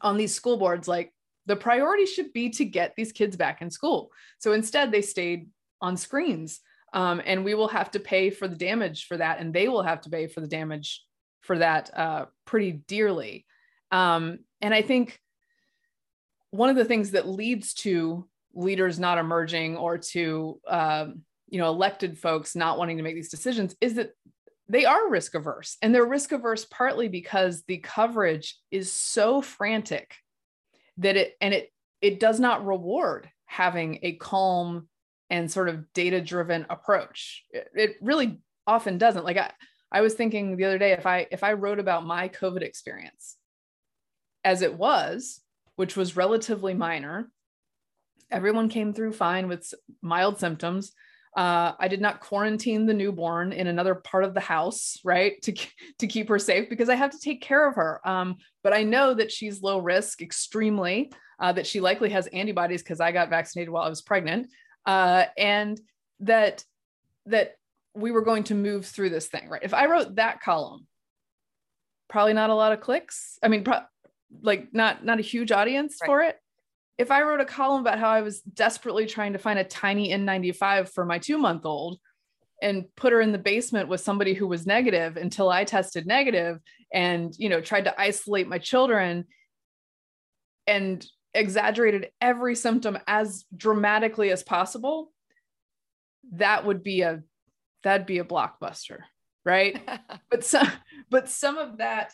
on 0.00 0.16
these 0.16 0.34
school 0.34 0.56
boards 0.56 0.88
like 0.88 1.12
the 1.46 1.56
priority 1.56 2.06
should 2.06 2.32
be 2.32 2.50
to 2.50 2.64
get 2.64 2.94
these 2.96 3.12
kids 3.12 3.36
back 3.36 3.60
in 3.60 3.70
school 3.70 4.10
so 4.38 4.52
instead 4.52 4.90
they 4.90 5.02
stayed 5.02 5.48
on 5.80 5.96
screens. 5.96 6.60
Um, 6.92 7.20
and 7.24 7.44
we 7.44 7.54
will 7.54 7.68
have 7.68 7.90
to 7.92 8.00
pay 8.00 8.30
for 8.30 8.48
the 8.48 8.56
damage 8.56 9.06
for 9.06 9.16
that 9.18 9.40
and 9.40 9.52
they 9.52 9.68
will 9.68 9.82
have 9.82 10.00
to 10.02 10.10
pay 10.10 10.26
for 10.26 10.40
the 10.40 10.46
damage 10.46 11.02
for 11.42 11.58
that 11.58 11.90
uh, 11.94 12.26
pretty 12.46 12.72
dearly. 12.72 13.44
Um, 13.90 14.38
and 14.60 14.74
i 14.74 14.82
think 14.82 15.20
one 16.50 16.70
of 16.70 16.76
the 16.76 16.84
things 16.84 17.12
that 17.12 17.28
leads 17.28 17.74
to 17.74 18.26
leaders 18.54 18.98
not 18.98 19.18
emerging 19.18 19.76
or 19.76 19.98
to 19.98 20.60
um, 20.66 21.22
you 21.48 21.58
know 21.58 21.68
elected 21.68 22.18
folks 22.18 22.56
not 22.56 22.78
wanting 22.78 22.96
to 22.96 23.02
make 23.02 23.14
these 23.14 23.30
decisions 23.30 23.76
is 23.80 23.94
that 23.94 24.12
they 24.68 24.84
are 24.84 25.08
risk 25.08 25.34
averse 25.34 25.76
and 25.82 25.94
they're 25.94 26.04
risk 26.04 26.32
averse 26.32 26.64
partly 26.64 27.08
because 27.08 27.62
the 27.64 27.78
coverage 27.78 28.56
is 28.70 28.92
so 28.92 29.40
frantic 29.40 30.14
that 30.98 31.16
it 31.16 31.34
and 31.40 31.54
it 31.54 31.70
it 32.00 32.20
does 32.20 32.40
not 32.40 32.66
reward 32.66 33.30
having 33.46 33.98
a 34.02 34.12
calm 34.12 34.88
and 35.30 35.50
sort 35.50 35.68
of 35.68 35.92
data 35.92 36.20
driven 36.20 36.66
approach 36.70 37.44
it, 37.50 37.68
it, 37.74 37.96
really 38.00 38.40
often 38.66 38.98
doesn't 38.98 39.24
like 39.24 39.36
I, 39.36 39.50
I 39.90 40.00
was 40.00 40.14
thinking 40.14 40.56
the 40.56 40.64
other 40.64 40.78
day 40.78 40.92
if 40.92 41.06
i 41.06 41.26
if 41.30 41.42
i 41.42 41.52
wrote 41.52 41.78
about 41.78 42.06
my 42.06 42.28
covid 42.28 42.62
experience 42.62 43.36
as 44.44 44.62
it 44.62 44.74
was 44.74 45.40
which 45.76 45.96
was 45.96 46.16
relatively 46.16 46.74
minor 46.74 47.30
everyone 48.30 48.68
came 48.68 48.92
through 48.92 49.12
fine 49.12 49.48
with 49.48 49.72
mild 50.02 50.38
symptoms 50.38 50.92
Uh, 51.36 51.72
I 51.78 51.88
did 51.88 52.00
not 52.00 52.20
quarantine 52.20 52.86
the 52.86 52.94
newborn 52.94 53.52
in 53.52 53.66
another 53.68 53.94
part 53.94 54.24
of 54.24 54.34
the 54.34 54.40
house, 54.40 54.98
right, 55.04 55.40
to 55.42 55.52
to 55.98 56.06
keep 56.06 56.28
her 56.28 56.38
safe 56.38 56.68
because 56.68 56.88
I 56.88 56.96
have 56.96 57.12
to 57.12 57.18
take 57.20 57.42
care 57.42 57.68
of 57.68 57.76
her. 57.76 58.00
Um, 58.04 58.38
but 58.64 58.72
I 58.72 58.82
know 58.82 59.14
that 59.14 59.30
she's 59.30 59.62
low 59.62 59.78
risk, 59.78 60.20
extremely. 60.20 61.12
Uh, 61.40 61.52
that 61.52 61.68
she 61.68 61.78
likely 61.78 62.10
has 62.10 62.26
antibodies 62.28 62.82
because 62.82 62.98
I 62.98 63.12
got 63.12 63.30
vaccinated 63.30 63.70
while 63.70 63.84
I 63.84 63.88
was 63.88 64.02
pregnant, 64.02 64.48
uh, 64.88 65.26
and 65.36 65.78
that 66.20 66.64
that 67.26 67.56
we 67.94 68.10
were 68.10 68.22
going 68.22 68.44
to 68.44 68.54
move 68.54 68.86
through 68.86 69.10
this 69.10 69.26
thing, 69.26 69.48
right? 69.48 69.62
If 69.62 69.74
I 69.74 69.86
wrote 69.86 70.16
that 70.16 70.40
column, 70.40 70.86
probably 72.08 72.32
not 72.32 72.48
a 72.48 72.54
lot 72.54 72.72
of 72.72 72.80
clicks. 72.80 73.38
I 73.42 73.48
mean, 73.48 73.64
pro- 73.64 73.84
like 74.42 74.68
not 74.72 75.04
not 75.04 75.18
a 75.18 75.22
huge 75.22 75.52
audience 75.52 75.98
right. 76.00 76.06
for 76.06 76.22
it. 76.22 76.36
If 76.96 77.10
I 77.10 77.22
wrote 77.22 77.40
a 77.40 77.44
column 77.44 77.82
about 77.82 77.98
how 77.98 78.08
I 78.08 78.22
was 78.22 78.40
desperately 78.40 79.04
trying 79.04 79.34
to 79.34 79.38
find 79.38 79.58
a 79.58 79.64
tiny 79.64 80.08
N95 80.08 80.88
for 80.88 81.04
my 81.04 81.18
two 81.18 81.36
month 81.36 81.66
old 81.66 81.98
and 82.62 82.86
put 82.96 83.12
her 83.12 83.20
in 83.20 83.30
the 83.30 83.38
basement 83.38 83.88
with 83.88 84.00
somebody 84.00 84.32
who 84.32 84.48
was 84.48 84.66
negative 84.66 85.16
until 85.16 85.50
I 85.50 85.64
tested 85.64 86.06
negative 86.06 86.60
and 86.94 87.34
you 87.36 87.50
know 87.50 87.60
tried 87.60 87.84
to 87.84 88.00
isolate 88.00 88.48
my 88.48 88.58
children 88.58 89.26
and 90.66 91.06
exaggerated 91.34 92.10
every 92.20 92.54
symptom 92.54 92.98
as 93.06 93.44
dramatically 93.56 94.30
as 94.30 94.42
possible 94.42 95.12
that 96.32 96.64
would 96.64 96.82
be 96.82 97.02
a 97.02 97.22
that'd 97.82 98.06
be 98.06 98.18
a 98.18 98.24
blockbuster 98.24 98.98
right? 99.48 99.80
But 100.30 100.44
some 100.44 100.70
but 101.10 101.28
some 101.28 101.56
of 101.56 101.78
that 101.78 102.12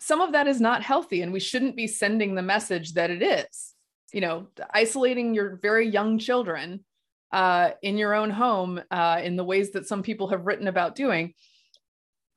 some 0.00 0.20
of 0.20 0.32
that 0.32 0.48
is 0.48 0.60
not 0.60 0.82
healthy 0.82 1.22
and 1.22 1.32
we 1.32 1.38
shouldn't 1.38 1.76
be 1.76 1.86
sending 1.86 2.34
the 2.34 2.42
message 2.42 2.94
that 2.94 3.10
it 3.10 3.22
is. 3.22 3.74
You 4.12 4.20
know 4.20 4.48
isolating 4.74 5.32
your 5.32 5.60
very 5.62 5.88
young 5.88 6.18
children 6.18 6.84
uh, 7.32 7.70
in 7.82 7.96
your 7.96 8.14
own 8.14 8.30
home 8.30 8.80
uh, 8.90 9.20
in 9.22 9.36
the 9.36 9.44
ways 9.44 9.70
that 9.70 9.86
some 9.86 10.02
people 10.02 10.28
have 10.28 10.44
written 10.44 10.66
about 10.66 10.96
doing 10.96 11.34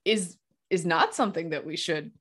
is 0.06 0.38
is 0.70 0.86
not 0.86 1.16
something 1.16 1.50
that 1.50 1.66
we 1.66 1.76
should 1.76 2.12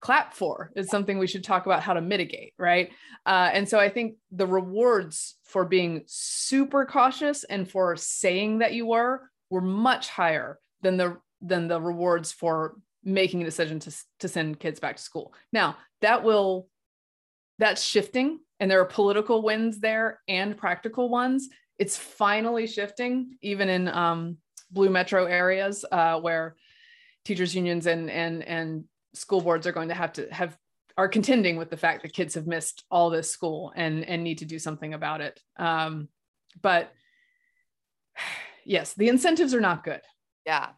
clap 0.00 0.34
for 0.34 0.72
is 0.74 0.88
something 0.88 1.18
we 1.18 1.26
should 1.26 1.44
talk 1.44 1.66
about 1.66 1.82
how 1.82 1.92
to 1.92 2.00
mitigate 2.00 2.54
right? 2.58 2.90
Uh, 3.26 3.50
and 3.52 3.68
so 3.68 3.78
i 3.78 3.88
think 3.88 4.16
the 4.32 4.46
rewards 4.46 5.36
for 5.44 5.64
being 5.64 6.02
super 6.06 6.84
cautious 6.84 7.44
and 7.44 7.68
for 7.70 7.96
saying 7.96 8.58
that 8.58 8.72
you 8.72 8.86
were 8.86 9.30
were 9.50 9.60
much 9.60 10.08
higher 10.08 10.58
than 10.82 10.96
the 10.96 11.16
than 11.42 11.68
the 11.68 11.80
rewards 11.80 12.32
for 12.32 12.76
making 13.02 13.42
a 13.42 13.44
decision 13.44 13.78
to, 13.80 13.94
to 14.18 14.28
send 14.28 14.60
kids 14.60 14.78
back 14.78 14.96
to 14.96 15.02
school. 15.02 15.34
Now 15.52 15.76
that 16.00 16.22
will 16.22 16.68
that's 17.58 17.82
shifting 17.82 18.40
and 18.58 18.70
there 18.70 18.80
are 18.80 18.86
political 18.86 19.42
wins 19.42 19.80
there 19.80 20.20
and 20.28 20.56
practical 20.56 21.08
ones. 21.08 21.48
It's 21.78 21.96
finally 21.96 22.66
shifting 22.66 23.36
even 23.42 23.68
in 23.68 23.88
um, 23.88 24.36
blue 24.70 24.90
metro 24.90 25.24
areas 25.24 25.84
uh, 25.90 26.20
where 26.20 26.56
teachers 27.24 27.54
unions 27.54 27.86
and 27.86 28.10
and 28.10 28.42
and 28.42 28.84
school 29.14 29.40
boards 29.40 29.66
are 29.66 29.72
going 29.72 29.88
to 29.88 29.94
have 29.94 30.12
to 30.14 30.32
have 30.32 30.56
are 30.96 31.08
contending 31.08 31.56
with 31.56 31.70
the 31.70 31.76
fact 31.76 32.02
that 32.02 32.12
kids 32.12 32.34
have 32.34 32.46
missed 32.46 32.84
all 32.90 33.10
this 33.10 33.30
school 33.30 33.72
and 33.76 34.04
and 34.04 34.22
need 34.22 34.38
to 34.38 34.44
do 34.44 34.58
something 34.58 34.94
about 34.94 35.20
it. 35.20 35.40
Um, 35.56 36.08
but 36.60 36.92
yes 38.64 38.94
the 38.94 39.08
incentives 39.08 39.54
are 39.54 39.60
not 39.60 39.84
good. 39.84 40.02
Yeah. 40.46 40.68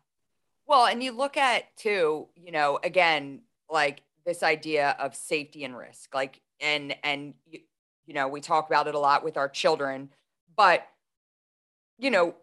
Well 0.66 0.86
and 0.86 1.02
you 1.02 1.12
look 1.12 1.36
at 1.36 1.64
too 1.76 2.28
you 2.34 2.52
know 2.52 2.78
again 2.82 3.42
like 3.70 4.02
this 4.24 4.42
idea 4.42 4.96
of 4.98 5.14
safety 5.14 5.64
and 5.64 5.76
risk 5.76 6.14
like 6.14 6.40
and 6.60 6.94
and 7.02 7.34
you, 7.46 7.60
you 8.06 8.14
know 8.14 8.28
we 8.28 8.40
talk 8.40 8.66
about 8.68 8.86
it 8.86 8.94
a 8.94 8.98
lot 8.98 9.24
with 9.24 9.36
our 9.36 9.48
children 9.48 10.10
but 10.56 10.86
you 11.98 12.10
know 12.10 12.34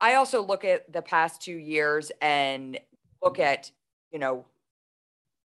i 0.00 0.14
also 0.14 0.42
look 0.42 0.64
at 0.64 0.90
the 0.92 1.02
past 1.02 1.42
two 1.42 1.56
years 1.56 2.12
and 2.20 2.78
look 3.22 3.38
at 3.38 3.70
you 4.14 4.20
know, 4.20 4.46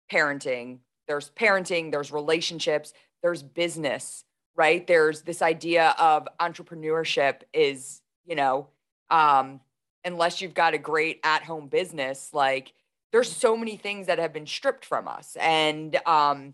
parenting, 0.10 0.80
there's 1.06 1.30
parenting, 1.32 1.92
there's 1.92 2.14
relationships, 2.14 2.94
there's 3.22 3.44
business, 3.44 4.24
right? 4.56 4.88
There's 4.88 5.24
this 5.24 5.42
idea 5.42 5.94
of 6.00 6.30
entrepreneurship 6.40 7.42
is, 7.54 8.02
you 8.26 8.36
know, 8.36 8.70
um, 9.12 9.60
unless 10.06 10.42
you've 10.42 10.54
got 10.54 10.74
a 10.74 10.78
great 10.78 11.20
at 11.26 11.44
home 11.44 11.68
business, 11.68 12.30
like 12.32 12.72
there's 13.12 13.30
so 13.30 13.58
many 13.58 13.76
things 13.76 14.08
that 14.08 14.18
have 14.18 14.32
been 14.32 14.48
stripped 14.48 14.86
from 14.86 15.10
us. 15.10 15.36
And, 15.42 15.98
um, 16.06 16.54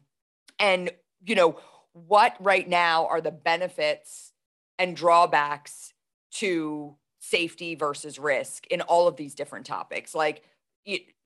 and, 0.57 0.89
you 1.23 1.35
know, 1.35 1.59
what 1.93 2.35
right 2.39 2.67
now 2.67 3.05
are 3.05 3.21
the 3.21 3.31
benefits 3.31 4.33
and 4.79 4.95
drawbacks 4.95 5.93
to 6.31 6.95
safety 7.19 7.75
versus 7.75 8.17
risk 8.17 8.65
in 8.67 8.81
all 8.81 9.07
of 9.07 9.15
these 9.15 9.35
different 9.35 9.67
topics? 9.67 10.15
Like, 10.15 10.43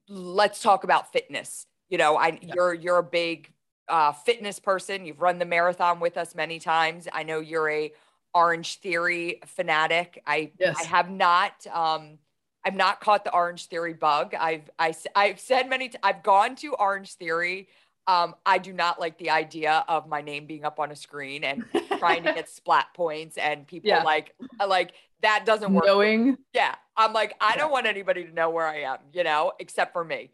let's 0.08 0.62
talk 0.62 0.84
about 0.84 1.12
fitness. 1.12 1.66
You 1.90 1.98
know, 1.98 2.16
I 2.16 2.40
yeah. 2.42 2.54
you're 2.56 2.74
you're 2.74 2.98
a 2.98 3.04
big 3.04 3.52
uh, 3.88 4.12
fitness 4.14 4.60
person. 4.60 5.06
You've 5.06 5.22
run 5.22 5.40
the 5.40 5.46
marathon 5.46 6.00
with 6.00 6.18
us 6.18 6.36
many 6.36 6.60
times. 6.60 7.08
I 7.12 7.24
know 7.24 7.40
you're 7.40 7.70
a 7.70 7.92
Orange 8.34 8.80
Theory 8.80 9.40
fanatic. 9.46 10.22
I 10.26 10.52
yes. 10.60 10.76
I 10.80 10.84
have 10.86 11.10
not 11.10 11.66
um 11.68 12.18
I've 12.66 12.76
not 12.76 13.02
caught 13.02 13.24
the 13.24 13.34
Orange 13.34 13.68
Theory 13.68 13.94
bug. 13.94 14.34
I've 14.34 14.70
I, 14.80 14.94
I've 15.16 15.40
said 15.40 15.70
many 15.70 15.92
i 16.02 16.10
I've 16.10 16.24
gone 16.24 16.56
to 16.58 16.74
Orange 16.76 17.14
Theory. 17.16 17.68
Um, 18.06 18.36
I 18.46 18.58
do 18.58 18.74
not 18.74 19.00
like 19.00 19.18
the 19.18 19.30
idea 19.30 19.86
of 19.88 20.10
my 20.10 20.22
name 20.22 20.46
being 20.46 20.66
up 20.66 20.78
on 20.80 20.92
a 20.92 20.96
screen 20.96 21.46
and 21.46 21.64
trying 22.00 22.24
to 22.24 22.34
get 22.34 22.50
splat 22.50 22.88
points 22.94 23.38
and 23.38 23.66
people 23.66 23.90
yeah. 23.90 24.04
like 24.04 24.36
like 24.66 24.94
that 25.22 25.46
doesn't 25.46 25.74
work. 25.74 25.86
Knowing. 25.86 26.38
Yeah. 26.54 26.76
I'm 26.96 27.14
like, 27.14 27.36
I 27.42 27.56
don't 27.56 27.72
want 27.72 27.86
anybody 27.86 28.24
to 28.26 28.34
know 28.34 28.50
where 28.50 28.68
I 28.68 28.82
am, 28.82 28.98
you 29.12 29.24
know, 29.24 29.54
except 29.60 29.94
for 29.94 30.04
me. 30.04 30.30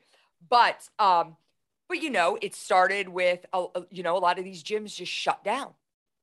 But, 0.50 0.88
um, 1.00 1.38
but 1.88 2.02
you 2.02 2.10
know, 2.10 2.38
it 2.42 2.56
started 2.56 3.10
with, 3.10 3.46
a, 3.54 3.66
you 3.90 4.04
know, 4.04 4.18
a 4.18 4.20
lot 4.20 4.38
of 4.40 4.46
these 4.46 4.64
gyms 4.64 4.96
just 4.96 5.12
shut 5.12 5.44
down. 5.44 5.70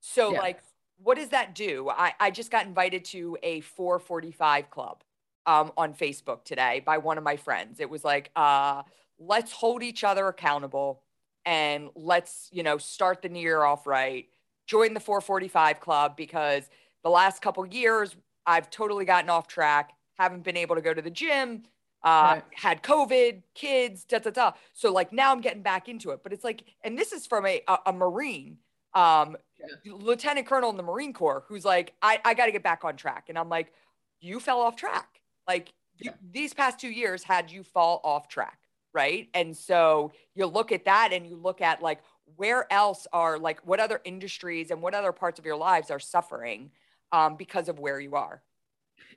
So 0.01 0.33
yeah. 0.33 0.41
like, 0.41 0.61
what 1.03 1.17
does 1.17 1.31
that 1.31 1.55
do? 1.55 1.91
I, 1.91 2.13
I 2.21 2.31
just 2.31 2.51
got 2.51 2.67
invited 2.67 3.05
to 3.07 3.37
a 3.43 3.61
445 3.61 4.71
club 4.71 5.03
um, 5.47 5.73
on 5.77 5.95
Facebook 5.95 6.45
today 6.45 6.83
by 6.85 6.99
one 6.99 7.19
of 7.19 7.25
my 7.25 7.37
friends. 7.37 7.81
It 7.81 7.91
was 7.91 8.05
like, 8.05 8.31
uh, 8.37 8.83
let's 9.19 9.53
hold 9.53 9.83
each 9.83 10.05
other 10.05 10.29
accountable 10.29 11.03
and 11.45 11.91
let's, 11.95 12.49
you 12.53 12.63
know, 12.63 12.79
start 12.79 13.23
the 13.23 13.29
new 13.29 13.41
year 13.41 13.63
off 13.63 13.87
right. 13.87 14.27
Join 14.67 14.95
the 14.95 15.01
445 15.01 15.81
club 15.81 16.17
because 16.17 16.69
the 17.03 17.11
last 17.11 17.41
couple 17.41 17.65
years 17.67 18.17
I've 18.47 18.69
totally 18.71 19.05
gotten 19.05 19.31
off 19.31 19.47
track, 19.47 19.93
haven't 20.19 20.45
been 20.45 20.57
able 20.57 20.75
to 20.75 20.83
go 20.83 20.93
to 20.93 21.03
the 21.03 21.11
gym, 21.11 21.65
uh, 22.05 22.35
right. 22.35 22.43
had 22.55 22.83
COVID, 22.83 23.43
kids, 23.55 24.05
da 24.05 24.19
da 24.19 24.31
da. 24.31 24.53
So 24.73 24.93
like 24.93 25.13
now 25.13 25.33
I'm 25.33 25.41
getting 25.41 25.63
back 25.63 25.89
into 25.89 26.11
it. 26.11 26.21
But 26.23 26.33
it's 26.33 26.45
like, 26.45 26.65
and 26.83 26.99
this 26.99 27.13
is 27.13 27.27
from 27.27 27.47
a 27.47 27.63
a, 27.69 27.79
a 27.87 27.93
Marine, 27.93 28.59
um, 28.95 29.37
yeah. 29.85 29.93
Lieutenant 29.93 30.47
Colonel 30.47 30.71
in 30.71 30.77
the 30.77 30.83
Marine 30.83 31.13
Corps, 31.13 31.45
who's 31.49 31.65
like, 31.65 31.95
I, 32.01 32.21
I 32.25 32.35
got 32.35 32.47
to 32.47 32.53
get 32.53 32.63
back 32.63 32.85
on 32.85 32.97
track. 32.97 33.27
And 33.29 33.39
I'm 33.39 33.49
like, 33.49 33.73
you 34.21 34.41
fell 34.41 34.61
off 34.61 34.77
track. 34.77 35.21
Like 35.47 35.73
yeah. 35.99 36.13
these 36.33 36.55
past 36.55 36.79
two 36.79 36.89
years 36.89 37.23
had 37.23 37.51
you 37.51 37.63
fall 37.63 38.01
off 38.05 38.29
track. 38.29 38.59
Right. 38.93 39.29
And 39.35 39.55
so 39.55 40.13
you 40.35 40.47
look 40.47 40.73
at 40.73 40.87
that 40.87 41.11
and 41.13 41.27
you 41.27 41.37
look 41.37 41.61
at 41.61 41.83
like 41.83 42.01
where 42.37 42.71
else 42.73 43.07
are 43.13 43.39
like 43.39 43.61
what 43.67 43.79
other 43.79 44.01
industries 44.05 44.71
and 44.71 44.81
what 44.81 44.95
other 44.95 45.13
parts 45.13 45.39
of 45.39 45.45
your 45.45 45.57
lives 45.57 45.91
are 45.91 45.99
suffering 45.99 46.71
um, 47.13 47.37
because 47.37 47.69
of 47.69 47.79
where 47.79 48.01
you 48.01 48.15
are. 48.15 48.43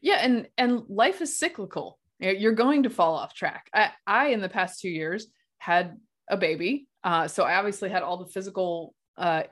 Yeah, 0.01 0.19
and 0.21 0.47
and 0.57 0.83
life 0.87 1.21
is 1.21 1.37
cyclical. 1.37 1.99
You're 2.19 2.53
going 2.53 2.83
to 2.83 2.89
fall 2.89 3.15
off 3.15 3.33
track. 3.33 3.69
I, 3.73 3.91
I 4.05 4.27
in 4.27 4.41
the 4.41 4.49
past 4.49 4.81
two 4.81 4.89
years 4.89 5.27
had 5.57 5.97
a 6.29 6.35
baby, 6.35 6.87
uh, 7.03 7.27
so 7.27 7.43
I 7.43 7.55
obviously 7.55 7.89
had 7.89 8.03
all 8.03 8.17
the 8.17 8.31
physical 8.31 8.93
uh, 9.17 9.43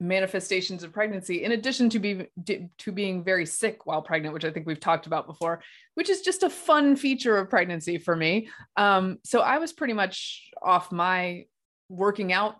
manifestations 0.00 0.82
of 0.84 0.92
pregnancy, 0.92 1.42
in 1.44 1.52
addition 1.52 1.90
to 1.90 1.98
be 1.98 2.26
to 2.78 2.92
being 2.92 3.24
very 3.24 3.44
sick 3.44 3.84
while 3.84 4.00
pregnant, 4.02 4.32
which 4.32 4.44
I 4.44 4.50
think 4.50 4.66
we've 4.66 4.80
talked 4.80 5.06
about 5.06 5.26
before, 5.26 5.60
which 5.94 6.08
is 6.08 6.22
just 6.22 6.42
a 6.42 6.50
fun 6.50 6.96
feature 6.96 7.36
of 7.36 7.50
pregnancy 7.50 7.98
for 7.98 8.14
me. 8.14 8.48
Um, 8.76 9.18
so 9.24 9.40
I 9.40 9.58
was 9.58 9.72
pretty 9.72 9.94
much 9.94 10.50
off 10.62 10.92
my 10.92 11.44
working 11.88 12.32
out 12.32 12.56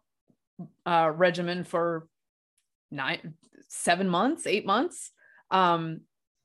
uh, 0.84 1.12
regimen 1.14 1.64
for 1.64 2.08
nine, 2.90 3.34
seven 3.68 4.08
months, 4.08 4.46
eight 4.46 4.66
months. 4.66 5.10
Um, 5.50 6.00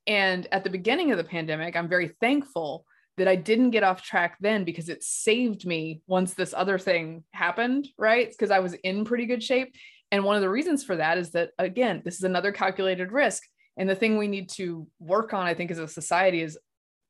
and 0.06 0.46
at 0.52 0.64
the 0.64 0.70
beginning 0.70 1.12
of 1.12 1.18
the 1.18 1.24
pandemic, 1.24 1.76
I'm 1.76 1.88
very 1.88 2.08
thankful 2.20 2.84
that 3.16 3.28
I 3.28 3.36
didn't 3.36 3.70
get 3.70 3.84
off 3.84 4.02
track 4.02 4.36
then 4.40 4.64
because 4.64 4.88
it 4.88 5.02
saved 5.04 5.66
me 5.66 6.02
once 6.06 6.34
this 6.34 6.52
other 6.52 6.78
thing 6.78 7.24
happened, 7.32 7.88
right? 7.96 8.28
Because 8.28 8.50
I 8.50 8.58
was 8.58 8.74
in 8.74 9.04
pretty 9.04 9.26
good 9.26 9.42
shape. 9.42 9.74
And 10.10 10.24
one 10.24 10.36
of 10.36 10.42
the 10.42 10.50
reasons 10.50 10.84
for 10.84 10.96
that 10.96 11.16
is 11.16 11.30
that, 11.30 11.50
again, 11.58 12.02
this 12.04 12.16
is 12.16 12.24
another 12.24 12.52
calculated 12.52 13.12
risk. 13.12 13.42
And 13.76 13.88
the 13.88 13.94
thing 13.94 14.18
we 14.18 14.28
need 14.28 14.48
to 14.50 14.86
work 14.98 15.32
on, 15.32 15.46
I 15.46 15.54
think, 15.54 15.70
as 15.70 15.78
a 15.78 15.88
society 15.88 16.42
is 16.42 16.58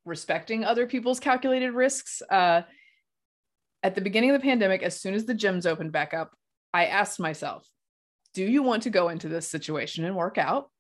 respecting 0.05 0.65
other 0.65 0.87
people's 0.87 1.21
calculated 1.21 1.73
risks. 1.73 2.23
Uh, 2.31 2.63
at 3.83 3.95
the 3.95 4.01
beginning 4.01 4.31
of 4.31 4.41
the 4.41 4.47
pandemic, 4.47 4.83
as 4.83 5.01
soon 5.01 5.15
as 5.15 5.25
the 5.25 5.35
gyms 5.35 5.67
opened 5.67 5.93
back 5.93 6.15
up, 6.15 6.33
I 6.73 6.87
asked 6.87 7.21
myself, 7.21 7.67
do 8.35 8.45
you 8.45 8.63
want 8.63 8.83
to 8.85 8.91
go 8.91 9.09
into 9.09 9.29
this 9.29 9.49
situation 9.49 10.05
and 10.05 10.17
work 10.17 10.39
out? 10.39 10.71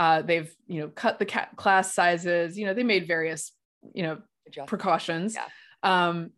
Uh, 0.00 0.22
they've 0.22 0.50
you 0.66 0.80
know 0.80 0.88
cut 0.88 1.18
the 1.18 1.26
class 1.56 1.92
sizes. 1.92 2.58
You 2.58 2.64
know 2.64 2.72
they 2.72 2.84
made 2.84 3.06
various 3.06 3.52
you 3.94 4.02
know 4.02 4.18
precautions. 4.66 5.34
Yeah. 5.34 5.44
Um, 5.82 6.30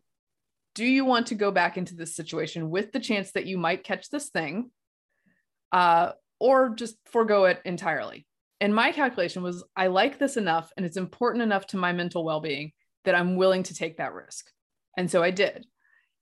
do 0.75 0.85
you 0.85 1.05
want 1.05 1.29
to 1.29 1.37
go 1.37 1.53
back 1.53 1.77
into 1.77 1.95
this 1.95 2.17
situation 2.17 2.71
with 2.71 2.91
the 2.91 2.99
chance 2.99 3.31
that 3.33 3.47
you 3.47 3.59
might 3.59 3.85
catch 3.85 4.11
this 4.11 4.31
thing, 4.31 4.73
uh, 5.71 6.11
or 6.41 6.71
just 6.71 6.97
forego 7.07 7.45
it 7.45 7.61
entirely? 7.65 8.27
And 8.61 8.75
my 8.75 8.91
calculation 8.91 9.45
was 9.45 9.63
I 9.77 9.87
like 9.87 10.19
this 10.19 10.37
enough 10.37 10.73
and 10.77 10.85
it's 10.85 10.97
important 10.97 11.43
enough 11.43 11.69
to 11.69 11.77
my 11.77 11.93
mental 11.93 12.25
well 12.25 12.41
being 12.41 12.73
that 13.05 13.15
I'm 13.15 13.37
willing 13.37 13.63
to 13.65 13.75
take 13.75 13.99
that 13.99 14.13
risk. 14.13 14.51
And 14.97 15.09
so 15.09 15.23
I 15.23 15.31
did. 15.31 15.67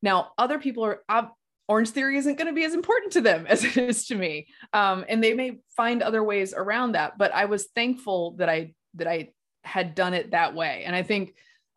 Now, 0.03 0.33
other 0.37 0.59
people 0.59 0.85
are, 0.85 1.33
Orange 1.71 1.91
Theory 1.91 2.17
isn't 2.19 2.37
going 2.37 2.49
to 2.49 2.53
be 2.53 2.65
as 2.65 2.75
important 2.75 3.13
to 3.13 3.21
them 3.21 3.47
as 3.49 3.65
it 3.65 3.77
is 3.77 4.07
to 4.09 4.17
me. 4.17 4.49
Um, 4.73 5.05
and 5.09 5.23
they 5.23 5.35
may 5.35 5.61
find 5.77 6.03
other 6.03 6.23
ways 6.23 6.53
around 6.53 6.93
that. 6.93 7.17
But 7.17 7.33
I 7.33 7.45
was 7.45 7.69
thankful 7.77 8.33
that 8.39 8.49
I, 8.49 8.75
that 8.95 9.07
I 9.07 9.31
had 9.63 9.95
done 9.95 10.13
it 10.13 10.33
that 10.33 10.55
way. 10.55 10.83
And 10.85 10.97
I 10.97 11.05
think, 11.05 11.35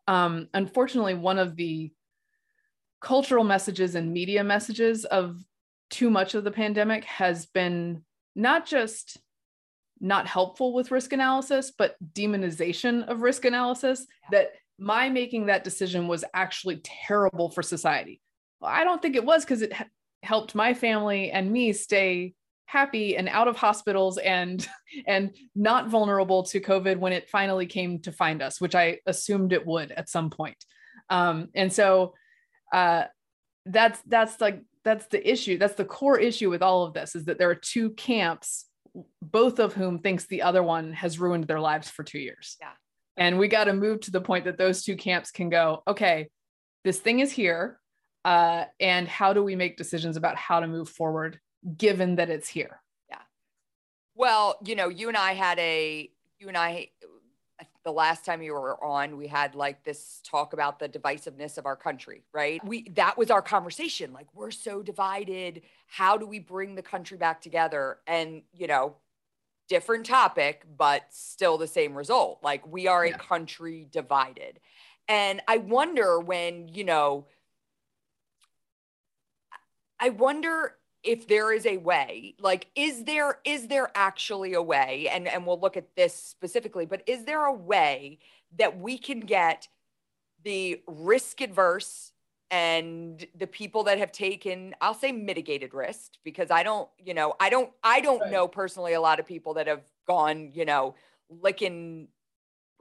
um, 0.08 0.48
unfortunately, 0.52 1.14
one 1.14 1.38
of 1.38 1.54
the 1.54 1.92
cultural 3.00 3.44
messages 3.44 3.94
and 3.94 4.12
media 4.12 4.42
messages 4.42 5.04
of 5.04 5.38
too 5.90 6.10
much 6.10 6.34
of 6.34 6.42
the 6.42 6.50
pandemic 6.50 7.04
has 7.04 7.46
been 7.46 8.02
not 8.34 8.66
just 8.66 9.18
not 10.00 10.26
helpful 10.26 10.74
with 10.74 10.90
risk 10.90 11.12
analysis, 11.12 11.72
but 11.76 11.94
demonization 12.12 13.06
of 13.06 13.22
risk 13.22 13.44
analysis. 13.44 14.06
That 14.32 14.54
my 14.76 15.08
making 15.08 15.46
that 15.46 15.62
decision 15.62 16.08
was 16.08 16.24
actually 16.34 16.80
terrible 16.82 17.48
for 17.50 17.62
society. 17.62 18.20
Well, 18.60 18.70
I 18.70 18.84
don't 18.84 19.00
think 19.00 19.16
it 19.16 19.24
was 19.24 19.44
because 19.44 19.62
it 19.62 19.72
ha- 19.72 19.86
helped 20.22 20.54
my 20.54 20.74
family 20.74 21.30
and 21.30 21.50
me 21.50 21.72
stay 21.72 22.34
happy 22.66 23.16
and 23.16 23.28
out 23.28 23.46
of 23.46 23.56
hospitals 23.56 24.18
and 24.18 24.66
and 25.06 25.36
not 25.54 25.88
vulnerable 25.88 26.42
to 26.42 26.60
covid 26.60 26.96
when 26.98 27.12
it 27.12 27.28
finally 27.28 27.66
came 27.66 28.00
to 28.00 28.10
find 28.10 28.40
us 28.40 28.58
which 28.58 28.74
i 28.74 28.98
assumed 29.06 29.52
it 29.52 29.66
would 29.66 29.92
at 29.92 30.08
some 30.08 30.30
point. 30.30 30.56
Um, 31.10 31.48
and 31.54 31.72
so 31.72 32.14
uh, 32.72 33.04
that's 33.66 34.00
that's 34.06 34.40
like 34.40 34.62
that's 34.84 35.06
the 35.06 35.30
issue 35.30 35.58
that's 35.58 35.74
the 35.74 35.84
core 35.84 36.18
issue 36.18 36.50
with 36.50 36.62
all 36.62 36.84
of 36.84 36.94
this 36.94 37.14
is 37.14 37.26
that 37.26 37.38
there 37.38 37.50
are 37.50 37.54
two 37.54 37.90
camps 37.90 38.66
both 39.22 39.58
of 39.58 39.74
whom 39.74 39.98
thinks 39.98 40.26
the 40.26 40.42
other 40.42 40.62
one 40.62 40.92
has 40.92 41.18
ruined 41.18 41.44
their 41.44 41.58
lives 41.58 41.90
for 41.90 42.04
two 42.04 42.20
years. 42.20 42.56
Yeah. 42.60 42.70
And 43.16 43.38
we 43.38 43.48
got 43.48 43.64
to 43.64 43.72
move 43.72 44.00
to 44.02 44.12
the 44.12 44.20
point 44.20 44.44
that 44.44 44.56
those 44.56 44.84
two 44.84 44.96
camps 44.96 45.30
can 45.30 45.48
go 45.48 45.82
okay 45.86 46.28
this 46.84 46.98
thing 46.98 47.20
is 47.20 47.30
here 47.30 47.80
uh, 48.24 48.64
and 48.80 49.06
how 49.08 49.32
do 49.32 49.42
we 49.42 49.56
make 49.56 49.76
decisions 49.76 50.16
about 50.16 50.36
how 50.36 50.60
to 50.60 50.66
move 50.66 50.88
forward 50.88 51.40
given 51.76 52.16
that 52.16 52.30
it's 52.30 52.48
here? 52.48 52.80
Yeah. 53.08 53.18
Well 54.14 54.56
you 54.64 54.74
know 54.74 54.88
you 54.88 55.08
and 55.08 55.16
i 55.16 55.32
had 55.32 55.58
a 55.58 56.10
you 56.38 56.48
and 56.48 56.56
i 56.56 56.88
the 57.84 57.92
last 57.92 58.24
time 58.24 58.42
you 58.42 58.52
were 58.52 58.82
on 58.82 59.16
we 59.16 59.26
had 59.26 59.54
like 59.54 59.84
this 59.84 60.20
talk 60.24 60.54
about 60.54 60.78
the 60.78 60.88
divisiveness 60.88 61.58
of 61.58 61.66
our 61.66 61.76
country 61.76 62.24
right? 62.32 62.64
We 62.64 62.88
that 62.90 63.16
was 63.16 63.30
our 63.30 63.42
conversation. 63.42 64.12
Like 64.12 64.26
we're 64.34 64.50
so 64.50 64.82
divided. 64.82 65.62
How 65.86 66.16
do 66.16 66.26
we 66.26 66.38
bring 66.38 66.74
the 66.74 66.82
country 66.82 67.18
back 67.18 67.40
together? 67.40 67.98
And 68.06 68.42
you 68.52 68.66
know 68.66 68.96
different 69.66 70.04
topic 70.04 70.62
but 70.76 71.04
still 71.10 71.58
the 71.58 71.66
same 71.66 71.94
result. 71.94 72.40
Like 72.42 72.66
we 72.66 72.86
are 72.86 73.06
yeah. 73.06 73.14
a 73.14 73.18
country 73.18 73.86
divided. 73.90 74.60
And 75.06 75.42
i 75.46 75.58
wonder 75.58 76.18
when 76.18 76.68
you 76.68 76.84
know 76.84 77.26
i 80.04 80.10
wonder 80.10 80.74
if 81.02 81.26
there 81.28 81.52
is 81.52 81.64
a 81.66 81.78
way 81.78 82.34
like 82.38 82.66
is 82.74 83.04
there 83.04 83.38
is 83.44 83.68
there 83.68 83.90
actually 83.94 84.52
a 84.52 84.62
way 84.62 85.08
and 85.10 85.26
and 85.26 85.46
we'll 85.46 85.60
look 85.60 85.76
at 85.76 85.96
this 85.96 86.14
specifically 86.14 86.84
but 86.84 87.02
is 87.06 87.24
there 87.24 87.46
a 87.46 87.52
way 87.52 88.18
that 88.56 88.78
we 88.78 88.98
can 88.98 89.20
get 89.20 89.66
the 90.44 90.80
risk 90.86 91.40
adverse 91.40 92.12
and 92.50 93.26
the 93.34 93.46
people 93.46 93.84
that 93.84 93.98
have 93.98 94.12
taken 94.12 94.74
i'll 94.82 94.94
say 94.94 95.10
mitigated 95.10 95.72
risk 95.72 96.12
because 96.22 96.50
i 96.50 96.62
don't 96.62 96.88
you 96.98 97.14
know 97.14 97.34
i 97.40 97.48
don't 97.48 97.70
i 97.82 98.00
don't 98.00 98.20
right. 98.20 98.32
know 98.32 98.46
personally 98.46 98.92
a 98.92 99.00
lot 99.00 99.18
of 99.18 99.26
people 99.26 99.54
that 99.54 99.66
have 99.66 99.82
gone 100.06 100.50
you 100.52 100.66
know 100.66 100.94
licking 101.30 102.08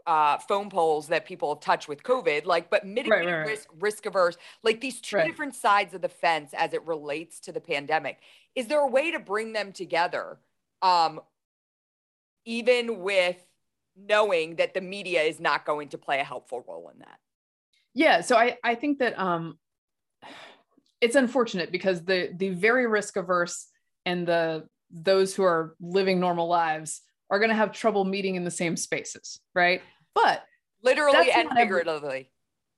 uh, 0.05 0.37
phone 0.37 0.69
poles 0.69 1.07
that 1.07 1.25
people 1.25 1.53
have 1.53 1.61
touched 1.61 1.87
with 1.87 2.03
COVID, 2.03 2.45
like, 2.45 2.69
but 2.69 2.85
mitigating 2.85 3.27
right, 3.27 3.39
right, 3.39 3.47
risk, 3.47 3.69
risk 3.79 4.05
averse, 4.05 4.37
like 4.63 4.81
these 4.81 4.99
two 4.99 5.17
different 5.23 5.55
sides 5.55 5.93
of 5.93 6.01
the 6.01 6.09
fence 6.09 6.53
as 6.53 6.73
it 6.73 6.85
relates 6.85 7.39
to 7.41 7.51
the 7.51 7.61
pandemic. 7.61 8.19
Is 8.55 8.67
there 8.67 8.81
a 8.81 8.87
way 8.87 9.11
to 9.11 9.19
bring 9.19 9.53
them 9.53 9.71
together, 9.71 10.39
um, 10.81 11.21
even 12.45 12.99
with 12.99 13.37
knowing 13.95 14.57
that 14.57 14.73
the 14.73 14.81
media 14.81 15.21
is 15.21 15.39
not 15.39 15.65
going 15.65 15.89
to 15.89 15.97
play 15.97 16.19
a 16.19 16.23
helpful 16.23 16.63
role 16.67 16.89
in 16.93 16.99
that? 16.99 17.19
Yeah, 17.93 18.21
so 18.21 18.35
I 18.35 18.57
I 18.63 18.75
think 18.75 18.99
that 18.99 19.17
um, 19.19 19.57
it's 20.99 21.15
unfortunate 21.15 21.71
because 21.71 22.03
the 22.03 22.31
the 22.35 22.49
very 22.49 22.87
risk 22.87 23.17
averse 23.17 23.67
and 24.05 24.27
the 24.27 24.67
those 24.89 25.35
who 25.35 25.43
are 25.43 25.75
living 25.79 26.19
normal 26.19 26.47
lives 26.47 27.01
are 27.29 27.39
going 27.39 27.49
to 27.49 27.55
have 27.55 27.71
trouble 27.71 28.05
meeting 28.05 28.35
in 28.35 28.43
the 28.43 28.51
same 28.51 28.77
spaces, 28.77 29.39
right? 29.55 29.81
But 30.15 30.43
literally 30.83 31.31
and 31.31 31.49
figuratively. 31.49 32.31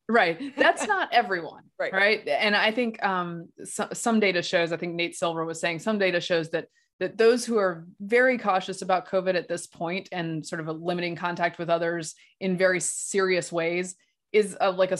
Right. 0.08 0.56
That's 0.56 0.86
not 0.86 1.10
everyone. 1.12 1.64
right. 1.80 1.92
Right. 1.92 2.28
And 2.28 2.56
I 2.56 2.72
think 2.72 3.04
um, 3.04 3.50
so, 3.64 3.88
some 3.94 4.20
data 4.20 4.42
shows, 4.42 4.72
I 4.72 4.78
think 4.78 4.94
Nate 4.94 5.16
Silver 5.16 5.46
was 5.46 5.60
saying 5.60 5.80
some 5.80 5.98
data 5.98 6.22
shows 6.22 6.50
that 6.52 6.68
that 7.00 7.18
those 7.18 7.46
who 7.46 7.58
are 7.58 7.86
very 8.00 8.38
cautious 8.38 8.82
about 8.82 9.08
COVID 9.10 9.36
at 9.36 9.50
this 9.50 9.68
point 9.68 10.08
and 10.14 10.46
sort 10.46 10.62
of 10.62 10.82
limiting 10.82 11.16
contact 11.16 11.60
with 11.60 11.70
others 11.70 12.16
in 12.40 12.58
very 12.58 12.80
serious 12.80 13.52
ways 13.52 13.96
is 14.32 14.56
uh, 14.62 14.72
like 14.72 14.92
a 14.92 14.98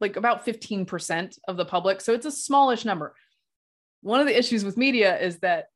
like 0.00 0.16
about 0.16 0.44
15% 0.44 1.38
of 1.46 1.56
the 1.56 1.64
public. 1.64 2.00
So 2.00 2.12
it's 2.12 2.26
a 2.26 2.32
smallish 2.32 2.84
number. 2.84 3.14
One 4.00 4.20
of 4.20 4.26
the 4.26 4.36
issues 4.36 4.64
with 4.64 4.76
media 4.76 5.16
is 5.20 5.38
that 5.38 5.66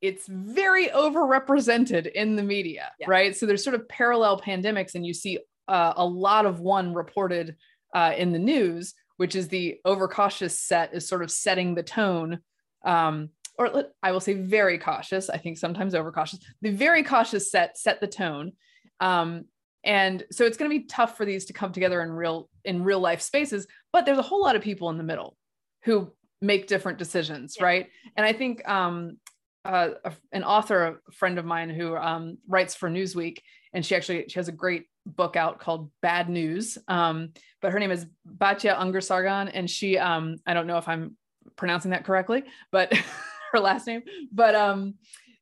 it's 0.00 0.26
very 0.26 0.88
overrepresented 0.88 2.10
in 2.12 2.36
the 2.36 2.42
media, 2.42 2.90
yeah. 2.98 3.06
right? 3.08 3.36
So 3.36 3.46
there's 3.46 3.64
sort 3.64 3.74
of 3.74 3.88
parallel 3.88 4.40
pandemics, 4.40 4.94
and 4.94 5.04
you 5.04 5.12
see 5.12 5.38
uh, 5.68 5.92
a 5.96 6.04
lot 6.04 6.46
of 6.46 6.60
one 6.60 6.94
reported 6.94 7.56
uh, 7.94 8.14
in 8.16 8.32
the 8.32 8.38
news, 8.38 8.94
which 9.18 9.34
is 9.34 9.48
the 9.48 9.78
overcautious 9.84 10.58
set 10.58 10.94
is 10.94 11.06
sort 11.06 11.22
of 11.22 11.30
setting 11.30 11.74
the 11.74 11.82
tone. 11.82 12.40
Um, 12.84 13.30
or 13.58 13.84
I 14.02 14.12
will 14.12 14.20
say 14.20 14.34
very 14.34 14.78
cautious. 14.78 15.28
I 15.28 15.36
think 15.36 15.58
sometimes 15.58 15.94
overcautious. 15.94 16.40
The 16.62 16.70
very 16.70 17.02
cautious 17.02 17.50
set 17.50 17.76
set 17.76 18.00
the 18.00 18.06
tone, 18.06 18.52
um, 19.00 19.44
and 19.84 20.24
so 20.30 20.46
it's 20.46 20.56
going 20.56 20.70
to 20.70 20.78
be 20.78 20.86
tough 20.86 21.16
for 21.16 21.26
these 21.26 21.44
to 21.46 21.52
come 21.52 21.72
together 21.72 22.00
in 22.00 22.10
real 22.10 22.48
in 22.64 22.84
real 22.84 23.00
life 23.00 23.20
spaces. 23.20 23.66
But 23.92 24.06
there's 24.06 24.18
a 24.18 24.22
whole 24.22 24.40
lot 24.40 24.56
of 24.56 24.62
people 24.62 24.88
in 24.88 24.96
the 24.96 25.04
middle 25.04 25.36
who 25.84 26.10
make 26.40 26.68
different 26.68 26.98
decisions, 26.98 27.56
yeah. 27.58 27.64
right? 27.64 27.88
And 28.16 28.24
I 28.24 28.32
think 28.32 28.66
um, 28.66 29.18
uh, 29.64 29.90
a, 30.04 30.12
an 30.32 30.44
author, 30.44 31.00
a 31.08 31.12
friend 31.12 31.38
of 31.38 31.44
mine 31.44 31.70
who 31.70 31.96
um, 31.96 32.38
writes 32.48 32.74
for 32.74 32.90
Newsweek, 32.90 33.38
and 33.72 33.84
she 33.84 33.94
actually 33.94 34.24
she 34.28 34.38
has 34.38 34.48
a 34.48 34.52
great 34.52 34.86
book 35.06 35.36
out 35.36 35.60
called 35.60 35.90
Bad 36.02 36.28
News. 36.28 36.78
Um, 36.88 37.30
but 37.60 37.72
her 37.72 37.78
name 37.78 37.90
is 37.90 38.06
Batya 38.26 38.78
Ungar-Sargon, 38.78 39.48
and 39.48 39.68
she 39.68 39.98
um, 39.98 40.36
I 40.46 40.54
don't 40.54 40.66
know 40.66 40.78
if 40.78 40.88
I'm 40.88 41.16
pronouncing 41.56 41.90
that 41.90 42.04
correctly, 42.04 42.44
but 42.72 42.92
her 43.52 43.60
last 43.60 43.86
name. 43.86 44.02
But 44.32 44.54
um, 44.54 44.94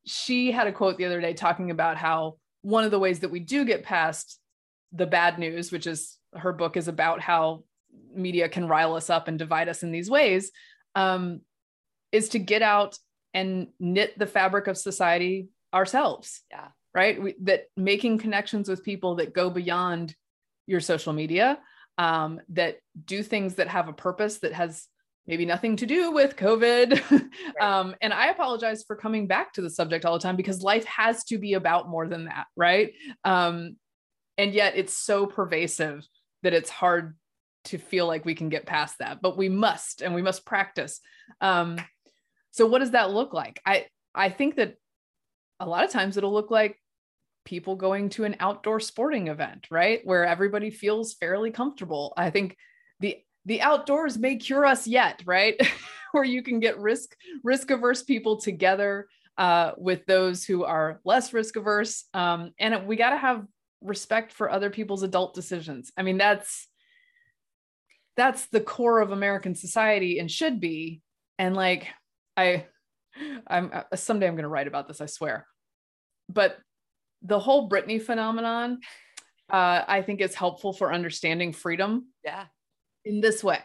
she 0.05 0.51
had 0.51 0.67
a 0.67 0.73
quote 0.73 0.99
the 0.99 1.05
other 1.05 1.21
day 1.21 1.35
talking 1.35 1.71
about 1.71 1.97
how 1.97 2.37
one 2.63 2.85
of 2.85 2.91
the 2.91 2.99
ways 2.99 3.21
that 3.21 3.31
we 3.31 3.41
do 3.41 3.65
get 3.65 3.85
past 3.85 4.41
the 4.93 5.07
bad 5.07 5.39
news, 5.39 5.71
which 5.71 5.87
is 5.87 6.17
her 6.35 6.53
book 6.53 6.77
is 6.77 6.89
about 6.89 7.21
how 7.21 7.65
media 8.15 8.49
can 8.49 8.67
rile 8.67 8.95
us 8.95 9.11
up 9.11 9.29
and 9.29 9.39
divide 9.39 9.69
us 9.69 9.83
in 9.83 9.93
these 9.93 10.11
ways, 10.11 10.51
um, 10.95 11.41
is 12.11 12.31
to 12.31 12.39
get 12.39 12.63
out 12.63 12.99
and 13.39 13.69
knit 13.79 14.19
the 14.19 14.27
fabric 14.27 14.67
of 14.67 14.77
society 14.77 15.49
ourselves. 15.73 16.43
Yeah. 16.51 16.69
Right. 16.93 17.23
We, 17.23 17.35
that 17.43 17.67
making 17.77 18.19
connections 18.19 18.69
with 18.69 18.83
people 18.83 19.17
that 19.17 19.33
go 19.33 19.49
beyond 19.49 20.17
your 20.67 20.81
social 20.81 21.13
media, 21.13 21.59
um, 21.99 22.41
that 22.49 22.79
do 23.05 23.23
things 23.23 23.57
that 23.57 23.69
have 23.69 23.89
a 23.89 23.93
purpose 23.93 24.39
that 24.39 24.53
has 24.53 24.87
maybe 25.27 25.47
nothing 25.47 25.77
to 25.77 25.87
do 25.87 26.11
with 26.11 26.37
COVID. 26.37 27.01
Right. 27.61 27.79
um, 27.81 27.95
and 28.01 28.13
I 28.13 28.29
apologize 28.29 28.85
for 28.87 28.97
coming 28.97 29.27
back 29.27 29.53
to 29.55 29.63
the 29.63 29.71
subject 29.71 30.05
all 30.05 30.15
the 30.15 30.23
time 30.23 30.37
because 30.37 30.63
life 30.63 30.85
has 30.85 31.25
to 31.25 31.39
be 31.39 31.55
about 31.55 31.89
more 31.89 32.09
than 32.09 32.25
that. 32.25 32.47
Right. 32.57 32.93
Um, 33.25 33.77
and 34.37 34.53
yet 34.53 34.77
it's 34.77 34.97
so 34.97 35.27
pervasive 35.27 36.07
that 36.43 36.55
it's 36.55 36.71
hard 36.71 37.17
to 37.67 37.79
feel 37.79 38.07
like 38.07 38.25
we 38.25 38.35
can 38.35 38.49
get 38.49 38.67
past 38.67 38.99
that, 38.99 39.21
but 39.23 39.37
we 39.37 39.49
must, 39.49 40.03
and 40.03 40.15
we 40.15 40.23
must 40.23 40.45
practice. 40.45 41.01
Um, 41.41 41.79
so 42.51 42.67
what 42.67 42.81
does 42.81 42.93
that 42.93 43.11
look 43.11 43.33
like? 43.33 43.61
I 43.65 43.87
I 44.15 44.31
think 44.31 44.57
that 44.57 44.75
a 45.61 45.67
lot 45.67 45.85
of 45.85 45.91
times 45.91 46.17
it'll 46.17 46.33
look 46.33 46.51
like 46.51 46.81
people 47.45 47.77
going 47.77 48.11
to 48.11 48.25
an 48.25 48.37
outdoor 48.41 48.81
sporting 48.81 49.29
event, 49.29 49.67
right? 49.71 50.01
Where 50.05 50.27
everybody 50.27 50.71
feels 50.71 51.15
fairly 51.15 51.51
comfortable. 51.51 52.13
I 52.17 52.31
think 52.31 52.57
the 53.01 53.19
the 53.45 53.63
outdoors 53.63 54.19
may 54.19 54.37
cure 54.37 54.67
us 54.67 54.87
yet, 54.87 55.23
right? 55.25 55.57
Where 56.13 56.25
you 56.25 56.43
can 56.43 56.61
get 56.61 56.79
risk 56.79 57.15
risk 57.43 57.71
averse 57.71 58.03
people 58.03 58.39
together 58.39 59.09
uh, 59.37 59.73
with 59.77 60.05
those 60.07 60.45
who 60.45 60.65
are 60.65 61.01
less 61.05 61.33
risk 61.33 61.57
averse. 61.57 62.05
Um, 62.13 62.53
and 62.59 62.87
we 62.87 62.97
got 62.97 63.11
to 63.11 63.17
have 63.17 63.47
respect 63.81 64.33
for 64.33 64.51
other 64.51 64.69
people's 64.69 65.05
adult 65.05 65.35
decisions. 65.35 65.93
I 65.97 66.03
mean, 66.03 66.19
that's 66.19 66.67
that's 68.17 68.47
the 68.47 68.61
core 68.61 69.01
of 69.01 69.13
American 69.13 69.55
society 69.55 70.19
and 70.19 70.29
should 70.29 70.61
be. 70.61 71.01
And 71.39 71.55
like, 71.55 71.87
I, 72.39 72.67
I'm 73.47 73.71
uh, 73.73 73.97
someday 73.97 74.27
I'm 74.27 74.35
going 74.35 74.45
to 74.45 74.49
write 74.49 74.69
about 74.69 74.87
this. 74.87 75.01
I 75.01 75.07
swear. 75.07 75.47
But 76.29 76.59
the 77.23 77.39
whole 77.39 77.69
Britney 77.69 78.01
phenomenon, 78.01 78.79
uh, 79.51 79.83
I 79.87 80.03
think 80.03 80.21
is 80.21 80.35
helpful 80.35 80.73
for 80.73 80.93
understanding 80.93 81.53
freedom. 81.53 82.13
Yeah. 82.25 82.45
In 83.05 83.21
this 83.21 83.43
way, 83.43 83.61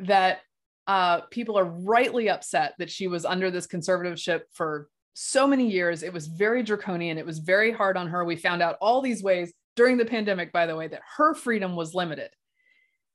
that 0.00 0.40
uh, 0.86 1.22
people 1.30 1.58
are 1.58 1.64
rightly 1.64 2.28
upset 2.28 2.74
that 2.78 2.90
she 2.90 3.08
was 3.08 3.24
under 3.24 3.50
this 3.50 3.66
conservatorship 3.66 4.42
for 4.52 4.88
so 5.14 5.46
many 5.46 5.68
years. 5.68 6.02
It 6.02 6.12
was 6.12 6.26
very 6.26 6.62
draconian. 6.62 7.18
It 7.18 7.26
was 7.26 7.38
very 7.38 7.72
hard 7.72 7.96
on 7.96 8.08
her. 8.08 8.24
We 8.24 8.36
found 8.36 8.62
out 8.62 8.76
all 8.80 9.00
these 9.00 9.22
ways 9.22 9.52
during 9.74 9.96
the 9.96 10.04
pandemic, 10.04 10.52
by 10.52 10.66
the 10.66 10.76
way, 10.76 10.88
that 10.88 11.02
her 11.16 11.34
freedom 11.34 11.74
was 11.74 11.94
limited. 11.94 12.30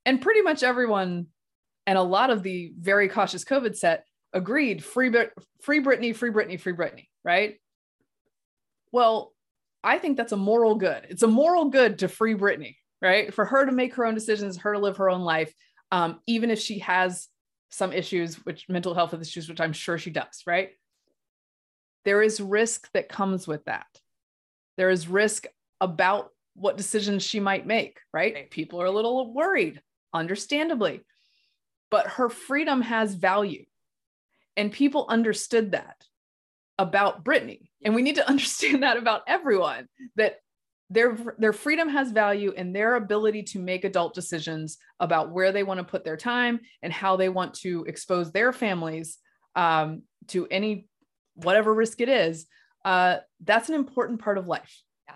And 0.06 0.20
pretty 0.20 0.42
much 0.42 0.64
everyone 0.64 1.28
and 1.86 1.98
a 1.98 2.04
lot 2.04 2.30
of 2.30 2.44
the 2.44 2.74
very 2.80 3.08
cautious 3.08 3.44
COVID 3.46 3.76
set 3.76 4.06
agreed 4.34 4.84
free, 4.84 5.12
free 5.62 5.82
Britney, 5.82 6.16
free 6.16 6.32
Britney, 6.32 6.60
free 6.60 6.74
Britney, 6.74 7.08
right? 7.24 7.60
Well, 8.92 9.34
I 9.84 9.98
think 9.98 10.18
that's 10.18 10.32
a 10.32 10.38
moral 10.38 10.76
good. 10.76 11.08
It's 11.10 11.24
a 11.24 11.28
moral 11.28 11.66
good 11.66 12.00
to 12.00 12.08
free 12.08 12.36
Britney, 12.36 12.76
right? 13.02 13.34
For 13.34 13.46
her 13.46 13.66
to 13.66 13.72
make 13.72 13.96
her 13.96 14.06
own 14.06 14.14
decisions, 14.14 14.58
her 14.58 14.74
to 14.74 14.80
live 14.80 14.98
her 14.98 15.10
own 15.10 15.22
life, 15.22 15.54
um, 15.92 16.20
even 16.28 16.52
if 16.52 16.60
she 16.60 16.80
has 16.80 17.28
some 17.70 17.94
issues, 17.94 18.36
which 18.46 18.68
mental 18.70 18.94
health 18.94 19.14
issues, 19.14 19.48
which 19.50 19.62
I'm 19.62 19.74
sure 19.74 19.98
she 19.98 20.12
does, 20.12 20.44
right? 20.46 20.72
there 22.04 22.22
is 22.22 22.42
risk 22.42 22.90
that 22.94 23.10
comes 23.10 23.48
with 23.48 23.66
that. 23.66 23.88
There 24.78 24.90
is 24.90 25.08
risk 25.08 25.46
about 25.80 26.30
what 26.56 26.78
decisions 26.78 27.24
she 27.24 27.40
might 27.40 27.66
make, 27.66 28.00
right? 28.14 28.34
right? 28.34 28.52
People 28.52 28.82
are 28.82 28.88
a 28.88 28.92
little 28.92 29.34
worried, 29.34 29.82
understandably. 30.14 31.02
But 31.90 32.08
her 32.08 32.30
freedom 32.30 32.82
has 32.82 33.14
value. 33.14 33.66
And 34.58 34.72
people 34.72 35.06
understood 35.10 35.72
that 35.72 36.04
about 36.78 37.24
Britney. 37.24 37.70
And 37.84 37.96
we 37.96 38.02
need 38.02 38.16
to 38.16 38.28
understand 38.30 38.84
that 38.84 38.98
about 38.98 39.22
everyone 39.28 39.88
that 40.16 40.38
their 40.90 41.18
their 41.38 41.54
freedom 41.54 41.88
has 41.88 42.12
value 42.12 42.54
and 42.58 42.76
their 42.76 42.96
ability 42.96 43.44
to 43.44 43.60
make 43.60 43.86
adult 43.86 44.14
decisions 44.14 44.78
about 45.00 45.32
where 45.32 45.54
they 45.54 45.64
want 45.64 45.78
to 45.78 45.86
put 45.86 46.04
their 46.04 46.18
time 46.18 46.60
and 46.84 46.92
how 46.92 47.16
they 47.16 47.30
want 47.30 47.54
to 47.54 47.86
expose 47.86 48.32
their 48.32 48.52
families 48.52 49.18
um, 49.56 50.02
to 50.28 50.48
any 50.52 50.90
whatever 51.36 51.74
risk 51.74 52.02
it 52.02 52.10
is, 52.10 52.46
uh, 52.84 53.18
that's 53.44 53.70
an 53.70 53.76
important 53.76 54.22
part 54.22 54.38
of 54.38 54.48
life. 54.48 54.82
Yeah. 55.08 55.16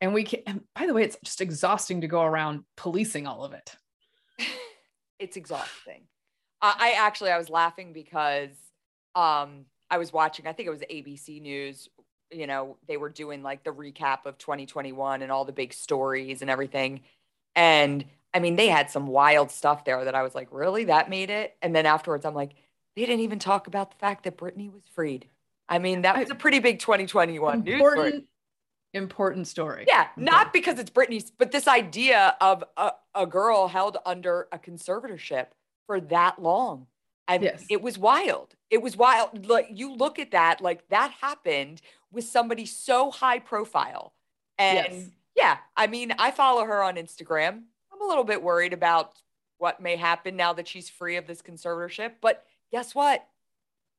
And 0.00 0.14
we 0.14 0.24
can, 0.24 0.40
and 0.46 0.60
by 0.74 0.86
the 0.86 0.94
way, 0.94 1.02
it's 1.02 1.18
just 1.22 1.40
exhausting 1.40 2.00
to 2.00 2.08
go 2.08 2.22
around 2.22 2.64
policing 2.76 3.26
all 3.26 3.44
of 3.44 3.52
it. 3.52 3.74
it's 5.18 5.36
exhausting. 5.36 6.04
I 6.62 6.94
actually, 6.98 7.30
I 7.30 7.38
was 7.38 7.50
laughing 7.50 7.92
because 7.92 8.50
um, 9.14 9.66
I 9.90 9.98
was 9.98 10.12
watching, 10.12 10.46
I 10.46 10.52
think 10.52 10.66
it 10.66 10.70
was 10.70 10.80
ABC 10.80 11.40
News. 11.40 11.88
You 12.30 12.46
know, 12.46 12.76
they 12.88 12.96
were 12.96 13.08
doing 13.08 13.42
like 13.42 13.62
the 13.62 13.70
recap 13.70 14.26
of 14.26 14.38
2021 14.38 15.22
and 15.22 15.30
all 15.30 15.44
the 15.44 15.52
big 15.52 15.72
stories 15.72 16.42
and 16.42 16.50
everything. 16.50 17.02
And 17.54 18.04
I 18.34 18.40
mean, 18.40 18.56
they 18.56 18.68
had 18.68 18.90
some 18.90 19.06
wild 19.06 19.50
stuff 19.50 19.84
there 19.84 20.04
that 20.04 20.14
I 20.14 20.22
was 20.22 20.34
like, 20.34 20.48
really? 20.50 20.84
That 20.84 21.08
made 21.08 21.30
it? 21.30 21.56
And 21.62 21.74
then 21.74 21.86
afterwards, 21.86 22.24
I'm 22.24 22.34
like, 22.34 22.52
they 22.96 23.02
didn't 23.02 23.20
even 23.20 23.38
talk 23.38 23.66
about 23.66 23.90
the 23.90 23.96
fact 23.98 24.24
that 24.24 24.36
Britney 24.36 24.72
was 24.72 24.82
freed. 24.94 25.28
I 25.68 25.78
mean, 25.78 26.02
that 26.02 26.18
was 26.18 26.30
a 26.30 26.34
pretty 26.34 26.58
big 26.58 26.78
2021 26.78 27.66
important, 27.66 28.14
news 28.14 28.24
Important 28.94 29.46
story. 29.46 29.84
Yeah, 29.86 30.08
not 30.16 30.52
because 30.52 30.78
it's 30.78 30.90
Britney's, 30.90 31.30
but 31.30 31.52
this 31.52 31.68
idea 31.68 32.34
of 32.40 32.64
a, 32.76 32.92
a 33.14 33.26
girl 33.26 33.68
held 33.68 33.98
under 34.06 34.48
a 34.52 34.58
conservatorship 34.58 35.48
for 35.86 36.00
that 36.00 36.40
long. 36.40 36.86
I 37.28 37.38
yes. 37.38 37.64
it 37.68 37.82
was 37.82 37.98
wild. 37.98 38.54
It 38.70 38.82
was 38.82 38.96
wild. 38.96 39.46
Like 39.46 39.68
you 39.72 39.94
look 39.94 40.18
at 40.18 40.30
that, 40.30 40.60
like 40.60 40.88
that 40.88 41.12
happened 41.20 41.80
with 42.12 42.24
somebody 42.24 42.66
so 42.66 43.10
high 43.10 43.38
profile. 43.38 44.12
And 44.58 44.86
yes. 44.92 45.04
yeah, 45.36 45.56
I 45.76 45.86
mean, 45.86 46.12
I 46.18 46.30
follow 46.30 46.64
her 46.64 46.82
on 46.82 46.96
Instagram. 46.96 47.62
I'm 47.92 48.02
a 48.02 48.06
little 48.06 48.24
bit 48.24 48.42
worried 48.42 48.72
about 48.72 49.12
what 49.58 49.80
may 49.80 49.96
happen 49.96 50.36
now 50.36 50.52
that 50.52 50.68
she's 50.68 50.88
free 50.88 51.16
of 51.16 51.26
this 51.26 51.42
conservatorship, 51.42 52.12
but 52.20 52.44
guess 52.70 52.94
what? 52.94 53.26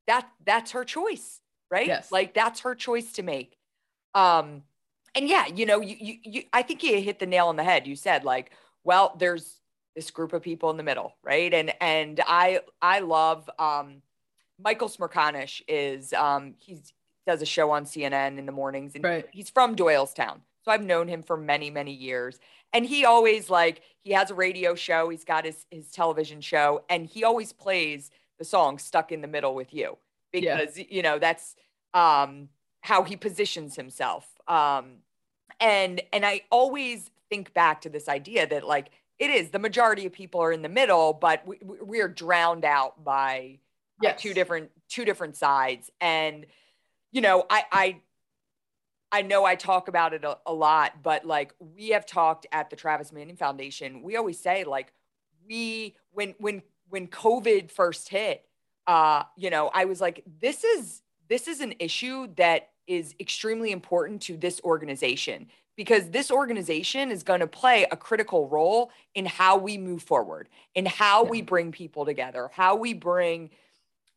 That 0.08 0.28
that's 0.46 0.72
her 0.72 0.86
choice, 0.86 1.42
right? 1.70 1.88
Yes. 1.88 2.12
Like 2.12 2.34
that's 2.34 2.62
her 2.62 2.76
choice 2.76 3.14
to 3.14 3.24
make. 3.24 3.58
Um, 4.14 4.64
and 5.16 5.28
yeah, 5.28 5.48
you 5.48 5.66
know, 5.66 5.82
you, 5.82 5.96
you, 6.00 6.16
you 6.24 6.44
I 6.54 6.62
think 6.62 6.84
you 6.84 7.02
hit 7.02 7.20
the 7.20 7.26
nail 7.26 7.48
on 7.48 7.56
the 7.56 7.64
head. 7.64 7.88
You 7.88 7.96
said 7.96 8.24
like, 8.24 8.52
well, 8.84 9.16
there's 9.18 9.60
this 9.98 10.12
group 10.12 10.32
of 10.32 10.44
people 10.44 10.70
in 10.70 10.78
the 10.78 10.84
middle, 10.84 11.16
right? 11.24 11.52
And 11.52 11.74
and 11.82 12.22
I 12.28 12.62
I 12.82 13.00
love 13.00 13.50
um, 13.58 14.04
Michael 14.64 14.90
Smerconish 14.90 15.64
is 15.68 16.14
um, 16.14 16.54
he's 16.60 16.94
does 17.26 17.42
a 17.42 17.46
show 17.46 17.72
on 17.72 17.84
CNN 17.84 18.38
in 18.38 18.46
the 18.46 18.52
mornings, 18.52 18.94
and 18.94 19.04
right. 19.04 19.26
he's 19.32 19.50
from 19.50 19.76
Doylestown, 19.76 20.40
so 20.64 20.72
I've 20.72 20.84
known 20.84 21.08
him 21.08 21.24
for 21.24 21.36
many 21.36 21.72
many 21.72 21.92
years. 21.92 22.40
And 22.74 22.86
he 22.86 23.06
always 23.06 23.50
like 23.50 23.82
he 24.04 24.12
has 24.12 24.30
a 24.30 24.36
radio 24.36 24.76
show, 24.76 25.10
he's 25.10 25.26
got 25.26 25.46
his 25.46 25.66
his 25.72 25.90
television 25.90 26.42
show, 26.42 26.84
and 26.90 27.08
he 27.08 27.24
always 27.24 27.52
plays 27.52 28.12
the 28.38 28.46
song 28.46 28.78
stuck 28.78 29.12
in 29.12 29.22
the 29.22 29.28
middle 29.28 29.56
with 29.56 29.74
you 29.74 29.98
because 30.32 30.78
yeah. 30.78 30.86
you 30.90 31.02
know 31.02 31.18
that's 31.18 31.56
um 31.96 32.50
how 32.82 33.02
he 33.02 33.16
positions 33.16 33.76
himself 33.76 34.30
um 34.48 34.98
and 35.60 36.02
and 36.14 36.26
i 36.26 36.42
always 36.52 37.10
think 37.30 37.54
back 37.54 37.82
to 37.82 37.90
this 37.90 38.08
idea 38.08 38.46
that 38.46 38.68
like 38.68 38.92
it 39.20 39.30
is. 39.30 39.50
The 39.50 39.60
majority 39.60 40.06
of 40.06 40.14
people 40.14 40.42
are 40.42 40.52
in 40.52 40.62
the 40.62 40.70
middle 40.70 41.14
but 41.14 41.46
we, 41.46 41.60
we 41.84 42.02
are 42.02 42.08
drowned 42.08 42.66
out 42.66 43.04
by 43.04 43.60
yes. 44.02 44.22
two 44.22 44.34
different 44.34 44.72
two 44.90 45.06
different 45.06 45.36
sides. 45.36 45.90
And 46.02 46.46
you 47.12 47.22
know 47.22 47.46
i 47.50 47.64
i 47.72 48.02
I 49.10 49.22
know 49.22 49.46
I 49.46 49.56
talk 49.56 49.88
about 49.88 50.14
it 50.14 50.26
a, 50.26 50.38
a, 50.46 50.54
lot, 50.54 51.02
but 51.02 51.26
like 51.26 51.54
we 51.60 51.90
have 51.90 52.06
talked 52.06 52.46
at 52.52 52.70
the 52.70 52.76
Travis 52.76 53.14
Manion 53.14 53.38
Foundation, 53.38 54.02
we 54.02 54.18
always 54.18 54.38
say 54.38 54.66
like 54.66 54.92
we 55.48 55.96
when 56.12 56.36
when 56.40 56.62
when 56.90 57.08
COVID 57.08 57.72
first 57.72 58.10
hit, 58.10 58.46
uh, 58.86 59.24
you 59.38 59.50
know, 59.50 59.70
I 59.74 59.86
was 59.86 60.02
like, 60.02 60.24
this 60.40 60.64
is 60.64 61.02
this 61.30 61.48
is 61.48 61.62
an 61.62 61.76
issue 61.80 62.28
that 62.36 62.70
is 62.86 63.16
extremely 63.20 63.72
important 63.72 64.22
to 64.24 64.38
this 64.38 64.62
organization 64.64 65.48
because 65.78 66.10
this 66.10 66.30
organization 66.30 67.12
is 67.12 67.24
going 67.24 67.40
to 67.40 67.48
play 67.48 67.86
a 67.92 67.96
critical 67.96 68.50
role 68.50 68.92
in 69.16 69.26
how 69.26 69.56
we 69.56 69.78
move 69.78 70.04
forward, 70.04 70.50
in 70.76 70.86
how 70.86 71.24
yeah. 71.24 71.30
we 71.30 71.42
bring 71.42 71.72
people 71.72 72.04
together, 72.04 72.50
how 72.52 72.76
we 72.76 72.94
bring 72.94 73.52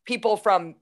people 0.07 0.37
from 0.37 0.75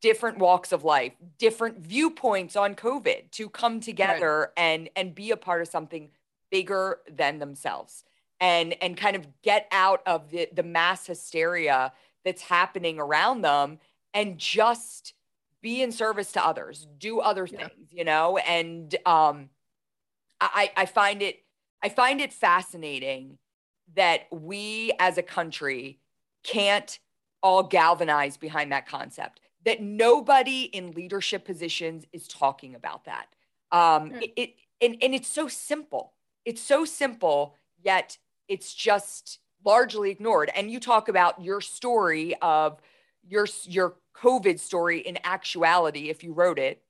different 0.00 0.38
walks 0.38 0.72
of 0.72 0.82
life, 0.82 1.12
different 1.38 1.78
viewpoints 1.78 2.56
on 2.56 2.74
COVID 2.74 3.30
to 3.30 3.48
come 3.48 3.78
together 3.78 4.40
right. 4.40 4.48
and 4.56 4.90
and 4.96 5.14
be 5.14 5.30
a 5.30 5.36
part 5.36 5.60
of 5.62 5.68
something 5.68 6.10
bigger 6.50 6.98
than 7.08 7.38
themselves 7.38 8.04
and 8.40 8.74
and 8.82 8.96
kind 8.96 9.14
of 9.14 9.26
get 9.42 9.68
out 9.70 10.02
of 10.06 10.30
the 10.30 10.48
the 10.52 10.62
mass 10.62 11.06
hysteria 11.06 11.92
that's 12.24 12.42
happening 12.42 12.98
around 12.98 13.42
them 13.42 13.78
and 14.12 14.38
just 14.38 15.14
be 15.62 15.80
in 15.80 15.92
service 15.92 16.32
to 16.32 16.44
others 16.44 16.86
do 16.98 17.20
other 17.20 17.46
things 17.46 17.70
yeah. 17.90 17.98
you 17.98 18.04
know 18.04 18.36
and 18.38 18.96
um 19.06 19.48
i 20.54 20.70
i 20.76 20.86
find 20.86 21.22
it 21.22 21.42
i 21.82 21.88
find 21.88 22.20
it 22.20 22.32
fascinating 22.32 23.38
that 23.94 24.22
we 24.30 24.92
as 24.98 25.18
a 25.18 25.22
country 25.22 25.98
can't 26.44 26.98
all 27.42 27.62
galvanize 27.62 28.36
behind 28.36 28.72
that 28.72 28.86
concept 28.86 29.40
that 29.64 29.80
nobody 29.80 30.62
in 30.62 30.90
leadership 30.92 31.44
positions 31.44 32.04
is 32.12 32.26
talking 32.26 32.74
about 32.74 33.04
that 33.04 33.26
um 33.70 34.10
yeah. 34.10 34.20
it, 34.20 34.32
it 34.36 34.54
and, 34.80 34.96
and 35.02 35.14
it's 35.14 35.28
so 35.28 35.48
simple 35.48 36.12
it's 36.44 36.62
so 36.62 36.84
simple 36.84 37.54
yet 37.82 38.18
it's 38.48 38.74
just 38.74 39.38
largely 39.64 40.10
ignored. 40.10 40.50
And 40.54 40.70
you 40.70 40.80
talk 40.80 41.08
about 41.08 41.42
your 41.42 41.60
story 41.60 42.34
of 42.42 42.80
your 43.26 43.46
your 43.64 43.96
COVID 44.16 44.58
story 44.58 44.98
in 44.98 45.18
actuality, 45.24 46.10
if 46.10 46.22
you 46.22 46.32
wrote 46.32 46.58
it, 46.58 46.82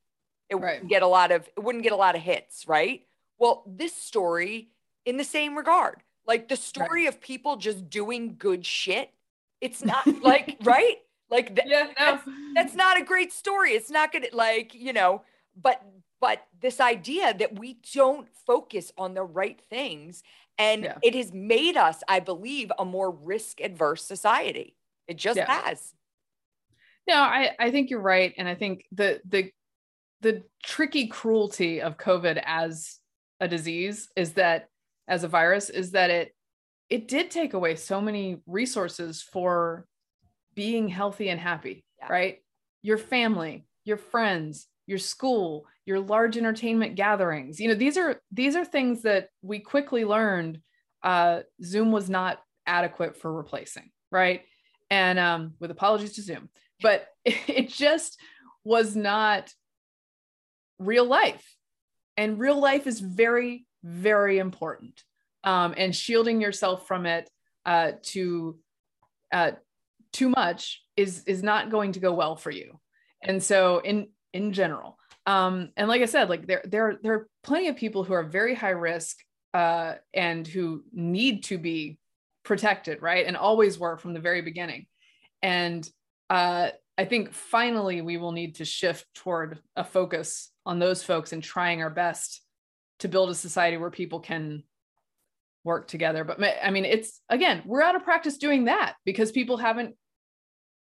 it 0.48 0.56
right. 0.56 0.74
wouldn't 0.74 0.90
get 0.90 1.02
a 1.02 1.06
lot 1.06 1.30
of 1.30 1.48
it 1.56 1.60
wouldn't 1.60 1.84
get 1.84 1.92
a 1.92 1.96
lot 1.96 2.16
of 2.16 2.22
hits, 2.22 2.66
right? 2.66 3.02
Well, 3.42 3.64
this 3.66 3.92
story 3.92 4.68
in 5.04 5.16
the 5.16 5.24
same 5.24 5.56
regard, 5.56 5.96
like 6.28 6.48
the 6.48 6.54
story 6.54 7.06
right. 7.06 7.08
of 7.08 7.20
people 7.20 7.56
just 7.56 7.90
doing 7.90 8.36
good 8.38 8.64
shit. 8.64 9.10
It's 9.60 9.84
not 9.92 10.06
like 10.22 10.58
right, 10.62 10.98
like 11.28 11.56
th- 11.56 11.66
yeah, 11.68 11.86
no. 11.86 11.92
that's, 11.98 12.28
that's 12.54 12.74
not 12.76 13.00
a 13.00 13.04
great 13.04 13.32
story. 13.32 13.72
It's 13.72 13.90
not 13.90 14.12
gonna 14.12 14.28
like 14.32 14.74
you 14.74 14.92
know, 14.92 15.22
but 15.60 15.82
but 16.20 16.46
this 16.60 16.78
idea 16.78 17.34
that 17.34 17.58
we 17.58 17.78
don't 17.92 18.28
focus 18.46 18.92
on 18.96 19.14
the 19.14 19.24
right 19.24 19.60
things 19.60 20.22
and 20.56 20.84
yeah. 20.84 20.98
it 21.02 21.16
has 21.16 21.32
made 21.32 21.76
us, 21.76 22.04
I 22.06 22.20
believe, 22.20 22.70
a 22.78 22.84
more 22.84 23.10
risk 23.10 23.60
adverse 23.60 24.04
society. 24.04 24.76
It 25.08 25.16
just 25.16 25.38
yeah. 25.38 25.62
has. 25.62 25.94
No, 27.08 27.16
I, 27.16 27.50
I 27.58 27.72
think 27.72 27.90
you're 27.90 27.98
right. 27.98 28.32
And 28.38 28.46
I 28.46 28.54
think 28.54 28.84
the 28.92 29.20
the 29.28 29.50
the 30.20 30.44
tricky 30.62 31.08
cruelty 31.08 31.80
of 31.82 31.98
COVID 31.98 32.40
as 32.46 33.00
a 33.42 33.48
disease 33.48 34.08
is 34.16 34.34
that 34.34 34.68
as 35.08 35.24
a 35.24 35.28
virus 35.28 35.68
is 35.68 35.90
that 35.90 36.10
it 36.10 36.34
it 36.88 37.08
did 37.08 37.30
take 37.30 37.54
away 37.54 37.74
so 37.74 38.00
many 38.00 38.38
resources 38.46 39.20
for 39.20 39.86
being 40.54 40.88
healthy 40.88 41.28
and 41.28 41.40
happy, 41.40 41.84
yeah. 41.98 42.06
right? 42.08 42.38
Your 42.82 42.98
family, 42.98 43.66
your 43.84 43.96
friends, 43.96 44.68
your 44.86 44.98
school, 44.98 45.66
your 45.86 45.98
large 45.98 46.36
entertainment 46.36 46.94
gatherings. 46.94 47.58
You 47.58 47.68
know, 47.68 47.74
these 47.74 47.96
are 47.96 48.20
these 48.30 48.54
are 48.54 48.64
things 48.64 49.02
that 49.02 49.28
we 49.42 49.58
quickly 49.58 50.04
learned 50.04 50.60
uh, 51.02 51.40
Zoom 51.64 51.90
was 51.90 52.08
not 52.08 52.38
adequate 52.66 53.16
for 53.16 53.32
replacing, 53.32 53.90
right? 54.12 54.42
And 54.88 55.18
um, 55.18 55.54
with 55.58 55.72
apologies 55.72 56.12
to 56.12 56.22
Zoom, 56.22 56.48
but 56.80 57.08
it 57.24 57.70
just 57.70 58.20
was 58.64 58.94
not 58.94 59.52
real 60.78 61.06
life. 61.06 61.44
And 62.22 62.38
real 62.38 62.60
life 62.60 62.86
is 62.86 63.00
very, 63.00 63.66
very 63.82 64.38
important. 64.38 65.02
Um, 65.42 65.74
and 65.76 65.94
shielding 65.94 66.40
yourself 66.40 66.86
from 66.86 67.04
it 67.04 67.28
uh, 67.66 67.92
to 68.14 68.60
uh, 69.32 69.50
too 70.12 70.28
much 70.28 70.84
is 70.96 71.24
is 71.24 71.42
not 71.42 71.68
going 71.68 71.90
to 71.92 71.98
go 71.98 72.12
well 72.12 72.36
for 72.36 72.52
you. 72.52 72.78
And 73.24 73.42
so, 73.42 73.80
in 73.80 74.06
in 74.32 74.52
general, 74.52 74.98
um, 75.26 75.70
and 75.76 75.88
like 75.88 76.00
I 76.00 76.04
said, 76.04 76.28
like 76.28 76.46
there 76.46 76.62
there 76.64 76.96
there 77.02 77.14
are 77.14 77.26
plenty 77.42 77.66
of 77.66 77.74
people 77.74 78.04
who 78.04 78.12
are 78.12 78.22
very 78.22 78.54
high 78.54 78.70
risk 78.70 79.16
uh, 79.52 79.94
and 80.14 80.46
who 80.46 80.84
need 80.92 81.42
to 81.44 81.58
be 81.58 81.98
protected, 82.44 83.02
right? 83.02 83.26
And 83.26 83.36
always 83.36 83.80
were 83.80 83.96
from 83.96 84.14
the 84.14 84.20
very 84.20 84.42
beginning. 84.42 84.86
And 85.42 85.88
uh, 86.30 86.68
I 86.96 87.04
think 87.04 87.32
finally 87.32 88.00
we 88.00 88.16
will 88.16 88.30
need 88.30 88.56
to 88.56 88.64
shift 88.64 89.06
toward 89.12 89.58
a 89.74 89.82
focus 89.82 90.51
on 90.64 90.78
those 90.78 91.02
folks 91.02 91.32
and 91.32 91.42
trying 91.42 91.82
our 91.82 91.90
best 91.90 92.40
to 93.00 93.08
build 93.08 93.30
a 93.30 93.34
society 93.34 93.76
where 93.76 93.90
people 93.90 94.20
can 94.20 94.62
work 95.64 95.88
together. 95.88 96.24
But 96.24 96.40
I 96.62 96.70
mean, 96.70 96.84
it's 96.84 97.20
again, 97.28 97.62
we're 97.64 97.82
out 97.82 97.96
of 97.96 98.04
practice 98.04 98.36
doing 98.38 98.64
that 98.64 98.94
because 99.04 99.32
people 99.32 99.56
haven't, 99.56 99.96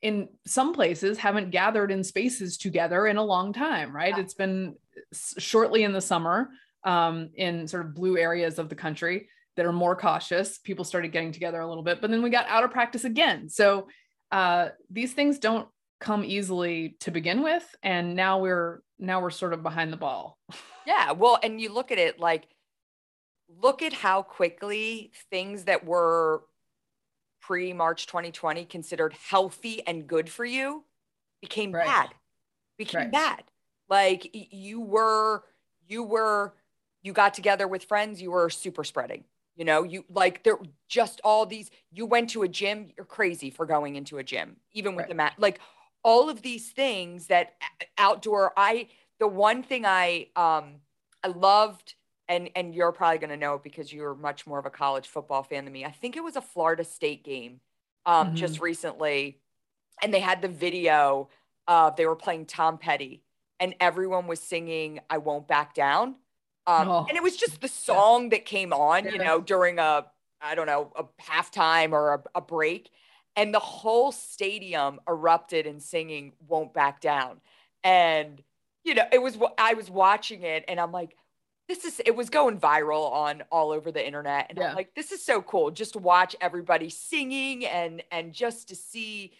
in 0.01 0.30
some 0.45 0.74
places, 0.74 1.17
haven't 1.17 1.51
gathered 1.51 1.91
in 1.91 2.03
spaces 2.03 2.57
together 2.57 3.05
in 3.05 3.17
a 3.17 3.24
long 3.24 3.51
time, 3.53 3.95
right? 3.95 4.15
Yeah. 4.15 4.24
It's 4.24 4.34
been 4.34 4.76
shortly 5.13 5.84
in 5.84 5.91
the 5.91 6.01
summer 6.01 6.49
um, 6.84 7.30
in 7.36 7.67
sort 7.67 7.86
of 7.86 7.95
blue 7.95 8.17
areas 8.17 8.59
of 8.59 8.70
the 8.70 8.76
country 8.76 9.28
that 9.57 9.65
are 9.65 9.74
more 9.74 9.95
cautious. 9.95 10.57
People 10.59 10.86
started 10.86 11.11
getting 11.11 11.32
together 11.32 11.59
a 11.59 11.67
little 11.67 11.84
bit, 11.84 11.99
but 11.99 12.09
then 12.09 12.22
we 12.22 12.30
got 12.30 12.47
out 12.47 12.63
of 12.63 12.72
practice 12.72 13.03
again. 13.03 13.49
So 13.49 13.88
uh, 14.32 14.70
these 14.89 15.13
things 15.13 15.39
don't 15.39 15.67
come 16.00 16.24
easily 16.24 16.95
to 17.02 17.12
begin 17.12 17.43
with, 17.43 17.76
and 17.84 18.16
now 18.16 18.39
we're 18.39 18.82
now 18.97 19.22
we're 19.22 19.30
sort 19.30 19.54
of 19.54 19.64
behind 19.64 19.91
the 19.93 19.97
ball. 19.97 20.38
yeah, 20.88 21.12
well, 21.12 21.39
and 21.43 21.60
you 21.60 21.72
look 21.72 21.91
at 21.91 21.97
it 21.97 22.20
like, 22.20 22.47
look 23.62 23.82
at 23.82 23.93
how 23.93 24.22
quickly 24.22 25.12
things 25.30 25.66
that 25.66 25.86
were 25.86 26.43
pre 27.41 27.74
March 27.74 28.08
2020 28.08 28.66
considered 28.66 29.14
healthy 29.14 29.86
and 29.86 30.08
good 30.08 30.30
for 30.30 30.45
you 30.45 30.84
became 31.41 31.72
right. 31.72 31.86
bad, 31.86 32.10
became 32.78 33.02
right. 33.02 33.12
bad. 33.12 33.43
Like 33.89 34.30
you 34.34 34.82
were 34.82 35.43
you 35.88 36.04
were 36.04 36.54
you 37.02 37.14
got 37.14 37.34
together 37.34 37.68
with 37.68 37.86
friends, 37.86 38.22
you 38.22 38.32
were 38.32 38.50
super 38.50 38.84
spreading. 38.84 39.24
You 39.56 39.66
know, 39.66 39.84
you 39.84 40.06
like 40.10 40.43
there 40.43 40.58
just 40.88 41.20
all 41.24 41.45
these. 41.45 41.70
You 41.91 42.06
went 42.06 42.30
to 42.32 42.43
a 42.43 42.47
gym, 42.47 42.91
you're 42.95 43.06
crazy 43.06 43.50
for 43.50 43.66
going 43.66 43.95
into 43.95 44.18
a 44.18 44.24
gym, 44.24 44.56
even 44.72 44.95
with 44.95 45.04
right. 45.04 45.10
the 45.10 45.16
mat. 45.16 45.34
Like 45.38 45.60
all 46.04 46.30
of 46.30 46.41
these 46.41 46.70
things 46.70 47.28
that 47.28 47.54
outdoor. 47.97 48.54
I 48.58 48.88
the 49.20 49.28
one 49.28 49.64
thing 49.64 49.86
I 49.86 50.28
um 50.36 50.82
I 51.24 51.28
loved, 51.30 51.95
and 52.28 52.50
and 52.56 52.74
you're 52.74 52.91
probably 52.91 53.20
gonna 53.20 53.38
know 53.38 53.60
because 53.62 53.91
you're 53.91 54.16
much 54.16 54.47
more 54.47 54.60
of 54.60 54.66
a 54.66 54.70
college 54.70 55.08
football 55.08 55.43
fan 55.43 55.66
than 55.66 55.74
me. 55.74 55.86
I 55.86 55.91
think 55.91 56.16
it 56.16 56.24
was 56.24 56.36
a 56.36 56.41
Florida 56.41 56.84
State 56.84 57.24
game, 57.24 57.60
um, 58.06 58.28
mm-hmm. 58.28 58.36
just 58.36 58.60
recently, 58.60 59.39
and 60.02 60.14
they 60.14 60.22
had 60.22 60.41
the 60.41 60.47
video. 60.47 61.30
of 61.68 61.95
they 61.95 62.06
were 62.06 62.16
playing 62.16 62.45
Tom 62.45 62.78
Petty, 62.78 63.24
and 63.60 63.76
everyone 63.80 64.28
was 64.28 64.39
singing 64.39 65.00
"I 65.10 65.18
Won't 65.20 65.47
Back 65.47 65.74
Down." 65.74 66.16
Um, 66.68 66.88
oh. 66.88 67.06
And 67.08 67.18
it 67.18 67.24
was 67.24 67.36
just 67.36 67.62
the 67.62 67.68
song 67.68 68.30
that 68.30 68.45
came 68.45 68.74
on, 68.74 69.06
you 69.06 69.18
know, 69.18 69.41
during 69.41 69.80
a, 69.80 70.06
I 70.39 70.54
don't 70.54 70.68
know, 70.68 70.91
a 70.95 71.04
halftime 71.20 71.93
or 71.93 72.14
a, 72.14 72.24
a 72.36 72.41
break. 72.41 72.91
And 73.36 73.53
the 73.53 73.59
whole 73.59 74.11
stadium 74.11 74.99
erupted 75.07 75.65
in 75.65 75.80
singing 75.80 76.34
Won't 76.47 76.73
Back 76.73 76.99
Down. 76.99 77.39
And, 77.84 78.43
you 78.84 78.95
know, 78.95 79.05
it 79.11 79.21
was, 79.21 79.38
I 79.57 79.75
was 79.75 79.89
watching 79.89 80.43
it 80.43 80.65
and 80.67 80.80
I'm 80.80 80.91
like, 80.91 81.15
this 81.67 81.86
is 81.86 82.01
it 82.03 82.15
was 82.15 82.32
going 82.32 82.59
viral 82.59 83.11
on 83.11 83.43
all 83.51 83.69
over 83.69 83.91
the 83.91 84.03
internet 84.03 84.47
and 84.49 84.57
yeah. 84.57 84.69
I'm 84.69 84.75
like 84.75 84.95
this 84.95 85.11
is 85.11 85.23
so 85.23 85.39
cool 85.39 85.69
just 85.69 85.93
to 85.93 85.99
watch 85.99 86.36
everybody 86.41 86.89
singing 86.89 87.63
and 87.63 88.01
and 88.11 88.34
just 88.34 88.69
to 88.69 88.75
see 88.75 89.34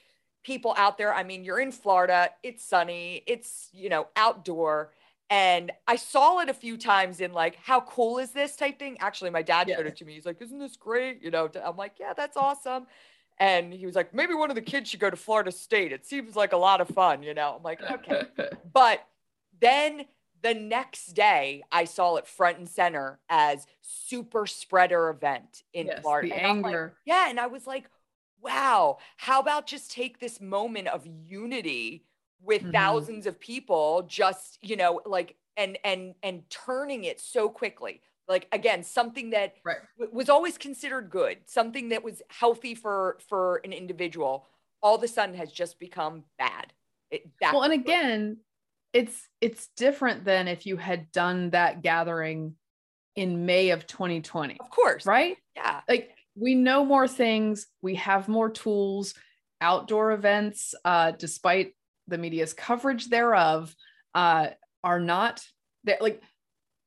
people 0.44 0.76
out 0.78 1.00
there 1.00 1.12
i 1.12 1.24
mean 1.24 1.44
you're 1.44 1.60
in 1.60 1.72
florida 1.72 2.30
it's 2.44 2.64
sunny 2.64 3.24
it's 3.26 3.70
you 3.74 3.90
know 3.90 4.10
outdoor 4.16 4.92
and 5.30 5.72
I 5.88 5.96
saw 5.96 6.40
it 6.40 6.50
a 6.50 6.54
few 6.54 6.76
times 6.76 7.22
in 7.22 7.34
like, 7.34 7.56
how 7.58 7.82
cool 7.82 8.18
is 8.18 8.32
this 8.32 8.56
type 8.56 8.80
thing? 8.80 8.98
Actually, 9.00 9.30
my 9.30 9.44
dad 9.44 9.68
yeah. 9.68 9.76
showed 9.76 9.86
it 9.86 9.96
to 9.98 10.06
me. 10.06 10.14
He's 10.14 10.26
like, 10.26 10.42
isn't 10.42 10.58
this 10.58 10.76
great? 10.76 11.22
You 11.22 11.30
know, 11.30 11.50
I'm 11.64 11.78
like, 11.78 11.94
yeah, 12.00 12.14
that's 12.14 12.36
awesome. 12.36 12.88
And 13.40 13.74
he 13.74 13.86
was 13.86 13.96
like, 13.96 14.14
maybe 14.14 14.34
one 14.34 14.50
of 14.50 14.56
the 14.56 14.62
kids 14.62 14.90
should 14.90 15.00
go 15.00 15.10
to 15.10 15.16
Florida 15.16 15.52
State. 15.52 15.92
It 15.92 16.06
seems 16.06 16.36
like 16.36 16.52
a 16.52 16.58
lot 16.58 16.82
of 16.82 16.90
fun, 16.90 17.24
you 17.24 17.34
know? 17.34 17.56
I'm 17.58 17.64
like, 17.64 17.82
okay. 17.82 18.24
but 18.74 19.06
then 19.62 20.06
the 20.42 20.54
next 20.54 21.14
day, 21.14 21.64
I 21.72 21.86
saw 21.86 22.18
it 22.18 22.28
front 22.28 22.58
and 22.58 22.68
center 22.68 23.20
as 23.30 23.66
super 23.82 24.46
spreader 24.46 25.10
event 25.10 25.64
in 25.74 25.88
yes, 25.88 26.02
Florida. 26.02 26.30
The 26.30 26.44
anger. 26.44 26.84
Like, 26.84 26.94
yeah. 27.06 27.30
And 27.30 27.40
I 27.40 27.48
was 27.48 27.66
like, 27.66 27.90
wow, 28.42 28.98
how 29.18 29.40
about 29.40 29.68
just 29.68 29.92
take 29.92 30.20
this 30.20 30.42
moment 30.42 30.88
of 30.88 31.06
unity 31.06 32.04
with 32.42 32.62
mm-hmm. 32.62 32.72
thousands 32.72 33.26
of 33.26 33.40
people 33.40 34.06
just 34.08 34.58
you 34.62 34.76
know 34.76 35.02
like 35.06 35.36
and 35.58 35.78
and 35.84 36.16
and 36.24 36.44
turning 36.50 37.04
it 37.04 37.20
so 37.20 37.50
quickly 37.50 38.02
like 38.30 38.48
again 38.52 38.84
something 38.84 39.32
that 39.32 39.56
right. 39.66 39.78
w- 39.98 40.16
was 40.16 40.30
always 40.30 40.58
considered 40.58 41.10
good 41.10 41.38
something 41.46 41.90
that 41.90 42.04
was 42.04 42.22
healthy 42.30 42.76
for 42.76 43.18
for 43.28 43.60
an 43.66 43.74
individual 43.74 44.46
all 44.82 44.96
of 44.96 45.04
a 45.04 45.08
sudden 45.08 45.36
has 45.36 45.52
just 45.52 45.80
become 45.80 46.24
bad. 46.38 46.72
It, 47.12 47.24
well 47.42 47.64
and 47.64 47.74
again 47.74 48.38
it's 48.94 49.28
it's 49.42 49.70
different 49.76 50.26
than 50.26 50.48
if 50.48 50.66
you 50.66 50.78
had 50.78 51.12
done 51.12 51.50
that 51.52 51.82
gathering 51.82 52.56
in 53.16 53.46
may 53.46 53.72
of 53.72 53.88
2020 53.88 54.58
of 54.60 54.70
course. 54.70 55.06
right? 55.06 55.38
Yeah. 55.56 55.82
Like 55.90 56.16
we 56.36 56.56
know 56.56 56.86
more 56.86 57.08
things 57.08 57.68
we 57.82 57.96
have 57.96 58.28
more 58.28 58.50
tools 58.50 59.16
outdoor 59.60 60.12
events 60.12 60.74
uh, 60.86 61.12
despite 61.12 61.74
the 62.08 62.18
media's 62.18 62.54
coverage 62.54 63.10
thereof 63.10 63.76
uh, 64.16 64.48
are 64.84 65.00
not 65.00 65.44
that 65.84 66.02
like 66.02 66.22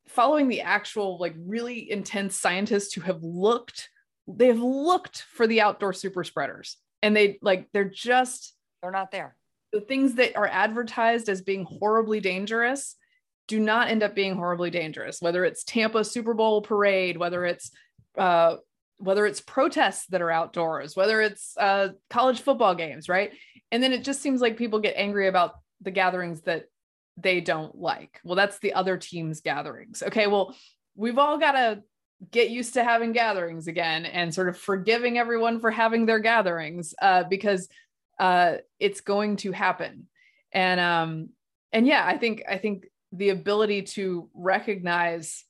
following 0.09 0.49
the 0.49 0.61
actual 0.61 1.19
like 1.19 1.35
really 1.39 1.91
intense 1.91 2.39
scientists 2.39 2.93
who 2.95 3.01
have 3.03 3.23
looked 3.23 3.89
they 4.29 4.47
have 4.47 4.61
looked 4.61 5.23
for 5.23 5.47
the 5.49 5.61
outdoor 5.61 5.93
super 5.93 6.23
spreaders. 6.23 6.77
And 7.03 7.17
they 7.17 7.39
like 7.43 7.69
they're 7.73 7.85
just 7.85 8.55
they're 8.81 8.91
not 8.93 9.11
there. 9.11 9.37
the 9.73 9.81
things 9.81 10.15
that 10.15 10.37
are 10.37 10.47
advertised 10.47 11.29
as 11.29 11.41
being 11.43 11.65
horribly 11.65 12.21
dangerous 12.21 12.97
do 13.49 13.59
not 13.59 13.89
end 13.89 14.03
up 14.03 14.15
being 14.15 14.37
horribly 14.37 14.71
dangerous 14.71 15.21
whether 15.21 15.45
it's 15.45 15.65
tampa 15.65 16.05
super 16.05 16.35
bowl 16.35 16.63
parade 16.63 17.17
whether 17.17 17.45
it's 17.45 17.71
uh, 18.17 18.57
whether 18.99 19.27
it's 19.27 19.41
protests 19.41 20.07
that 20.07 20.23
are 20.23 20.31
outdoors 20.31 20.95
whether 20.95 21.21
it's 21.21 21.57
uh, 21.59 21.89
college 22.09 22.41
football 22.41 22.75
games 22.75 23.09
right? 23.09 23.33
And 23.73 23.83
then 23.83 23.93
it 23.93 24.05
just 24.05 24.21
seems 24.23 24.41
like 24.41 24.57
people 24.57 24.79
get 24.79 24.95
angry 24.97 25.27
about 25.27 25.55
the 25.81 25.91
gatherings 25.91 26.43
that 26.43 26.67
they 27.17 27.41
don't 27.41 27.77
like. 27.77 28.21
Well, 28.25 28.37
that's 28.37 28.59
the 28.59 28.75
other 28.75 28.97
team's 28.97 29.41
gatherings. 29.41 30.03
Okay, 30.03 30.27
well, 30.27 30.55
we've 30.95 31.19
all 31.19 31.39
got 31.39 31.53
to 31.53 31.83
get 32.31 32.51
used 32.51 32.75
to 32.75 32.85
having 32.85 33.13
gatherings 33.13 33.67
again 33.67 34.05
and 34.05 34.33
sort 34.33 34.49
of 34.49 34.57
forgiving 34.57 35.19
everyone 35.19 35.61
for 35.61 35.71
having 35.71 36.07
their 36.07 36.21
gatherings 36.21 36.95
uh, 37.03 37.25
because 37.25 37.69
uh, 38.19 38.57
it's 38.79 39.01
going 39.01 39.37
to 39.37 39.53
happen. 39.53 40.07
And 40.53 40.81
um, 40.81 41.29
and 41.73 41.87
yeah, 41.87 42.05
I 42.07 42.19
think 42.19 42.43
I 42.49 42.59
think 42.59 42.87
the 43.13 43.31
ability 43.31 43.83
to 43.83 44.29
recognize 44.35 45.45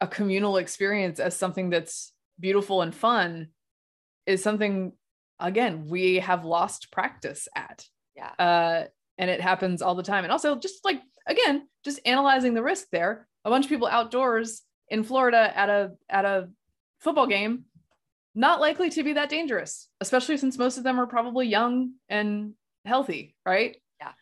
a 0.00 0.06
communal 0.06 0.58
experience 0.58 1.20
as 1.20 1.36
something 1.36 1.70
that's 1.70 2.12
beautiful 2.38 2.82
and 2.82 2.94
fun 2.94 3.48
is 4.26 4.42
something 4.42 4.92
again 5.40 5.86
we 5.88 6.16
have 6.16 6.44
lost 6.44 6.90
practice 6.90 7.48
at 7.54 7.84
yeah 8.14 8.30
uh 8.38 8.84
and 9.18 9.30
it 9.30 9.40
happens 9.40 9.80
all 9.80 9.94
the 9.94 10.02
time 10.02 10.24
and 10.24 10.32
also 10.32 10.56
just 10.56 10.84
like 10.84 11.00
again 11.26 11.66
just 11.84 12.00
analyzing 12.04 12.54
the 12.54 12.62
risk 12.62 12.86
there 12.90 13.26
a 13.44 13.50
bunch 13.50 13.64
of 13.64 13.68
people 13.68 13.86
outdoors 13.86 14.62
in 14.88 15.02
florida 15.02 15.52
at 15.56 15.68
a 15.68 15.92
at 16.08 16.24
a 16.24 16.48
football 17.00 17.26
game 17.26 17.64
not 18.34 18.60
likely 18.60 18.90
to 18.90 19.02
be 19.02 19.14
that 19.14 19.28
dangerous 19.28 19.88
especially 20.00 20.36
since 20.36 20.58
most 20.58 20.78
of 20.78 20.84
them 20.84 21.00
are 21.00 21.06
probably 21.06 21.46
young 21.46 21.92
and 22.08 22.54
healthy, 22.86 23.34
right? 23.44 23.76
Yeah. 24.00 24.12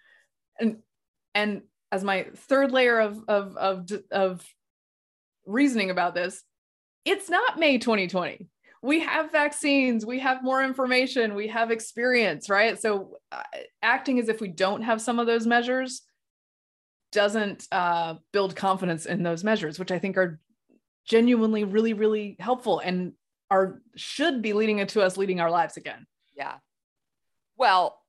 And 0.58 0.78
and 1.34 1.62
as 1.92 2.02
my 2.02 2.26
third 2.34 2.72
layer 2.72 2.98
of 2.98 3.22
of 3.28 3.56
of 3.56 3.90
of 4.10 4.46
reasoning 5.46 5.90
about 5.90 6.14
this, 6.14 6.42
it's 7.04 7.28
not 7.28 7.58
May 7.58 7.78
2020. 7.78 8.48
We 8.82 9.00
have 9.00 9.32
vaccines, 9.32 10.04
we 10.04 10.18
have 10.20 10.42
more 10.42 10.62
information, 10.62 11.34
we 11.34 11.48
have 11.48 11.70
experience, 11.70 12.50
right? 12.50 12.78
So 12.78 13.16
uh, 13.32 13.42
acting 13.82 14.18
as 14.18 14.28
if 14.28 14.42
we 14.42 14.48
don't 14.48 14.82
have 14.82 15.00
some 15.00 15.18
of 15.18 15.26
those 15.26 15.46
measures 15.46 16.02
doesn't 17.14 17.66
uh, 17.72 18.16
build 18.32 18.54
confidence 18.54 19.06
in 19.06 19.22
those 19.22 19.42
measures, 19.42 19.78
which 19.78 19.90
I 19.90 19.98
think 19.98 20.18
are 20.18 20.40
genuinely 21.06 21.64
really 21.64 21.92
really 21.92 22.36
helpful 22.40 22.78
and 22.80 23.12
are 23.50 23.80
should 23.94 24.42
be 24.42 24.52
leading 24.52 24.78
into 24.78 25.00
us 25.00 25.16
leading 25.16 25.40
our 25.40 25.50
lives 25.50 25.76
again. 25.76 26.06
Yeah. 26.36 26.54
Well, 27.56 28.00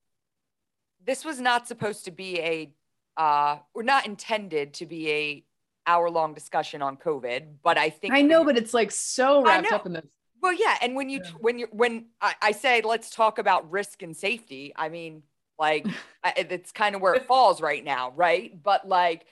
this 1.06 1.24
was 1.24 1.39
not 1.39 1.68
supposed 1.68 2.06
to 2.06 2.12
be 2.12 2.39
a 2.39 2.74
uh 3.16 3.60
or 3.74 3.84
not 3.84 4.06
intended 4.06 4.74
to 4.76 4.86
be 4.86 5.12
a 5.12 5.45
hour 5.88 6.10
long 6.10 6.34
discussion 6.34 6.82
on 6.82 6.97
COVID, 6.97 7.58
but 7.64 7.78
I 7.78 7.89
think 7.91 8.14
I 8.14 8.22
know, 8.22 8.43
but 8.43 8.58
it's 8.58 8.74
like 8.74 8.91
so 8.91 9.43
wrapped 9.45 9.72
up 9.72 9.86
in 9.86 9.93
this. 9.93 10.06
Well, 10.41 10.53
yeah, 10.53 10.78
and 10.82 10.95
when 10.95 11.10
you 11.10 11.22
yeah. 11.24 11.32
when 11.39 11.60
you 11.60 11.68
when 11.72 12.08
I, 12.22 12.36
I, 12.41 12.51
say 12.51 12.82
let's 12.82 13.10
talk 13.10 13.39
about 13.39 13.72
risk 13.72 14.01
and 14.01 14.16
safety, 14.16 14.74
I 14.76 14.89
mean 14.89 15.24
like 15.60 15.86
I, 16.24 16.34
it's 16.36 16.72
kind 16.72 16.95
of 16.95 17.01
where 17.01 17.14
it 17.14 17.28
falls 17.28 17.62
right 17.62 17.84
now, 17.84 18.14
right? 18.16 18.62
But 18.62 18.88
like 18.88 19.26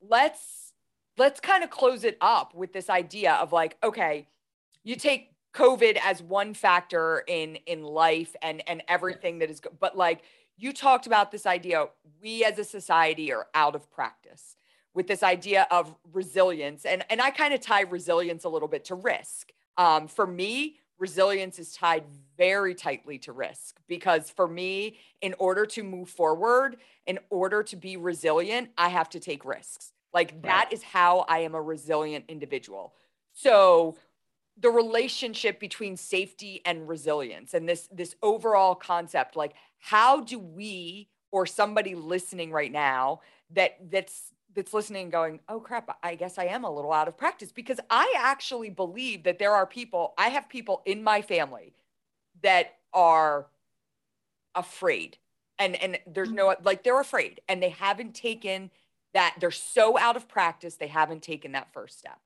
let's 0.00 0.72
let's 1.16 1.40
kind 1.40 1.64
of 1.64 1.70
close 1.70 2.04
it 2.04 2.16
up 2.20 2.54
with 2.54 2.72
this 2.72 2.90
idea 2.90 3.34
of 3.34 3.52
like 3.52 3.76
okay, 3.82 4.28
you 4.82 4.96
take 4.96 5.30
COVID 5.54 5.98
as 6.02 6.22
one 6.22 6.54
factor 6.54 7.24
in 7.26 7.56
in 7.66 7.82
life 7.82 8.34
and 8.42 8.62
and 8.68 8.82
everything 8.88 9.38
that 9.38 9.50
is 9.50 9.60
but 9.80 9.96
like 9.96 10.22
you 10.56 10.72
talked 10.72 11.06
about 11.06 11.32
this 11.32 11.46
idea 11.46 11.86
we 12.22 12.44
as 12.44 12.58
a 12.58 12.64
society 12.64 13.32
are 13.32 13.46
out 13.54 13.74
of 13.74 13.90
practice 13.90 14.56
with 14.94 15.08
this 15.08 15.22
idea 15.22 15.66
of 15.70 15.94
resilience. 16.12 16.84
And 16.84 17.04
and 17.10 17.20
i 17.20 17.30
kind 17.30 17.52
of 17.52 17.60
tie 17.60 17.82
resilience 17.82 18.44
a 18.44 18.48
little 18.48 18.68
bit 18.68 18.84
to 18.86 18.94
risk. 18.94 19.52
Um, 19.76 20.06
for 20.08 20.26
me 20.26 20.76
resilience 20.98 21.58
is 21.58 21.72
tied 21.72 22.04
very 22.36 22.74
tightly 22.74 23.18
to 23.18 23.32
risk 23.32 23.78
because 23.88 24.30
for 24.30 24.48
me 24.48 24.98
in 25.20 25.34
order 25.38 25.66
to 25.66 25.82
move 25.82 26.08
forward 26.08 26.76
in 27.06 27.18
order 27.30 27.62
to 27.62 27.76
be 27.76 27.96
resilient 27.96 28.68
i 28.76 28.88
have 28.88 29.08
to 29.08 29.20
take 29.20 29.44
risks 29.44 29.92
like 30.12 30.32
right. 30.32 30.42
that 30.42 30.68
is 30.72 30.82
how 30.82 31.24
i 31.28 31.38
am 31.38 31.54
a 31.54 31.62
resilient 31.62 32.24
individual 32.28 32.94
so 33.32 33.96
the 34.56 34.70
relationship 34.70 35.58
between 35.58 35.96
safety 35.96 36.60
and 36.64 36.88
resilience 36.88 37.54
and 37.54 37.68
this 37.68 37.88
this 37.92 38.14
overall 38.22 38.74
concept 38.74 39.36
like 39.36 39.54
how 39.78 40.20
do 40.20 40.38
we 40.38 41.08
or 41.32 41.46
somebody 41.46 41.94
listening 41.94 42.50
right 42.50 42.72
now 42.72 43.20
that 43.50 43.76
that's 43.90 44.32
that's 44.54 44.72
listening 44.72 45.04
and 45.04 45.12
going 45.12 45.40
oh 45.48 45.58
crap 45.58 45.98
i 46.02 46.14
guess 46.14 46.38
i 46.38 46.44
am 46.44 46.64
a 46.64 46.70
little 46.70 46.92
out 46.92 47.08
of 47.08 47.16
practice 47.16 47.50
because 47.50 47.80
i 47.90 48.12
actually 48.16 48.70
believe 48.70 49.24
that 49.24 49.38
there 49.38 49.52
are 49.52 49.66
people 49.66 50.14
i 50.16 50.28
have 50.28 50.48
people 50.48 50.82
in 50.86 51.02
my 51.02 51.20
family 51.20 51.74
that 52.44 52.74
are 52.92 53.46
afraid 54.54 55.18
and 55.58 55.74
and 55.82 55.98
there's 56.06 56.30
no 56.30 56.48
mm-hmm. 56.48 56.64
like 56.64 56.84
they're 56.84 57.00
afraid 57.00 57.40
and 57.48 57.62
they 57.62 57.70
haven't 57.70 58.14
taken 58.14 58.70
that 59.12 59.34
they're 59.40 59.50
so 59.50 59.98
out 59.98 60.16
of 60.16 60.28
practice 60.28 60.76
they 60.76 60.86
haven't 60.86 61.22
taken 61.22 61.52
that 61.52 61.72
first 61.72 61.98
step 61.98 62.18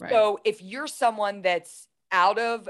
right. 0.00 0.10
so 0.10 0.38
if 0.44 0.62
you're 0.62 0.86
someone 0.86 1.42
that's 1.42 1.88
out 2.10 2.38
of 2.38 2.68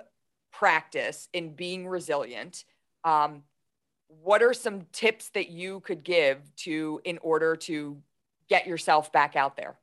practice 0.53 1.29
in 1.33 1.55
being 1.55 1.89
resilient 1.89 2.65
um, 3.05 3.43
what 4.23 4.43
are 4.43 4.55
some 4.55 4.83
tips 4.93 5.31
that 5.31 5.49
you 5.49 5.81
could 5.81 6.05
give 6.05 6.39
to 6.57 7.01
in 7.05 7.19
order 7.19 7.57
to 7.57 7.97
get 8.49 8.67
yourself 8.67 9.11
back 9.13 9.35
out 9.35 9.57
there 9.57 9.77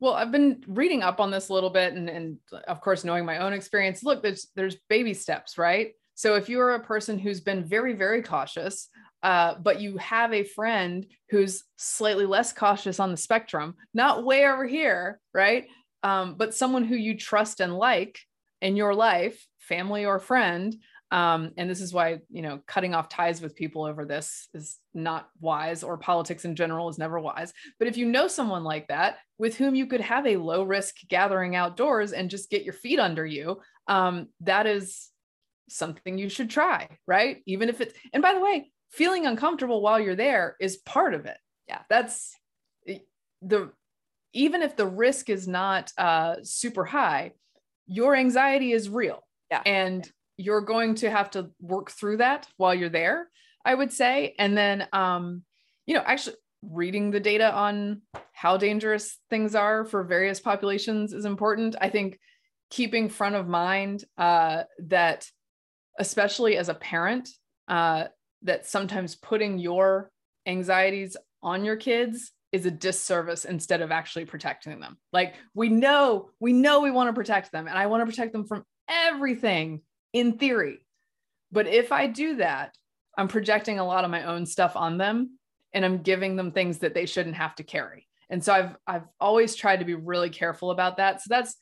well 0.00 0.14
i've 0.14 0.32
been 0.32 0.62
reading 0.68 1.02
up 1.02 1.20
on 1.20 1.30
this 1.30 1.48
a 1.48 1.52
little 1.52 1.70
bit 1.70 1.92
and, 1.94 2.08
and 2.08 2.38
of 2.68 2.80
course 2.80 3.04
knowing 3.04 3.24
my 3.24 3.38
own 3.38 3.52
experience 3.52 4.02
look 4.02 4.22
there's 4.22 4.48
there's 4.54 4.76
baby 4.88 5.12
steps 5.12 5.58
right 5.58 5.94
so 6.14 6.34
if 6.34 6.48
you're 6.48 6.74
a 6.74 6.84
person 6.84 7.18
who's 7.18 7.40
been 7.40 7.64
very 7.64 7.94
very 7.94 8.22
cautious 8.22 8.88
uh, 9.22 9.54
but 9.62 9.80
you 9.80 9.96
have 9.96 10.34
a 10.34 10.44
friend 10.44 11.06
who's 11.30 11.64
slightly 11.76 12.26
less 12.26 12.52
cautious 12.52 13.00
on 13.00 13.10
the 13.10 13.16
spectrum 13.16 13.74
not 13.92 14.24
way 14.24 14.46
over 14.46 14.66
here 14.66 15.20
right 15.32 15.66
um, 16.02 16.34
but 16.36 16.54
someone 16.54 16.84
who 16.84 16.96
you 16.96 17.16
trust 17.16 17.60
and 17.60 17.74
like 17.76 18.18
in 18.60 18.76
your 18.76 18.94
life 18.94 19.46
family 19.58 20.04
or 20.04 20.18
friend 20.18 20.76
um, 21.14 21.52
and 21.56 21.70
this 21.70 21.80
is 21.80 21.92
why, 21.92 22.18
you 22.28 22.42
know, 22.42 22.60
cutting 22.66 22.92
off 22.92 23.08
ties 23.08 23.40
with 23.40 23.54
people 23.54 23.84
over 23.84 24.04
this 24.04 24.48
is 24.52 24.80
not 24.94 25.28
wise, 25.40 25.84
or 25.84 25.96
politics 25.96 26.44
in 26.44 26.56
general 26.56 26.88
is 26.88 26.98
never 26.98 27.20
wise. 27.20 27.52
But 27.78 27.86
if 27.86 27.96
you 27.96 28.06
know 28.06 28.26
someone 28.26 28.64
like 28.64 28.88
that 28.88 29.18
with 29.38 29.56
whom 29.56 29.76
you 29.76 29.86
could 29.86 30.00
have 30.00 30.26
a 30.26 30.38
low 30.38 30.64
risk 30.64 30.96
gathering 31.08 31.54
outdoors 31.54 32.12
and 32.12 32.28
just 32.28 32.50
get 32.50 32.64
your 32.64 32.72
feet 32.72 32.98
under 32.98 33.24
you, 33.24 33.60
um, 33.86 34.26
that 34.40 34.66
is 34.66 35.10
something 35.68 36.18
you 36.18 36.28
should 36.28 36.50
try, 36.50 36.88
right? 37.06 37.42
Even 37.46 37.68
if 37.68 37.80
it's, 37.80 37.94
and 38.12 38.22
by 38.22 38.34
the 38.34 38.40
way, 38.40 38.70
feeling 38.90 39.26
uncomfortable 39.26 39.82
while 39.82 39.98
you're 39.98 40.14
there 40.14 40.56
is 40.60 40.76
part 40.76 41.14
of 41.14 41.26
it. 41.26 41.38
Yeah. 41.68 41.80
That's 41.88 42.34
the, 43.42 43.72
even 44.32 44.62
if 44.62 44.76
the 44.76 44.86
risk 44.86 45.30
is 45.30 45.48
not 45.48 45.92
uh, 45.96 46.36
super 46.42 46.84
high, 46.84 47.32
your 47.86 48.14
anxiety 48.14 48.72
is 48.72 48.88
real. 48.88 49.22
Yeah. 49.50 49.62
And 49.64 50.10
you're 50.36 50.62
going 50.62 50.96
to 50.96 51.10
have 51.10 51.30
to 51.32 51.50
work 51.60 51.90
through 51.90 52.16
that 52.18 52.48
while 52.56 52.74
you're 52.74 52.88
there, 52.88 53.28
I 53.64 53.74
would 53.74 53.92
say. 53.92 54.34
And 54.38 54.56
then, 54.56 54.88
um, 54.92 55.42
you 55.86 55.94
know, 55.94 56.02
actually 56.04 56.36
reading 56.62 57.10
the 57.10 57.20
data 57.20 57.52
on 57.52 58.02
how 58.32 58.56
dangerous 58.56 59.18
things 59.30 59.54
are 59.54 59.84
for 59.84 60.02
various 60.02 60.40
populations 60.40 61.12
is 61.12 61.24
important. 61.24 61.76
I 61.80 61.88
think 61.88 62.18
keeping 62.70 63.08
front 63.08 63.36
of 63.36 63.46
mind 63.46 64.04
uh, 64.18 64.64
that, 64.88 65.28
especially 65.98 66.56
as 66.56 66.68
a 66.68 66.74
parent, 66.74 67.28
uh, 67.68 68.04
that 68.42 68.66
sometimes 68.66 69.14
putting 69.14 69.58
your 69.58 70.10
anxieties 70.46 71.16
on 71.42 71.64
your 71.64 71.76
kids 71.76 72.32
is 72.52 72.66
a 72.66 72.70
disservice 72.70 73.44
instead 73.44 73.80
of 73.80 73.90
actually 73.90 74.24
protecting 74.24 74.78
them. 74.80 74.96
Like 75.12 75.34
we 75.54 75.68
know, 75.68 76.30
we 76.40 76.52
know 76.52 76.80
we 76.80 76.90
want 76.90 77.08
to 77.08 77.12
protect 77.12 77.52
them, 77.52 77.66
and 77.66 77.76
I 77.76 77.86
want 77.86 78.02
to 78.02 78.06
protect 78.06 78.32
them 78.32 78.46
from 78.46 78.64
everything 78.88 79.82
in 80.12 80.38
theory. 80.38 80.86
But 81.50 81.66
if 81.66 81.92
I 81.92 82.06
do 82.06 82.36
that, 82.36 82.74
I'm 83.16 83.28
projecting 83.28 83.78
a 83.78 83.86
lot 83.86 84.04
of 84.04 84.10
my 84.10 84.24
own 84.24 84.46
stuff 84.46 84.76
on 84.76 84.98
them 84.98 85.38
and 85.72 85.84
I'm 85.84 85.98
giving 85.98 86.36
them 86.36 86.52
things 86.52 86.78
that 86.78 86.94
they 86.94 87.06
shouldn't 87.06 87.36
have 87.36 87.54
to 87.56 87.62
carry. 87.62 88.06
And 88.30 88.42
so 88.42 88.52
I've 88.52 88.76
I've 88.86 89.08
always 89.20 89.54
tried 89.54 89.80
to 89.80 89.84
be 89.84 89.94
really 89.94 90.30
careful 90.30 90.70
about 90.70 90.96
that. 90.96 91.20
So 91.20 91.26
that's 91.28 91.54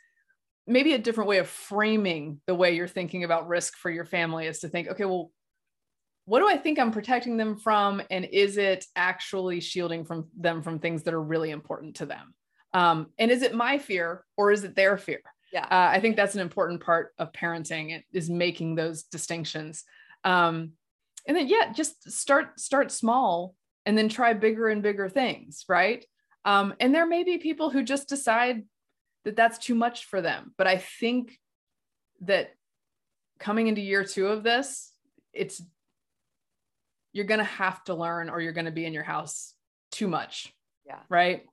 maybe 0.67 0.95
a 0.95 0.99
different 0.99 1.29
way 1.29 1.39
of 1.39 1.49
framing 1.49 2.41
the 2.47 2.55
way 2.55 2.75
you're 2.75 2.89
thinking 2.89 3.25
about 3.25 3.49
risk 3.49 3.77
for 3.77 3.91
your 3.91 4.05
family 4.05 4.47
is 4.47 4.61
to 4.61 4.69
think, 4.69 4.89
okay, 4.89 5.05
well, 5.05 5.31
what 6.25 6.39
do 6.39 6.49
I 6.49 6.57
think 6.57 6.79
I'm 6.79 6.93
protecting 6.93 7.37
them 7.37 7.57
from? 7.57 8.01
And 8.11 8.25
is 8.25 8.57
it 8.57 8.85
actually 8.95 9.61
shielding 9.61 10.05
from 10.05 10.29
them 10.39 10.63
from 10.63 10.79
things 10.79 11.03
that 11.03 11.15
are 11.15 11.23
really 11.23 11.51
important 11.51 11.97
to 11.97 12.07
them? 12.07 12.35
Um, 12.73 13.09
and 13.19 13.31
is 13.31 13.43
it 13.43 13.55
my 13.55 13.79
fear 13.79 14.25
or 14.37 14.53
is 14.53 14.63
it 14.65 14.77
their 14.77 14.97
fear? 14.97 15.21
yeah 15.53 15.65
uh, 15.65 15.91
i 15.93 16.01
think 16.01 16.17
that's 16.17 16.35
an 16.35 16.41
important 16.41 16.83
part 16.83 17.13
of 17.19 17.33
parenting 17.33 18.03
is 18.13 18.29
making 18.29 18.75
those 18.75 19.05
distinctions 19.05 19.85
um, 20.25 20.73
and 21.29 21.37
then 21.37 21.47
yeah 21.47 21.73
just 21.73 22.11
start 22.11 22.59
start 22.59 22.91
small 22.91 23.55
and 23.87 23.97
then 23.97 24.09
try 24.09 24.33
bigger 24.33 24.69
and 24.69 24.83
bigger 24.83 25.09
things 25.09 25.65
right 25.69 26.05
um, 26.45 26.75
and 26.81 26.93
there 26.93 27.07
may 27.07 27.23
be 27.23 27.39
people 27.39 27.71
who 27.71 27.85
just 27.85 28.09
decide 28.09 28.65
that 29.25 29.37
that's 29.37 29.59
too 29.59 29.75
much 29.75 30.07
for 30.07 30.21
them. 30.21 30.53
But 30.57 30.67
i 30.67 30.79
think 30.79 31.39
that 32.23 32.55
coming 33.39 33.67
into 33.67 33.81
year 33.81 34.05
two 34.05 34.29
of 34.29 34.43
this 34.43 34.93
it's 35.33 35.61
you're 37.13 37.27
going 37.27 37.39
to 37.39 37.45
have 37.45 37.83
to 37.85 37.95
learn 37.95 38.31
or 38.31 38.41
you're 38.41 38.53
going 38.53 38.65
to 38.65 38.71
be 38.71 38.87
in 38.87 38.93
your 38.93 39.03
house 39.03 39.55
too 39.91 40.09
much. 40.09 40.53
Yeah. 40.87 41.01
Right? 41.09 41.45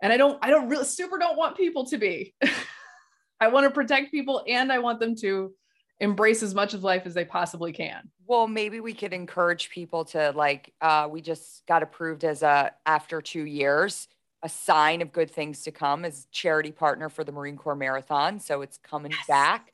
And 0.00 0.12
i 0.12 0.16
don't 0.16 0.38
i 0.42 0.50
don't 0.50 0.68
really 0.68 0.84
super 0.84 1.18
don't 1.18 1.36
want 1.36 1.56
people 1.56 1.86
to 1.86 1.98
be. 1.98 2.34
I 3.40 3.48
want 3.48 3.64
to 3.64 3.70
protect 3.70 4.10
people 4.10 4.42
and 4.48 4.72
i 4.72 4.78
want 4.78 4.98
them 5.00 5.14
to 5.16 5.52
embrace 6.00 6.42
as 6.42 6.54
much 6.54 6.74
of 6.74 6.84
life 6.84 7.02
as 7.06 7.14
they 7.14 7.24
possibly 7.24 7.72
can. 7.72 8.08
Well 8.26 8.46
maybe 8.46 8.80
we 8.80 8.94
could 8.94 9.12
encourage 9.12 9.70
people 9.70 10.04
to 10.06 10.32
like 10.36 10.72
uh, 10.80 11.08
we 11.10 11.20
just 11.20 11.66
got 11.66 11.82
approved 11.82 12.24
as 12.24 12.42
a 12.42 12.72
after 12.86 13.20
two 13.20 13.44
years 13.44 14.06
a 14.42 14.48
sign 14.48 15.02
of 15.02 15.12
good 15.12 15.30
things 15.30 15.62
to 15.62 15.70
come 15.70 16.04
as 16.04 16.26
charity 16.30 16.72
partner 16.72 17.08
for 17.08 17.24
the 17.24 17.32
marine 17.32 17.56
corps 17.56 17.74
marathon 17.74 18.38
so 18.38 18.62
it's 18.62 18.78
coming 18.78 19.10
yes. 19.10 19.26
back 19.26 19.72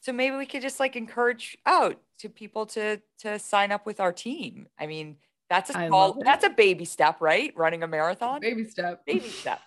so 0.00 0.12
maybe 0.12 0.36
we 0.36 0.46
could 0.46 0.62
just 0.62 0.80
like 0.80 0.96
encourage 0.96 1.58
out 1.66 1.94
oh, 1.94 2.00
to 2.18 2.28
people 2.28 2.66
to 2.66 3.00
to 3.18 3.38
sign 3.38 3.70
up 3.70 3.84
with 3.84 4.00
our 4.00 4.12
team 4.12 4.66
i 4.78 4.86
mean 4.86 5.16
that's 5.48 5.70
a 5.70 5.72
small, 5.72 6.20
that's 6.22 6.44
a 6.44 6.50
baby 6.50 6.84
step, 6.84 7.20
right? 7.20 7.52
Running 7.56 7.82
a 7.82 7.86
marathon. 7.88 8.40
Baby 8.40 8.64
step. 8.64 9.04
Baby 9.06 9.28
steps. 9.28 9.62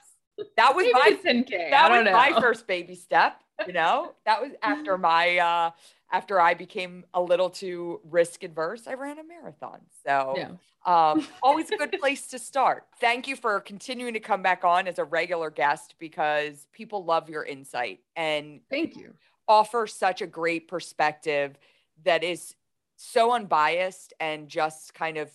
That 0.57 0.75
was 0.75 0.85
my 0.93 1.17
10K. 1.23 1.71
That 1.71 1.91
was 1.91 2.05
know. 2.05 2.11
my 2.11 2.33
first 2.41 2.67
baby 2.67 2.95
step. 2.95 3.41
you 3.67 3.73
know, 3.73 4.13
that 4.25 4.41
was 4.41 4.51
after 4.61 4.97
my 4.97 5.37
uh 5.37 5.71
after 6.11 6.41
I 6.41 6.53
became 6.53 7.05
a 7.13 7.21
little 7.21 7.49
too 7.49 8.01
risk 8.03 8.43
adverse, 8.43 8.85
I 8.85 8.93
ran 8.93 9.17
a 9.17 9.23
marathon. 9.23 9.79
So 10.05 10.33
yeah. 10.37 10.51
Um, 10.85 11.27
always 11.43 11.69
a 11.71 11.77
good 11.77 11.91
place 11.99 12.27
to 12.27 12.39
start. 12.39 12.85
Thank 12.99 13.27
you 13.27 13.35
for 13.35 13.59
continuing 13.59 14.13
to 14.13 14.19
come 14.19 14.41
back 14.41 14.63
on 14.63 14.87
as 14.87 14.99
a 14.99 15.03
regular 15.03 15.49
guest 15.49 15.95
because 15.99 16.67
people 16.71 17.05
love 17.05 17.29
your 17.29 17.43
insight 17.43 17.99
and 18.15 18.61
thank 18.69 18.95
you. 18.95 19.13
Offer 19.47 19.87
such 19.87 20.21
a 20.21 20.27
great 20.27 20.67
perspective 20.67 21.57
that 22.03 22.23
is 22.23 22.55
so 22.95 23.33
unbiased 23.33 24.13
and 24.19 24.47
just 24.47 24.93
kind 24.93 25.17
of 25.17 25.29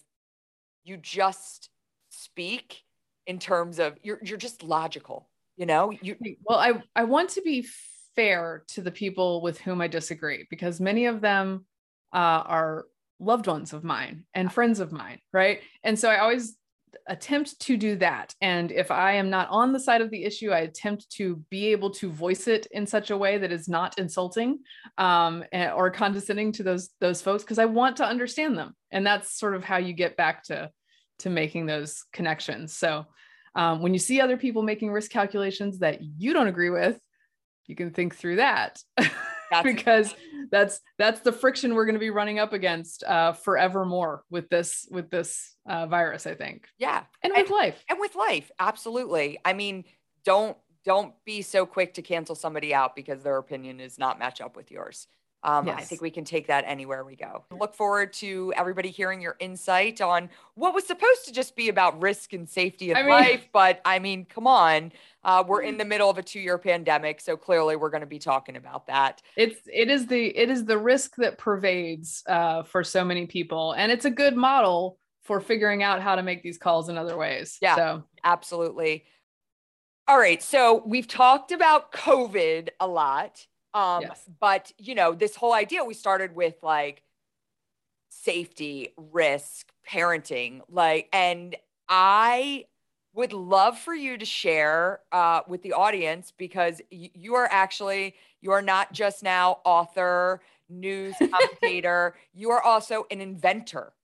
you 0.84 0.96
just 0.96 1.68
speak 2.10 2.84
in 3.26 3.38
terms 3.38 3.78
of 3.78 3.98
you're 4.02 4.20
you're 4.22 4.38
just 4.38 4.62
logical, 4.62 5.28
you 5.56 5.66
know? 5.66 5.90
You 6.00 6.16
well, 6.44 6.58
I 6.58 6.82
I 6.94 7.04
want 7.04 7.30
to 7.30 7.42
be 7.42 7.66
fair 8.14 8.64
to 8.68 8.80
the 8.80 8.90
people 8.90 9.42
with 9.42 9.60
whom 9.60 9.80
I 9.80 9.88
disagree 9.88 10.46
because 10.48 10.80
many 10.80 11.06
of 11.06 11.20
them 11.20 11.66
uh, 12.12 12.42
are 12.46 12.86
loved 13.18 13.46
ones 13.46 13.72
of 13.72 13.84
mine 13.84 14.24
and 14.34 14.52
friends 14.52 14.80
of 14.80 14.92
mine, 14.92 15.18
right? 15.32 15.60
And 15.82 15.98
so 15.98 16.10
I 16.10 16.18
always 16.18 16.56
attempt 17.08 17.58
to 17.60 17.76
do 17.76 17.96
that. 17.96 18.34
And 18.40 18.72
if 18.72 18.90
I 18.90 19.12
am 19.14 19.30
not 19.30 19.48
on 19.50 19.72
the 19.72 19.80
side 19.80 20.00
of 20.00 20.10
the 20.10 20.24
issue, 20.24 20.50
I 20.50 20.60
attempt 20.60 21.10
to 21.12 21.36
be 21.50 21.66
able 21.66 21.90
to 21.90 22.10
voice 22.10 22.48
it 22.48 22.66
in 22.70 22.86
such 22.86 23.10
a 23.10 23.16
way 23.16 23.38
that 23.38 23.52
is 23.52 23.68
not 23.68 23.98
insulting 23.98 24.60
um, 24.98 25.44
or 25.52 25.90
condescending 25.90 26.52
to 26.52 26.62
those 26.62 26.90
those 27.00 27.22
folks 27.22 27.42
because 27.42 27.58
I 27.58 27.66
want 27.66 27.96
to 27.98 28.06
understand 28.06 28.56
them. 28.56 28.74
And 28.90 29.06
that's 29.06 29.38
sort 29.38 29.54
of 29.54 29.64
how 29.64 29.76
you 29.76 29.92
get 29.92 30.16
back 30.16 30.44
to 30.44 30.70
to 31.20 31.30
making 31.30 31.66
those 31.66 32.04
connections. 32.12 32.76
So 32.76 33.06
um, 33.54 33.80
when 33.80 33.94
you 33.94 33.98
see 33.98 34.20
other 34.20 34.36
people 34.36 34.62
making 34.62 34.90
risk 34.90 35.10
calculations 35.10 35.78
that 35.78 36.00
you 36.02 36.34
don't 36.34 36.48
agree 36.48 36.70
with, 36.70 37.00
you 37.66 37.74
can 37.74 37.90
think 37.90 38.14
through 38.14 38.36
that 38.36 38.78
because 39.62 40.14
that's 40.50 40.80
that's 40.98 41.20
the 41.20 41.32
friction 41.32 41.74
we're 41.74 41.86
going 41.86 41.94
to 41.94 42.00
be 42.00 42.10
running 42.10 42.38
up 42.38 42.52
against 42.52 43.04
uh, 43.04 43.32
forevermore 43.32 44.24
with 44.30 44.48
this 44.48 44.88
with 44.90 45.10
this 45.10 45.56
uh, 45.68 45.86
virus. 45.86 46.26
I 46.26 46.34
think. 46.34 46.68
Yeah, 46.78 47.04
and 47.22 47.32
with 47.36 47.46
and, 47.46 47.50
life, 47.50 47.84
and 47.88 47.98
with 48.00 48.14
life, 48.14 48.50
absolutely. 48.58 49.38
I 49.44 49.52
mean, 49.52 49.84
don't 50.24 50.56
don't 50.84 51.14
be 51.24 51.42
so 51.42 51.66
quick 51.66 51.94
to 51.94 52.02
cancel 52.02 52.34
somebody 52.34 52.72
out 52.72 52.94
because 52.94 53.22
their 53.22 53.38
opinion 53.38 53.80
is 53.80 53.98
not 53.98 54.18
match 54.18 54.40
up 54.40 54.56
with 54.56 54.70
yours. 54.70 55.08
Um, 55.42 55.66
yes. 55.68 55.78
I 55.78 55.82
think 55.82 56.00
we 56.00 56.10
can 56.10 56.24
take 56.24 56.48
that 56.48 56.64
anywhere 56.66 57.04
we 57.04 57.14
go. 57.14 57.44
Look 57.52 57.74
forward 57.74 58.12
to 58.14 58.52
everybody 58.56 58.90
hearing 58.90 59.20
your 59.20 59.36
insight 59.38 60.00
on 60.00 60.28
what 60.54 60.74
was 60.74 60.84
supposed 60.84 61.24
to 61.26 61.32
just 61.32 61.54
be 61.54 61.68
about 61.68 62.02
risk 62.02 62.32
and 62.32 62.48
safety 62.48 62.90
of 62.90 62.96
I 62.96 63.02
mean, 63.02 63.10
life. 63.10 63.48
But 63.52 63.80
I 63.84 64.00
mean, 64.00 64.24
come 64.24 64.48
on, 64.48 64.92
uh, 65.26 65.44
we're 65.46 65.60
in 65.60 65.76
the 65.76 65.84
middle 65.84 66.08
of 66.08 66.16
a 66.16 66.22
two-year 66.22 66.56
pandemic, 66.56 67.20
so 67.20 67.36
clearly 67.36 67.76
we're 67.76 67.90
going 67.90 68.00
to 68.00 68.06
be 68.06 68.18
talking 68.18 68.56
about 68.56 68.86
that. 68.86 69.20
It's 69.36 69.60
it 69.70 69.90
is 69.90 70.06
the 70.06 70.24
it 70.24 70.48
is 70.48 70.64
the 70.64 70.78
risk 70.78 71.16
that 71.16 71.36
pervades 71.36 72.22
uh, 72.26 72.62
for 72.62 72.82
so 72.82 73.04
many 73.04 73.26
people, 73.26 73.72
and 73.72 73.92
it's 73.92 74.06
a 74.06 74.10
good 74.10 74.36
model 74.36 74.98
for 75.24 75.40
figuring 75.40 75.82
out 75.82 76.00
how 76.00 76.14
to 76.14 76.22
make 76.22 76.42
these 76.42 76.56
calls 76.56 76.88
in 76.88 76.96
other 76.96 77.18
ways. 77.18 77.58
Yeah, 77.60 77.76
so. 77.76 78.04
absolutely. 78.24 79.04
All 80.08 80.18
right, 80.18 80.40
so 80.40 80.84
we've 80.86 81.08
talked 81.08 81.50
about 81.50 81.92
COVID 81.92 82.68
a 82.78 82.86
lot. 82.86 83.44
Um, 83.74 84.02
yes. 84.02 84.22
But, 84.40 84.72
you 84.78 84.94
know, 84.94 85.12
this 85.12 85.36
whole 85.36 85.52
idea 85.52 85.84
we 85.84 85.92
started 85.92 86.34
with 86.34 86.54
like 86.62 87.02
safety, 88.08 88.94
risk, 88.96 89.70
parenting, 89.86 90.60
like, 90.70 91.08
and 91.12 91.56
I 91.88 92.66
would 93.16 93.32
love 93.32 93.78
for 93.78 93.94
you 93.94 94.18
to 94.18 94.26
share 94.26 95.00
uh, 95.10 95.40
with 95.48 95.62
the 95.62 95.72
audience 95.72 96.32
because 96.36 96.82
y- 96.92 97.10
you 97.14 97.34
are 97.34 97.48
actually, 97.50 98.14
you 98.42 98.52
are 98.52 98.62
not 98.62 98.92
just 98.92 99.22
now 99.22 99.60
author, 99.64 100.42
news 100.68 101.16
commentator, 101.32 102.14
you 102.34 102.50
are 102.50 102.62
also 102.62 103.06
an 103.10 103.22
inventor. 103.22 103.94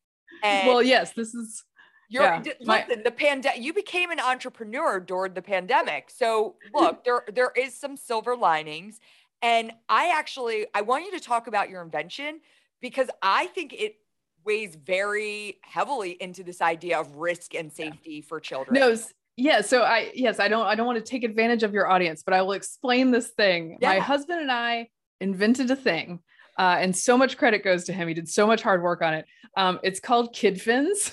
And 0.43 0.67
well, 0.67 0.83
yes, 0.83 1.13
this 1.13 1.35
is 1.35 1.63
you're 2.09 2.25
yeah, 2.25 2.53
listen, 2.61 2.67
my, 2.67 2.85
the 3.05 3.11
pandemic 3.11 3.63
you 3.63 3.73
became 3.73 4.11
an 4.11 4.21
entrepreneur 4.21 4.99
during 4.99 5.35
the 5.35 5.43
pandemic. 5.43 6.11
So 6.11 6.57
look, 6.75 6.97
there 7.05 7.25
there 7.33 7.53
is 7.57 7.75
some 7.75 7.97
silver 7.97 8.35
linings 8.35 8.99
and 9.43 9.73
I 9.89 10.09
actually 10.09 10.67
I 10.75 10.83
want 10.83 11.05
you 11.05 11.13
to 11.13 11.21
talk 11.21 11.47
about 11.47 11.69
your 11.71 11.83
invention 11.83 12.41
because 12.81 13.09
I 13.23 13.47
think 13.49 13.73
it 13.75 13.97
weighs 14.45 14.75
very 14.75 15.59
heavily 15.63 16.13
into 16.13 16.43
this 16.43 16.61
idea 16.61 16.99
of 16.99 17.17
risk 17.17 17.55
and 17.55 17.73
safety 17.73 18.17
yeah. 18.17 18.23
for 18.29 18.41
children. 18.41 18.79
No, 18.79 18.97
yeah, 19.37 19.63
so 19.63 19.83
I 19.83 20.13
yes, 20.15 20.41
I 20.41 20.49
don't 20.49 20.67
I 20.67 20.75
don't 20.75 20.87
want 20.87 20.99
to 20.99 21.05
take 21.05 21.25
advantage 21.25 21.63
of 21.63 21.73
your 21.73 21.91
audience, 21.91 22.23
but 22.23 22.35
I 22.35 22.43
will 22.43 22.53
explain 22.53 23.11
this 23.11 23.29
thing. 23.29 23.79
Yeah. 23.81 23.91
My 23.91 23.99
husband 23.99 24.41
and 24.41 24.53
I 24.53 24.89
invented 25.21 25.71
a 25.71 25.77
thing. 25.77 26.21
Uh, 26.59 26.77
and 26.81 26.95
so 26.95 27.17
much 27.17 27.39
credit 27.39 27.65
goes 27.65 27.85
to 27.85 27.95
him. 27.95 28.09
He 28.09 28.15
did 28.15 28.29
so 28.29 28.47
much 28.47 28.61
hard 28.61 28.83
work 28.83 29.01
on 29.01 29.15
it. 29.15 29.25
Um, 29.57 29.81
it's 29.83 30.01
called 30.01 30.35
KidFins. 30.35 31.13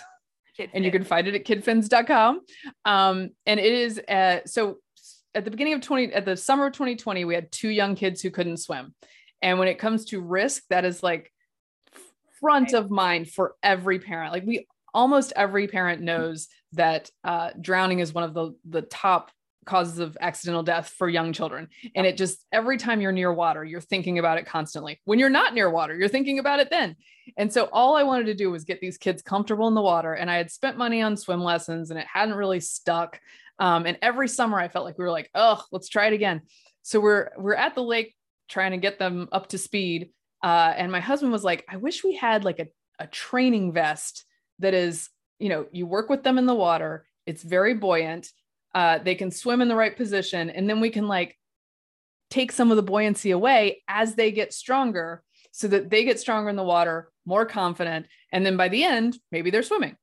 Kid 0.58 0.72
and 0.74 0.84
you 0.84 0.92
can 0.92 1.06
find 1.06 1.28
it 1.28 1.36
at 1.36 1.46
kidfins.com. 1.46 2.42
Um, 2.84 3.30
and 3.46 3.60
it 3.60 3.74
is 3.74 4.00
uh, 4.00 4.40
so 4.46 4.80
at 5.34 5.46
the 5.46 5.52
beginning 5.52 5.74
of 5.74 5.82
20 5.82 6.14
at 6.14 6.26
the 6.26 6.36
summer 6.36 6.68
of 6.68 6.74
2020 6.74 7.24
we 7.24 7.36
had 7.36 7.52
two 7.52 7.70
young 7.70 7.96
kids 7.96 8.22
who 8.22 8.32
couldn't 8.32 8.58
swim 8.58 8.94
and 9.42 9.60
when 9.60 9.68
it 9.68 9.78
comes 9.78 10.06
to 10.06 10.20
risk 10.20 10.64
that 10.70 10.86
is 10.86 11.04
like 11.04 11.32
front 12.40 12.74
of 12.74 12.90
mind 12.90 13.30
for 13.30 13.56
every 13.64 14.00
parent. 14.00 14.34
Like 14.34 14.46
we 14.46 14.68
almost 14.94 15.34
every 15.36 15.68
parent 15.68 16.02
knows 16.02 16.48
that 16.74 17.10
uh, 17.24 17.52
drowning 17.60 18.00
is 18.00 18.14
one 18.14 18.24
of 18.24 18.34
the 18.34 18.56
the 18.68 18.82
top 18.82 19.32
causes 19.66 20.00
of 20.00 20.18
accidental 20.20 20.64
death 20.64 20.90
for 20.98 21.08
young 21.08 21.32
children. 21.32 21.68
And 21.96 22.08
it 22.08 22.18
just 22.18 22.44
every 22.52 22.78
time 22.78 23.02
you're 23.02 23.12
near 23.12 23.32
water 23.32 23.64
you're 23.64 23.82
thinking 23.82 24.18
about 24.18 24.38
it 24.38 24.48
constantly. 24.48 25.00
When 25.06 25.20
you're 25.20 25.30
not 25.30 25.54
near 25.54 25.70
water 25.70 25.96
you're 25.96 26.08
thinking 26.08 26.40
about 26.40 26.60
it 26.60 26.70
then. 26.70 26.96
And 27.38 27.54
so 27.54 27.70
all 27.72 27.96
i 27.96 28.04
wanted 28.04 28.26
to 28.26 28.34
do 28.34 28.50
was 28.50 28.64
get 28.64 28.82
these 28.82 28.98
kids 28.98 29.22
comfortable 29.22 29.68
in 29.68 29.76
the 29.76 29.82
water. 29.82 30.14
And 30.14 30.30
i 30.32 30.38
had 30.38 30.50
spent 30.50 30.78
money 30.78 31.02
on 31.02 31.16
swim 31.16 31.44
lessons 31.44 31.92
and 31.92 32.00
it 32.00 32.08
hadn't 32.12 32.36
really 32.36 32.60
stuck. 32.60 33.20
Um, 33.60 33.86
and 33.86 33.98
every 34.02 34.28
summer 34.28 34.60
I 34.60 34.70
felt 34.70 34.86
like 34.86 34.98
we 34.98 35.04
were 35.04 35.12
like, 35.12 35.30
oh, 35.36 35.64
let's 35.72 35.90
try 35.90 36.08
it 36.08 36.14
again. 36.14 36.42
So 36.82 37.00
we're 37.00 37.30
we're 37.38 37.56
at 37.56 37.76
the 37.76 37.84
lake 37.84 38.16
trying 38.50 38.72
to 38.72 38.78
get 38.78 38.98
them 38.98 39.30
up 39.32 39.48
to 39.50 39.58
speed. 39.58 40.10
Uh, 40.44 40.74
and 40.76 40.92
my 40.92 41.00
husband 41.00 41.32
was 41.32 41.44
like, 41.44 41.66
I 41.70 41.78
wish 41.78 42.04
we 42.04 42.16
had 42.16 42.46
like 42.46 42.60
a, 42.60 42.68
a 43.00 43.08
training 43.08 43.74
vest 43.74 44.26
that 44.60 44.74
is, 44.74 45.10
you 45.40 45.50
know, 45.50 45.66
you 45.72 45.86
work 45.86 46.10
with 46.10 46.24
them 46.24 46.38
in 46.38 46.46
the 46.46 46.56
water. 46.56 47.06
It's 47.26 47.44
very 47.44 47.74
buoyant. 47.74 48.28
Uh, 48.74 49.00
they 49.00 49.16
can 49.16 49.32
swim 49.32 49.62
in 49.62 49.68
the 49.68 49.76
right 49.76 49.96
position. 49.96 50.50
And 50.50 50.70
then 50.70 50.80
we 50.80 50.90
can 50.90 51.08
like 51.08 51.38
take 52.30 52.52
some 52.52 52.72
of 52.72 52.78
the 52.78 52.84
buoyancy 52.84 53.32
away 53.32 53.82
as 53.88 54.16
they 54.16 54.32
get 54.32 54.54
stronger 54.54 55.24
so 55.52 55.68
that 55.68 55.90
they 55.90 56.04
get 56.04 56.20
stronger 56.20 56.50
in 56.50 56.56
the 56.56 56.64
water, 56.64 57.10
more 57.26 57.46
confident. 57.46 58.06
And 58.32 58.46
then 58.46 58.56
by 58.56 58.70
the 58.70 58.84
end, 58.84 59.18
maybe 59.32 59.50
they're 59.50 59.64
swimming. 59.64 59.96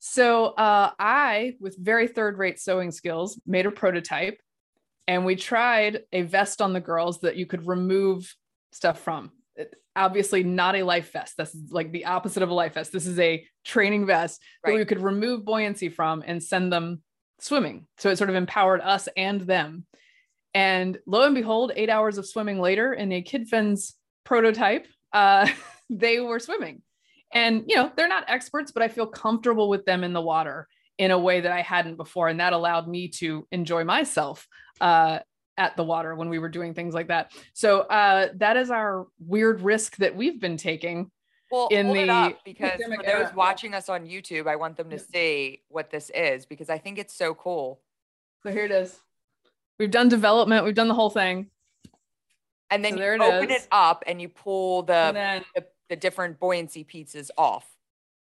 So 0.00 0.48
uh, 0.48 0.90
I, 0.98 1.54
with 1.60 1.78
very 1.78 2.08
third 2.08 2.36
rate 2.36 2.60
sewing 2.60 2.90
skills, 2.90 3.40
made 3.46 3.64
a 3.64 3.70
prototype 3.70 4.38
and 5.06 5.24
we 5.24 5.36
tried 5.36 6.02
a 6.12 6.22
vest 6.22 6.62
on 6.62 6.72
the 6.72 6.80
girls 6.80 7.20
that 7.20 7.36
you 7.36 7.46
could 7.46 7.66
remove 7.66 8.34
stuff 8.74 9.00
from. 9.00 9.30
obviously, 9.96 10.42
not 10.42 10.74
a 10.74 10.82
life 10.82 11.12
vest. 11.12 11.36
This 11.36 11.54
is 11.54 11.70
like 11.70 11.92
the 11.92 12.06
opposite 12.06 12.42
of 12.42 12.50
a 12.50 12.54
life 12.54 12.74
vest. 12.74 12.92
This 12.92 13.06
is 13.06 13.18
a 13.20 13.46
training 13.64 14.06
vest 14.06 14.42
right. 14.64 14.72
that 14.72 14.78
we 14.78 14.84
could 14.84 15.00
remove 15.00 15.44
buoyancy 15.44 15.88
from 15.88 16.24
and 16.26 16.42
send 16.42 16.72
them 16.72 17.02
swimming. 17.38 17.86
So 17.98 18.10
it 18.10 18.18
sort 18.18 18.30
of 18.30 18.36
empowered 18.36 18.80
us 18.80 19.08
and 19.16 19.40
them. 19.42 19.86
And 20.52 20.98
lo 21.06 21.22
and 21.22 21.34
behold, 21.34 21.72
eight 21.76 21.90
hours 21.90 22.18
of 22.18 22.26
swimming 22.26 22.60
later 22.60 22.92
in 22.92 23.12
a 23.12 23.22
KidFins 23.22 23.92
prototype, 24.24 24.86
uh, 25.12 25.48
they 25.90 26.18
were 26.20 26.40
swimming 26.40 26.82
and 27.34 27.64
you 27.66 27.76
know 27.76 27.90
they're 27.96 28.08
not 28.08 28.24
experts 28.28 28.72
but 28.72 28.82
i 28.82 28.88
feel 28.88 29.06
comfortable 29.06 29.68
with 29.68 29.84
them 29.84 30.04
in 30.04 30.12
the 30.12 30.20
water 30.20 30.66
in 30.96 31.10
a 31.10 31.18
way 31.18 31.40
that 31.40 31.52
i 31.52 31.60
hadn't 31.60 31.96
before 31.96 32.28
and 32.28 32.40
that 32.40 32.52
allowed 32.52 32.88
me 32.88 33.08
to 33.08 33.46
enjoy 33.50 33.84
myself 33.84 34.46
uh, 34.80 35.18
at 35.56 35.76
the 35.76 35.84
water 35.84 36.14
when 36.14 36.28
we 36.28 36.38
were 36.38 36.48
doing 36.48 36.74
things 36.74 36.94
like 36.94 37.08
that 37.08 37.32
so 37.52 37.80
uh, 37.82 38.28
that 38.34 38.56
is 38.56 38.70
our 38.70 39.06
weird 39.18 39.60
risk 39.60 39.96
that 39.96 40.14
we've 40.14 40.40
been 40.40 40.56
taking 40.56 41.10
well, 41.50 41.68
in 41.68 41.88
the 41.88 42.36
because 42.44 42.80
for 42.82 42.96
those 42.96 43.06
era. 43.06 43.32
watching 43.36 43.74
us 43.74 43.88
on 43.88 44.06
YouTube, 44.06 44.48
I 44.48 44.56
want 44.56 44.76
them 44.76 44.90
to 44.90 44.96
yeah. 44.96 45.02
see 45.12 45.62
what 45.68 45.88
this 45.88 46.10
is 46.12 46.46
because 46.46 46.68
I 46.68 46.78
think 46.78 46.98
it's 46.98 47.14
so 47.14 47.32
cool. 47.32 47.80
So 48.42 48.50
here 48.50 48.64
it 48.64 48.72
is. 48.72 48.98
We've 49.78 49.90
done 49.90 50.08
development, 50.08 50.64
we've 50.64 50.74
done 50.74 50.88
the 50.88 50.94
whole 50.94 51.10
thing. 51.10 51.50
And 52.70 52.84
then 52.84 52.94
so 52.94 53.04
you 53.04 53.22
open 53.22 53.50
it, 53.50 53.60
it, 53.60 53.68
up 53.70 54.02
and 54.06 54.20
you 54.20 54.30
pull 54.30 54.82
the, 54.82 55.12
then, 55.12 55.44
the 55.54 55.64
the 55.88 55.96
different 55.96 56.38
buoyancy 56.38 56.84
pieces 56.84 57.30
off? 57.36 57.66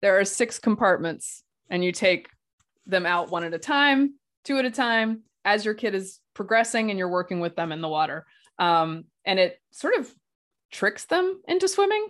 There 0.02 0.20
are 0.20 0.26
six 0.26 0.60
compartments, 0.60 1.44
and 1.70 1.84
you 1.84 1.92
take 1.92 2.30
them 2.86 3.06
out 3.06 3.30
one 3.30 3.44
at 3.44 3.54
a 3.54 3.60
time, 3.60 4.16
two 4.44 4.58
at 4.58 4.66
a 4.66 4.72
time, 4.72 5.24
as 5.48 5.66
your 5.66 5.74
kid 5.74 5.96
is 5.96 6.20
progressing 6.34 6.90
and 6.90 7.00
you're 7.00 7.10
working 7.10 7.40
with 7.40 7.56
them 7.56 7.72
in 7.72 7.82
the 7.82 7.88
water. 7.88 8.26
Um, 8.60 9.06
and 9.26 9.40
it 9.40 9.60
sort 9.72 9.96
of 9.96 10.14
tricks 10.72 11.06
them 11.06 11.42
into 11.48 11.68
swimming 11.68 12.08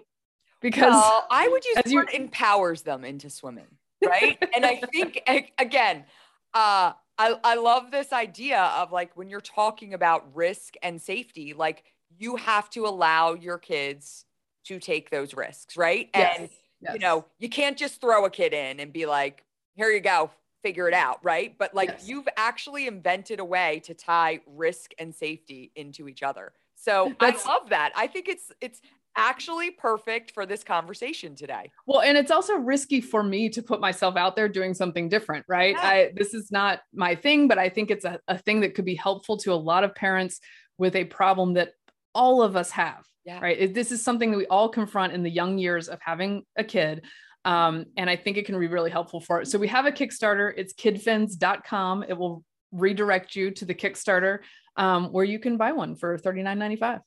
because 0.62 0.94
well, 0.94 1.28
I 1.30 1.48
would 1.48 1.64
use 1.64 1.78
you 1.86 2.04
empowers 2.14 2.82
them 2.82 3.06
into 3.06 3.30
swimming, 3.30 3.68
right? 4.06 4.38
and 4.56 4.66
I 4.66 4.82
think 4.92 5.22
again, 5.58 6.06
uh, 6.54 6.94
I, 7.20 7.36
I 7.44 7.56
love 7.56 7.92
this 7.92 8.12
idea 8.12 8.62
of 8.62 8.92
like 8.92 9.16
when 9.16 9.30
you're 9.30 9.40
talking 9.42 9.94
about 9.94 10.36
risk 10.36 10.74
and 10.82 11.02
safety, 11.02 11.54
like 11.54 11.84
you 12.18 12.36
have 12.38 12.70
to 12.72 12.86
allow 12.86 13.34
your 13.34 13.58
kids 13.58 14.26
to 14.66 14.80
take 14.80 15.10
those 15.10 15.34
risks, 15.34 15.78
right? 15.78 16.10
Yes. 16.14 16.36
And 16.40 16.50
Yes. 16.80 16.94
you 16.94 17.00
know, 17.00 17.26
you 17.40 17.50
can't 17.50 17.78
just 17.78 18.00
throw 18.00 18.26
a 18.26 18.30
kid 18.30 18.54
in 18.54 18.80
and 18.80 18.94
be 18.94 19.06
like, 19.06 19.44
here 19.76 19.90
you 19.90 20.00
go, 20.00 20.30
figure 20.68 20.88
it 20.90 20.94
out, 20.94 21.20
right? 21.24 21.58
But 21.58 21.74
like 21.74 21.90
Yes. 21.90 22.08
you've 22.10 22.28
actually 22.36 22.88
invented 22.88 23.40
a 23.40 23.46
way 23.46 23.80
to 23.86 23.94
tie 23.94 24.42
risk 24.46 24.92
and 25.00 25.16
safety 25.16 25.72
into 25.76 26.10
each 26.10 26.24
other. 26.24 26.52
So 26.76 27.14
That's- 27.22 27.46
I 27.46 27.50
love 27.54 27.70
that. 27.70 27.94
I 27.96 28.08
think 28.08 28.28
it's 28.28 28.52
it's 28.60 28.82
actually 29.16 29.72
perfect 29.72 30.32
for 30.32 30.46
this 30.46 30.64
conversation 30.64 31.36
today. 31.36 31.72
Well, 31.88 32.02
and 32.02 32.18
it's 32.18 32.30
also 32.32 32.56
risky 32.56 33.00
for 33.02 33.24
me 33.24 33.50
to 33.50 33.64
put 33.64 33.80
myself 33.80 34.16
out 34.18 34.36
there 34.36 34.48
doing 34.50 34.74
something 34.76 35.08
different, 35.10 35.46
right? 35.48 35.76
Yeah. 35.76 35.88
I 35.88 36.12
this 36.14 36.34
is 36.34 36.52
not 36.52 36.82
my 36.94 37.16
thing, 37.16 37.48
but 37.48 37.58
I 37.58 37.70
think 37.70 37.90
it's 37.90 38.06
a, 38.06 38.20
a 38.28 38.38
thing 38.38 38.60
that 38.62 38.76
could 38.76 38.86
be 38.86 38.96
helpful 38.96 39.38
to 39.38 39.54
a 39.54 39.56
lot 39.72 39.84
of 39.86 39.96
parents 39.96 40.40
with 40.78 40.96
a 40.98 41.06
problem 41.06 41.54
that 41.54 41.70
all 42.14 42.42
of 42.44 42.56
us 42.58 42.70
have, 42.72 43.06
Yeah. 43.26 43.40
right? 43.40 43.74
This 43.74 43.92
is 43.92 44.04
something 44.04 44.32
that 44.32 44.38
we 44.38 44.48
all 44.48 44.70
confront 44.70 45.14
in 45.14 45.24
the 45.24 45.32
young 45.32 45.58
years 45.58 45.88
of 45.88 46.00
having 46.02 46.44
a 46.58 46.64
kid. 46.64 47.06
Um, 47.46 47.86
and 47.96 48.10
I 48.10 48.16
think 48.16 48.38
it 48.38 48.46
can 48.46 48.60
be 48.60 48.68
really 48.68 48.92
helpful 48.92 49.22
for 49.22 49.42
it. 49.42 49.48
So 49.48 49.58
we 49.58 49.68
have 49.68 49.86
a 49.86 49.92
Kickstarter, 49.92 50.52
it's 50.56 50.74
kidfins.com. 50.74 52.04
It 52.08 52.18
will 52.18 52.44
redirect 52.72 53.36
you 53.36 53.52
to 53.52 53.66
the 53.66 53.74
Kickstarter 53.74 54.40
um, 54.76 55.12
where 55.12 55.24
you 55.24 55.40
can 55.40 55.58
buy 55.58 55.72
one 55.72 55.96
for 55.96 56.18
$39.95 56.18 57.02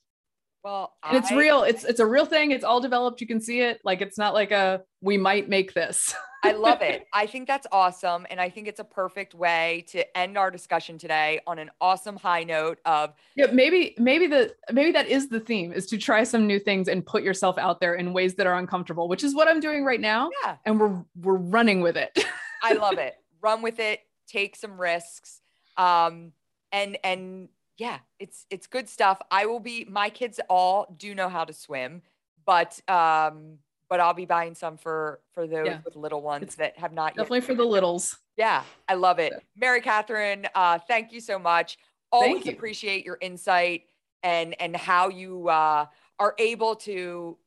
Well, 0.62 0.92
and 1.02 1.16
it's 1.16 1.32
I- 1.32 1.36
real 1.36 1.62
it's 1.62 1.84
it's 1.84 2.00
a 2.00 2.06
real 2.06 2.26
thing 2.26 2.50
it's 2.50 2.64
all 2.64 2.80
developed 2.80 3.20
you 3.20 3.26
can 3.26 3.40
see 3.40 3.60
it 3.60 3.80
like 3.84 4.00
it's 4.02 4.18
not 4.18 4.34
like 4.34 4.50
a 4.50 4.82
we 5.00 5.16
might 5.16 5.48
make 5.48 5.72
this 5.72 6.14
I 6.42 6.52
love 6.52 6.80
it. 6.80 7.06
I 7.12 7.26
think 7.26 7.46
that's 7.46 7.66
awesome. 7.70 8.26
And 8.30 8.40
I 8.40 8.48
think 8.48 8.66
it's 8.66 8.80
a 8.80 8.84
perfect 8.84 9.34
way 9.34 9.84
to 9.88 10.16
end 10.16 10.38
our 10.38 10.50
discussion 10.50 10.96
today 10.96 11.40
on 11.46 11.58
an 11.58 11.70
awesome 11.82 12.16
high 12.16 12.44
note 12.44 12.78
of 12.86 13.12
yeah 13.36 13.46
maybe 13.52 13.94
maybe 13.98 14.26
the 14.26 14.54
maybe 14.72 14.90
that 14.92 15.06
is 15.06 15.28
the 15.28 15.40
theme 15.40 15.70
is 15.72 15.86
to 15.88 15.98
try 15.98 16.24
some 16.24 16.46
new 16.46 16.58
things 16.58 16.88
and 16.88 17.04
put 17.04 17.22
yourself 17.22 17.58
out 17.58 17.78
there 17.80 17.94
in 17.94 18.14
ways 18.14 18.36
that 18.36 18.46
are 18.46 18.54
uncomfortable 18.58 19.06
which 19.06 19.22
is 19.22 19.34
what 19.34 19.48
i'm 19.48 19.60
doing 19.60 19.84
right 19.84 20.00
now 20.00 20.30
yeah, 20.42 20.56
and 20.64 20.80
we're 20.80 21.02
we're 21.20 21.34
running 21.36 21.82
with 21.82 21.96
it 21.98 22.18
I 22.62 22.74
love 22.74 22.94
it. 22.98 23.14
Run 23.40 23.62
with 23.62 23.78
it, 23.78 24.00
take 24.26 24.56
some 24.56 24.80
risks. 24.80 25.40
Um, 25.76 26.32
and 26.72 26.98
and 27.02 27.48
yeah, 27.80 28.00
it's 28.18 28.44
it's 28.50 28.66
good 28.66 28.90
stuff. 28.90 29.22
I 29.30 29.46
will 29.46 29.58
be 29.58 29.86
my 29.88 30.10
kids 30.10 30.38
all 30.50 30.94
do 30.98 31.14
know 31.14 31.30
how 31.30 31.46
to 31.46 31.54
swim, 31.54 32.02
but 32.44 32.78
um, 32.90 33.56
but 33.88 34.00
I'll 34.00 34.12
be 34.12 34.26
buying 34.26 34.54
some 34.54 34.76
for 34.76 35.20
for 35.32 35.46
those 35.46 35.66
Yeah. 35.66 35.78
with 35.86 35.96
little 35.96 36.20
ones 36.20 36.42
It's 36.42 36.56
that 36.56 36.78
have 36.78 36.92
not 36.92 37.12
yet. 37.12 37.22
definitely 37.24 37.40
for 37.40 37.54
the 37.54 37.64
littles 37.64 38.18
Yeah, 38.36 38.64
I 38.86 38.94
love 38.94 39.18
it. 39.18 39.32
Mary 39.56 39.80
Katharine, 39.80 40.46
uh, 40.54 40.78
thank 40.78 41.10
you 41.10 41.20
so 41.20 41.38
much. 41.38 41.78
Always 42.12 42.44
you. 42.44 42.52
appreciate 42.52 43.02
your 43.06 43.16
insight 43.22 43.84
and 44.22 44.54
and 44.60 44.76
how 44.76 45.08
you 45.08 45.48
uh, 45.48 45.86
are 46.18 46.34
able 46.38 46.76
to 46.76 47.38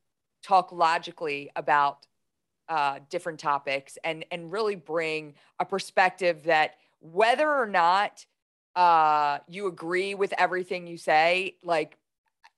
talk 0.42 0.72
logically 0.72 1.48
about 1.54 2.08
uh, 2.68 2.98
different 3.08 3.38
topics 3.38 3.98
and 4.02 4.24
and 4.32 4.50
really 4.50 4.74
bring 4.74 5.34
a 5.60 5.64
perspective 5.64 6.42
that 6.42 6.74
whether 6.98 7.48
or 7.48 7.66
not 7.66 8.26
uh, 8.76 9.38
you 9.48 9.66
agree 9.66 10.14
with 10.14 10.32
everything 10.38 10.86
you 10.86 10.96
say, 10.98 11.56
like 11.62 11.98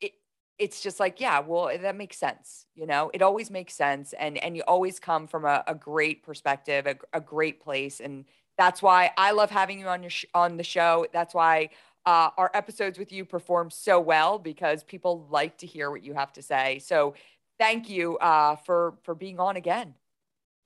it, 0.01 0.13
it's 0.59 0.83
just 0.83 1.01
like 1.01 1.21
yeah, 1.21 1.41
well 1.41 1.71
that 1.81 1.97
makes 1.97 2.19
sense. 2.19 2.67
You 2.75 2.87
know, 2.87 3.11
it 3.15 3.23
always 3.23 3.51
makes 3.51 3.75
sense, 3.75 4.13
and 4.15 4.39
and 4.39 4.57
you 4.57 4.63
always 4.67 4.99
come 5.01 5.27
from 5.27 5.45
a, 5.45 5.63
a 5.67 5.75
great 5.75 6.23
perspective, 6.23 6.87
a, 6.87 6.97
a 7.13 7.21
great 7.21 7.61
place, 7.63 8.01
and 8.01 8.25
that's 8.59 8.83
why 8.83 9.11
I 9.19 9.33
love 9.33 9.51
having 9.51 9.81
you 9.81 9.87
on 9.89 10.03
your 10.03 10.11
sh- 10.11 10.27
on 10.35 10.57
the 10.57 10.65
show. 10.65 11.07
That's 11.13 11.35
why. 11.35 11.71
Uh, 12.07 12.31
our 12.39 12.53
episodes 12.55 13.01
with 13.01 13.11
you 13.11 13.25
perform 13.25 13.69
so 13.69 13.99
well 13.99 14.39
because 14.39 14.85
people 14.85 15.27
like 15.29 15.59
to 15.59 15.67
hear 15.67 15.91
what 15.91 16.05
you 16.05 16.15
have 16.15 16.33
to 16.33 16.41
say. 16.41 16.79
So, 16.79 17.15
thank 17.59 17.89
you 17.91 18.17
uh, 18.19 18.57
for 18.57 18.95
for 19.03 19.15
being 19.15 19.41
on 19.41 19.57
again. 19.57 19.95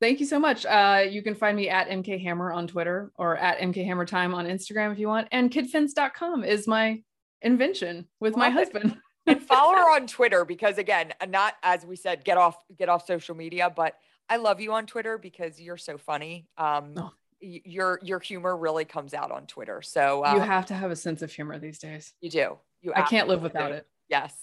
Thank 0.00 0.20
you 0.20 0.26
so 0.26 0.38
much 0.38 0.64
uh 0.66 1.04
you 1.08 1.22
can 1.22 1.34
find 1.34 1.56
me 1.56 1.68
at 1.68 1.88
mk 1.88 2.20
hammer 2.22 2.52
on 2.52 2.66
twitter 2.66 3.10
or 3.16 3.36
at 3.36 3.58
mk 3.60 3.84
hammer 3.84 4.04
time 4.06 4.34
on 4.34 4.46
instagram 4.46 4.92
if 4.92 4.98
you 4.98 5.06
want 5.08 5.28
and 5.32 5.50
kidfins.com 5.50 6.42
is 6.44 6.66
my 6.66 7.00
invention 7.42 8.06
with 8.20 8.36
my 8.36 8.48
Love 8.48 8.56
it. 8.56 8.58
husband 8.58 8.96
and 9.26 9.42
follow 9.46 9.74
her 9.74 9.94
on 9.94 10.06
Twitter 10.06 10.44
because 10.44 10.78
again, 10.78 11.12
uh, 11.20 11.26
not 11.26 11.54
as 11.62 11.84
we 11.86 11.94
said, 11.96 12.24
get 12.24 12.36
off 12.38 12.56
get 12.76 12.88
off 12.88 13.06
social 13.06 13.34
media, 13.34 13.70
but 13.74 13.94
I 14.28 14.36
love 14.36 14.60
you 14.60 14.72
on 14.72 14.86
Twitter 14.86 15.18
because 15.18 15.60
you're 15.60 15.76
so 15.76 15.98
funny. 15.98 16.46
Um, 16.58 16.94
Oh. 16.96 17.10
y- 17.42 17.60
your 17.64 17.98
your 18.02 18.18
humor 18.18 18.56
really 18.56 18.84
comes 18.86 19.12
out 19.14 19.30
on 19.30 19.46
Twitter. 19.46 19.82
So 19.82 20.24
uh, 20.24 20.34
you 20.34 20.40
have 20.40 20.66
to 20.66 20.74
have 20.74 20.90
a 20.90 20.96
sense 20.96 21.22
of 21.22 21.30
humor 21.32 21.58
these 21.58 21.78
days 21.78 22.12
you 22.20 22.30
do. 22.30 22.58
You 22.82 22.92
i 22.96 23.02
can't 23.02 23.28
live 23.28 23.42
without 23.42 23.68
do. 23.68 23.74
it 23.74 23.86
Yes. 24.08 24.34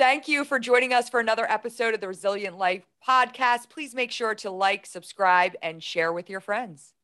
Thank 0.00 0.28
you 0.28 0.46
for 0.46 0.58
joining 0.58 0.94
us 0.94 1.10
for 1.10 1.20
another 1.20 1.44
episode 1.46 1.92
of 1.92 2.00
the 2.00 2.08
Resilient 2.08 2.56
Life 2.56 2.86
podcast. 3.06 3.68
Please 3.68 3.94
make 3.94 4.10
sure 4.10 4.34
to 4.36 4.50
like, 4.50 4.86
subscribe, 4.86 5.56
and 5.62 5.82
share 5.82 6.10
with 6.10 6.30
your 6.30 6.40
friends. 6.40 6.94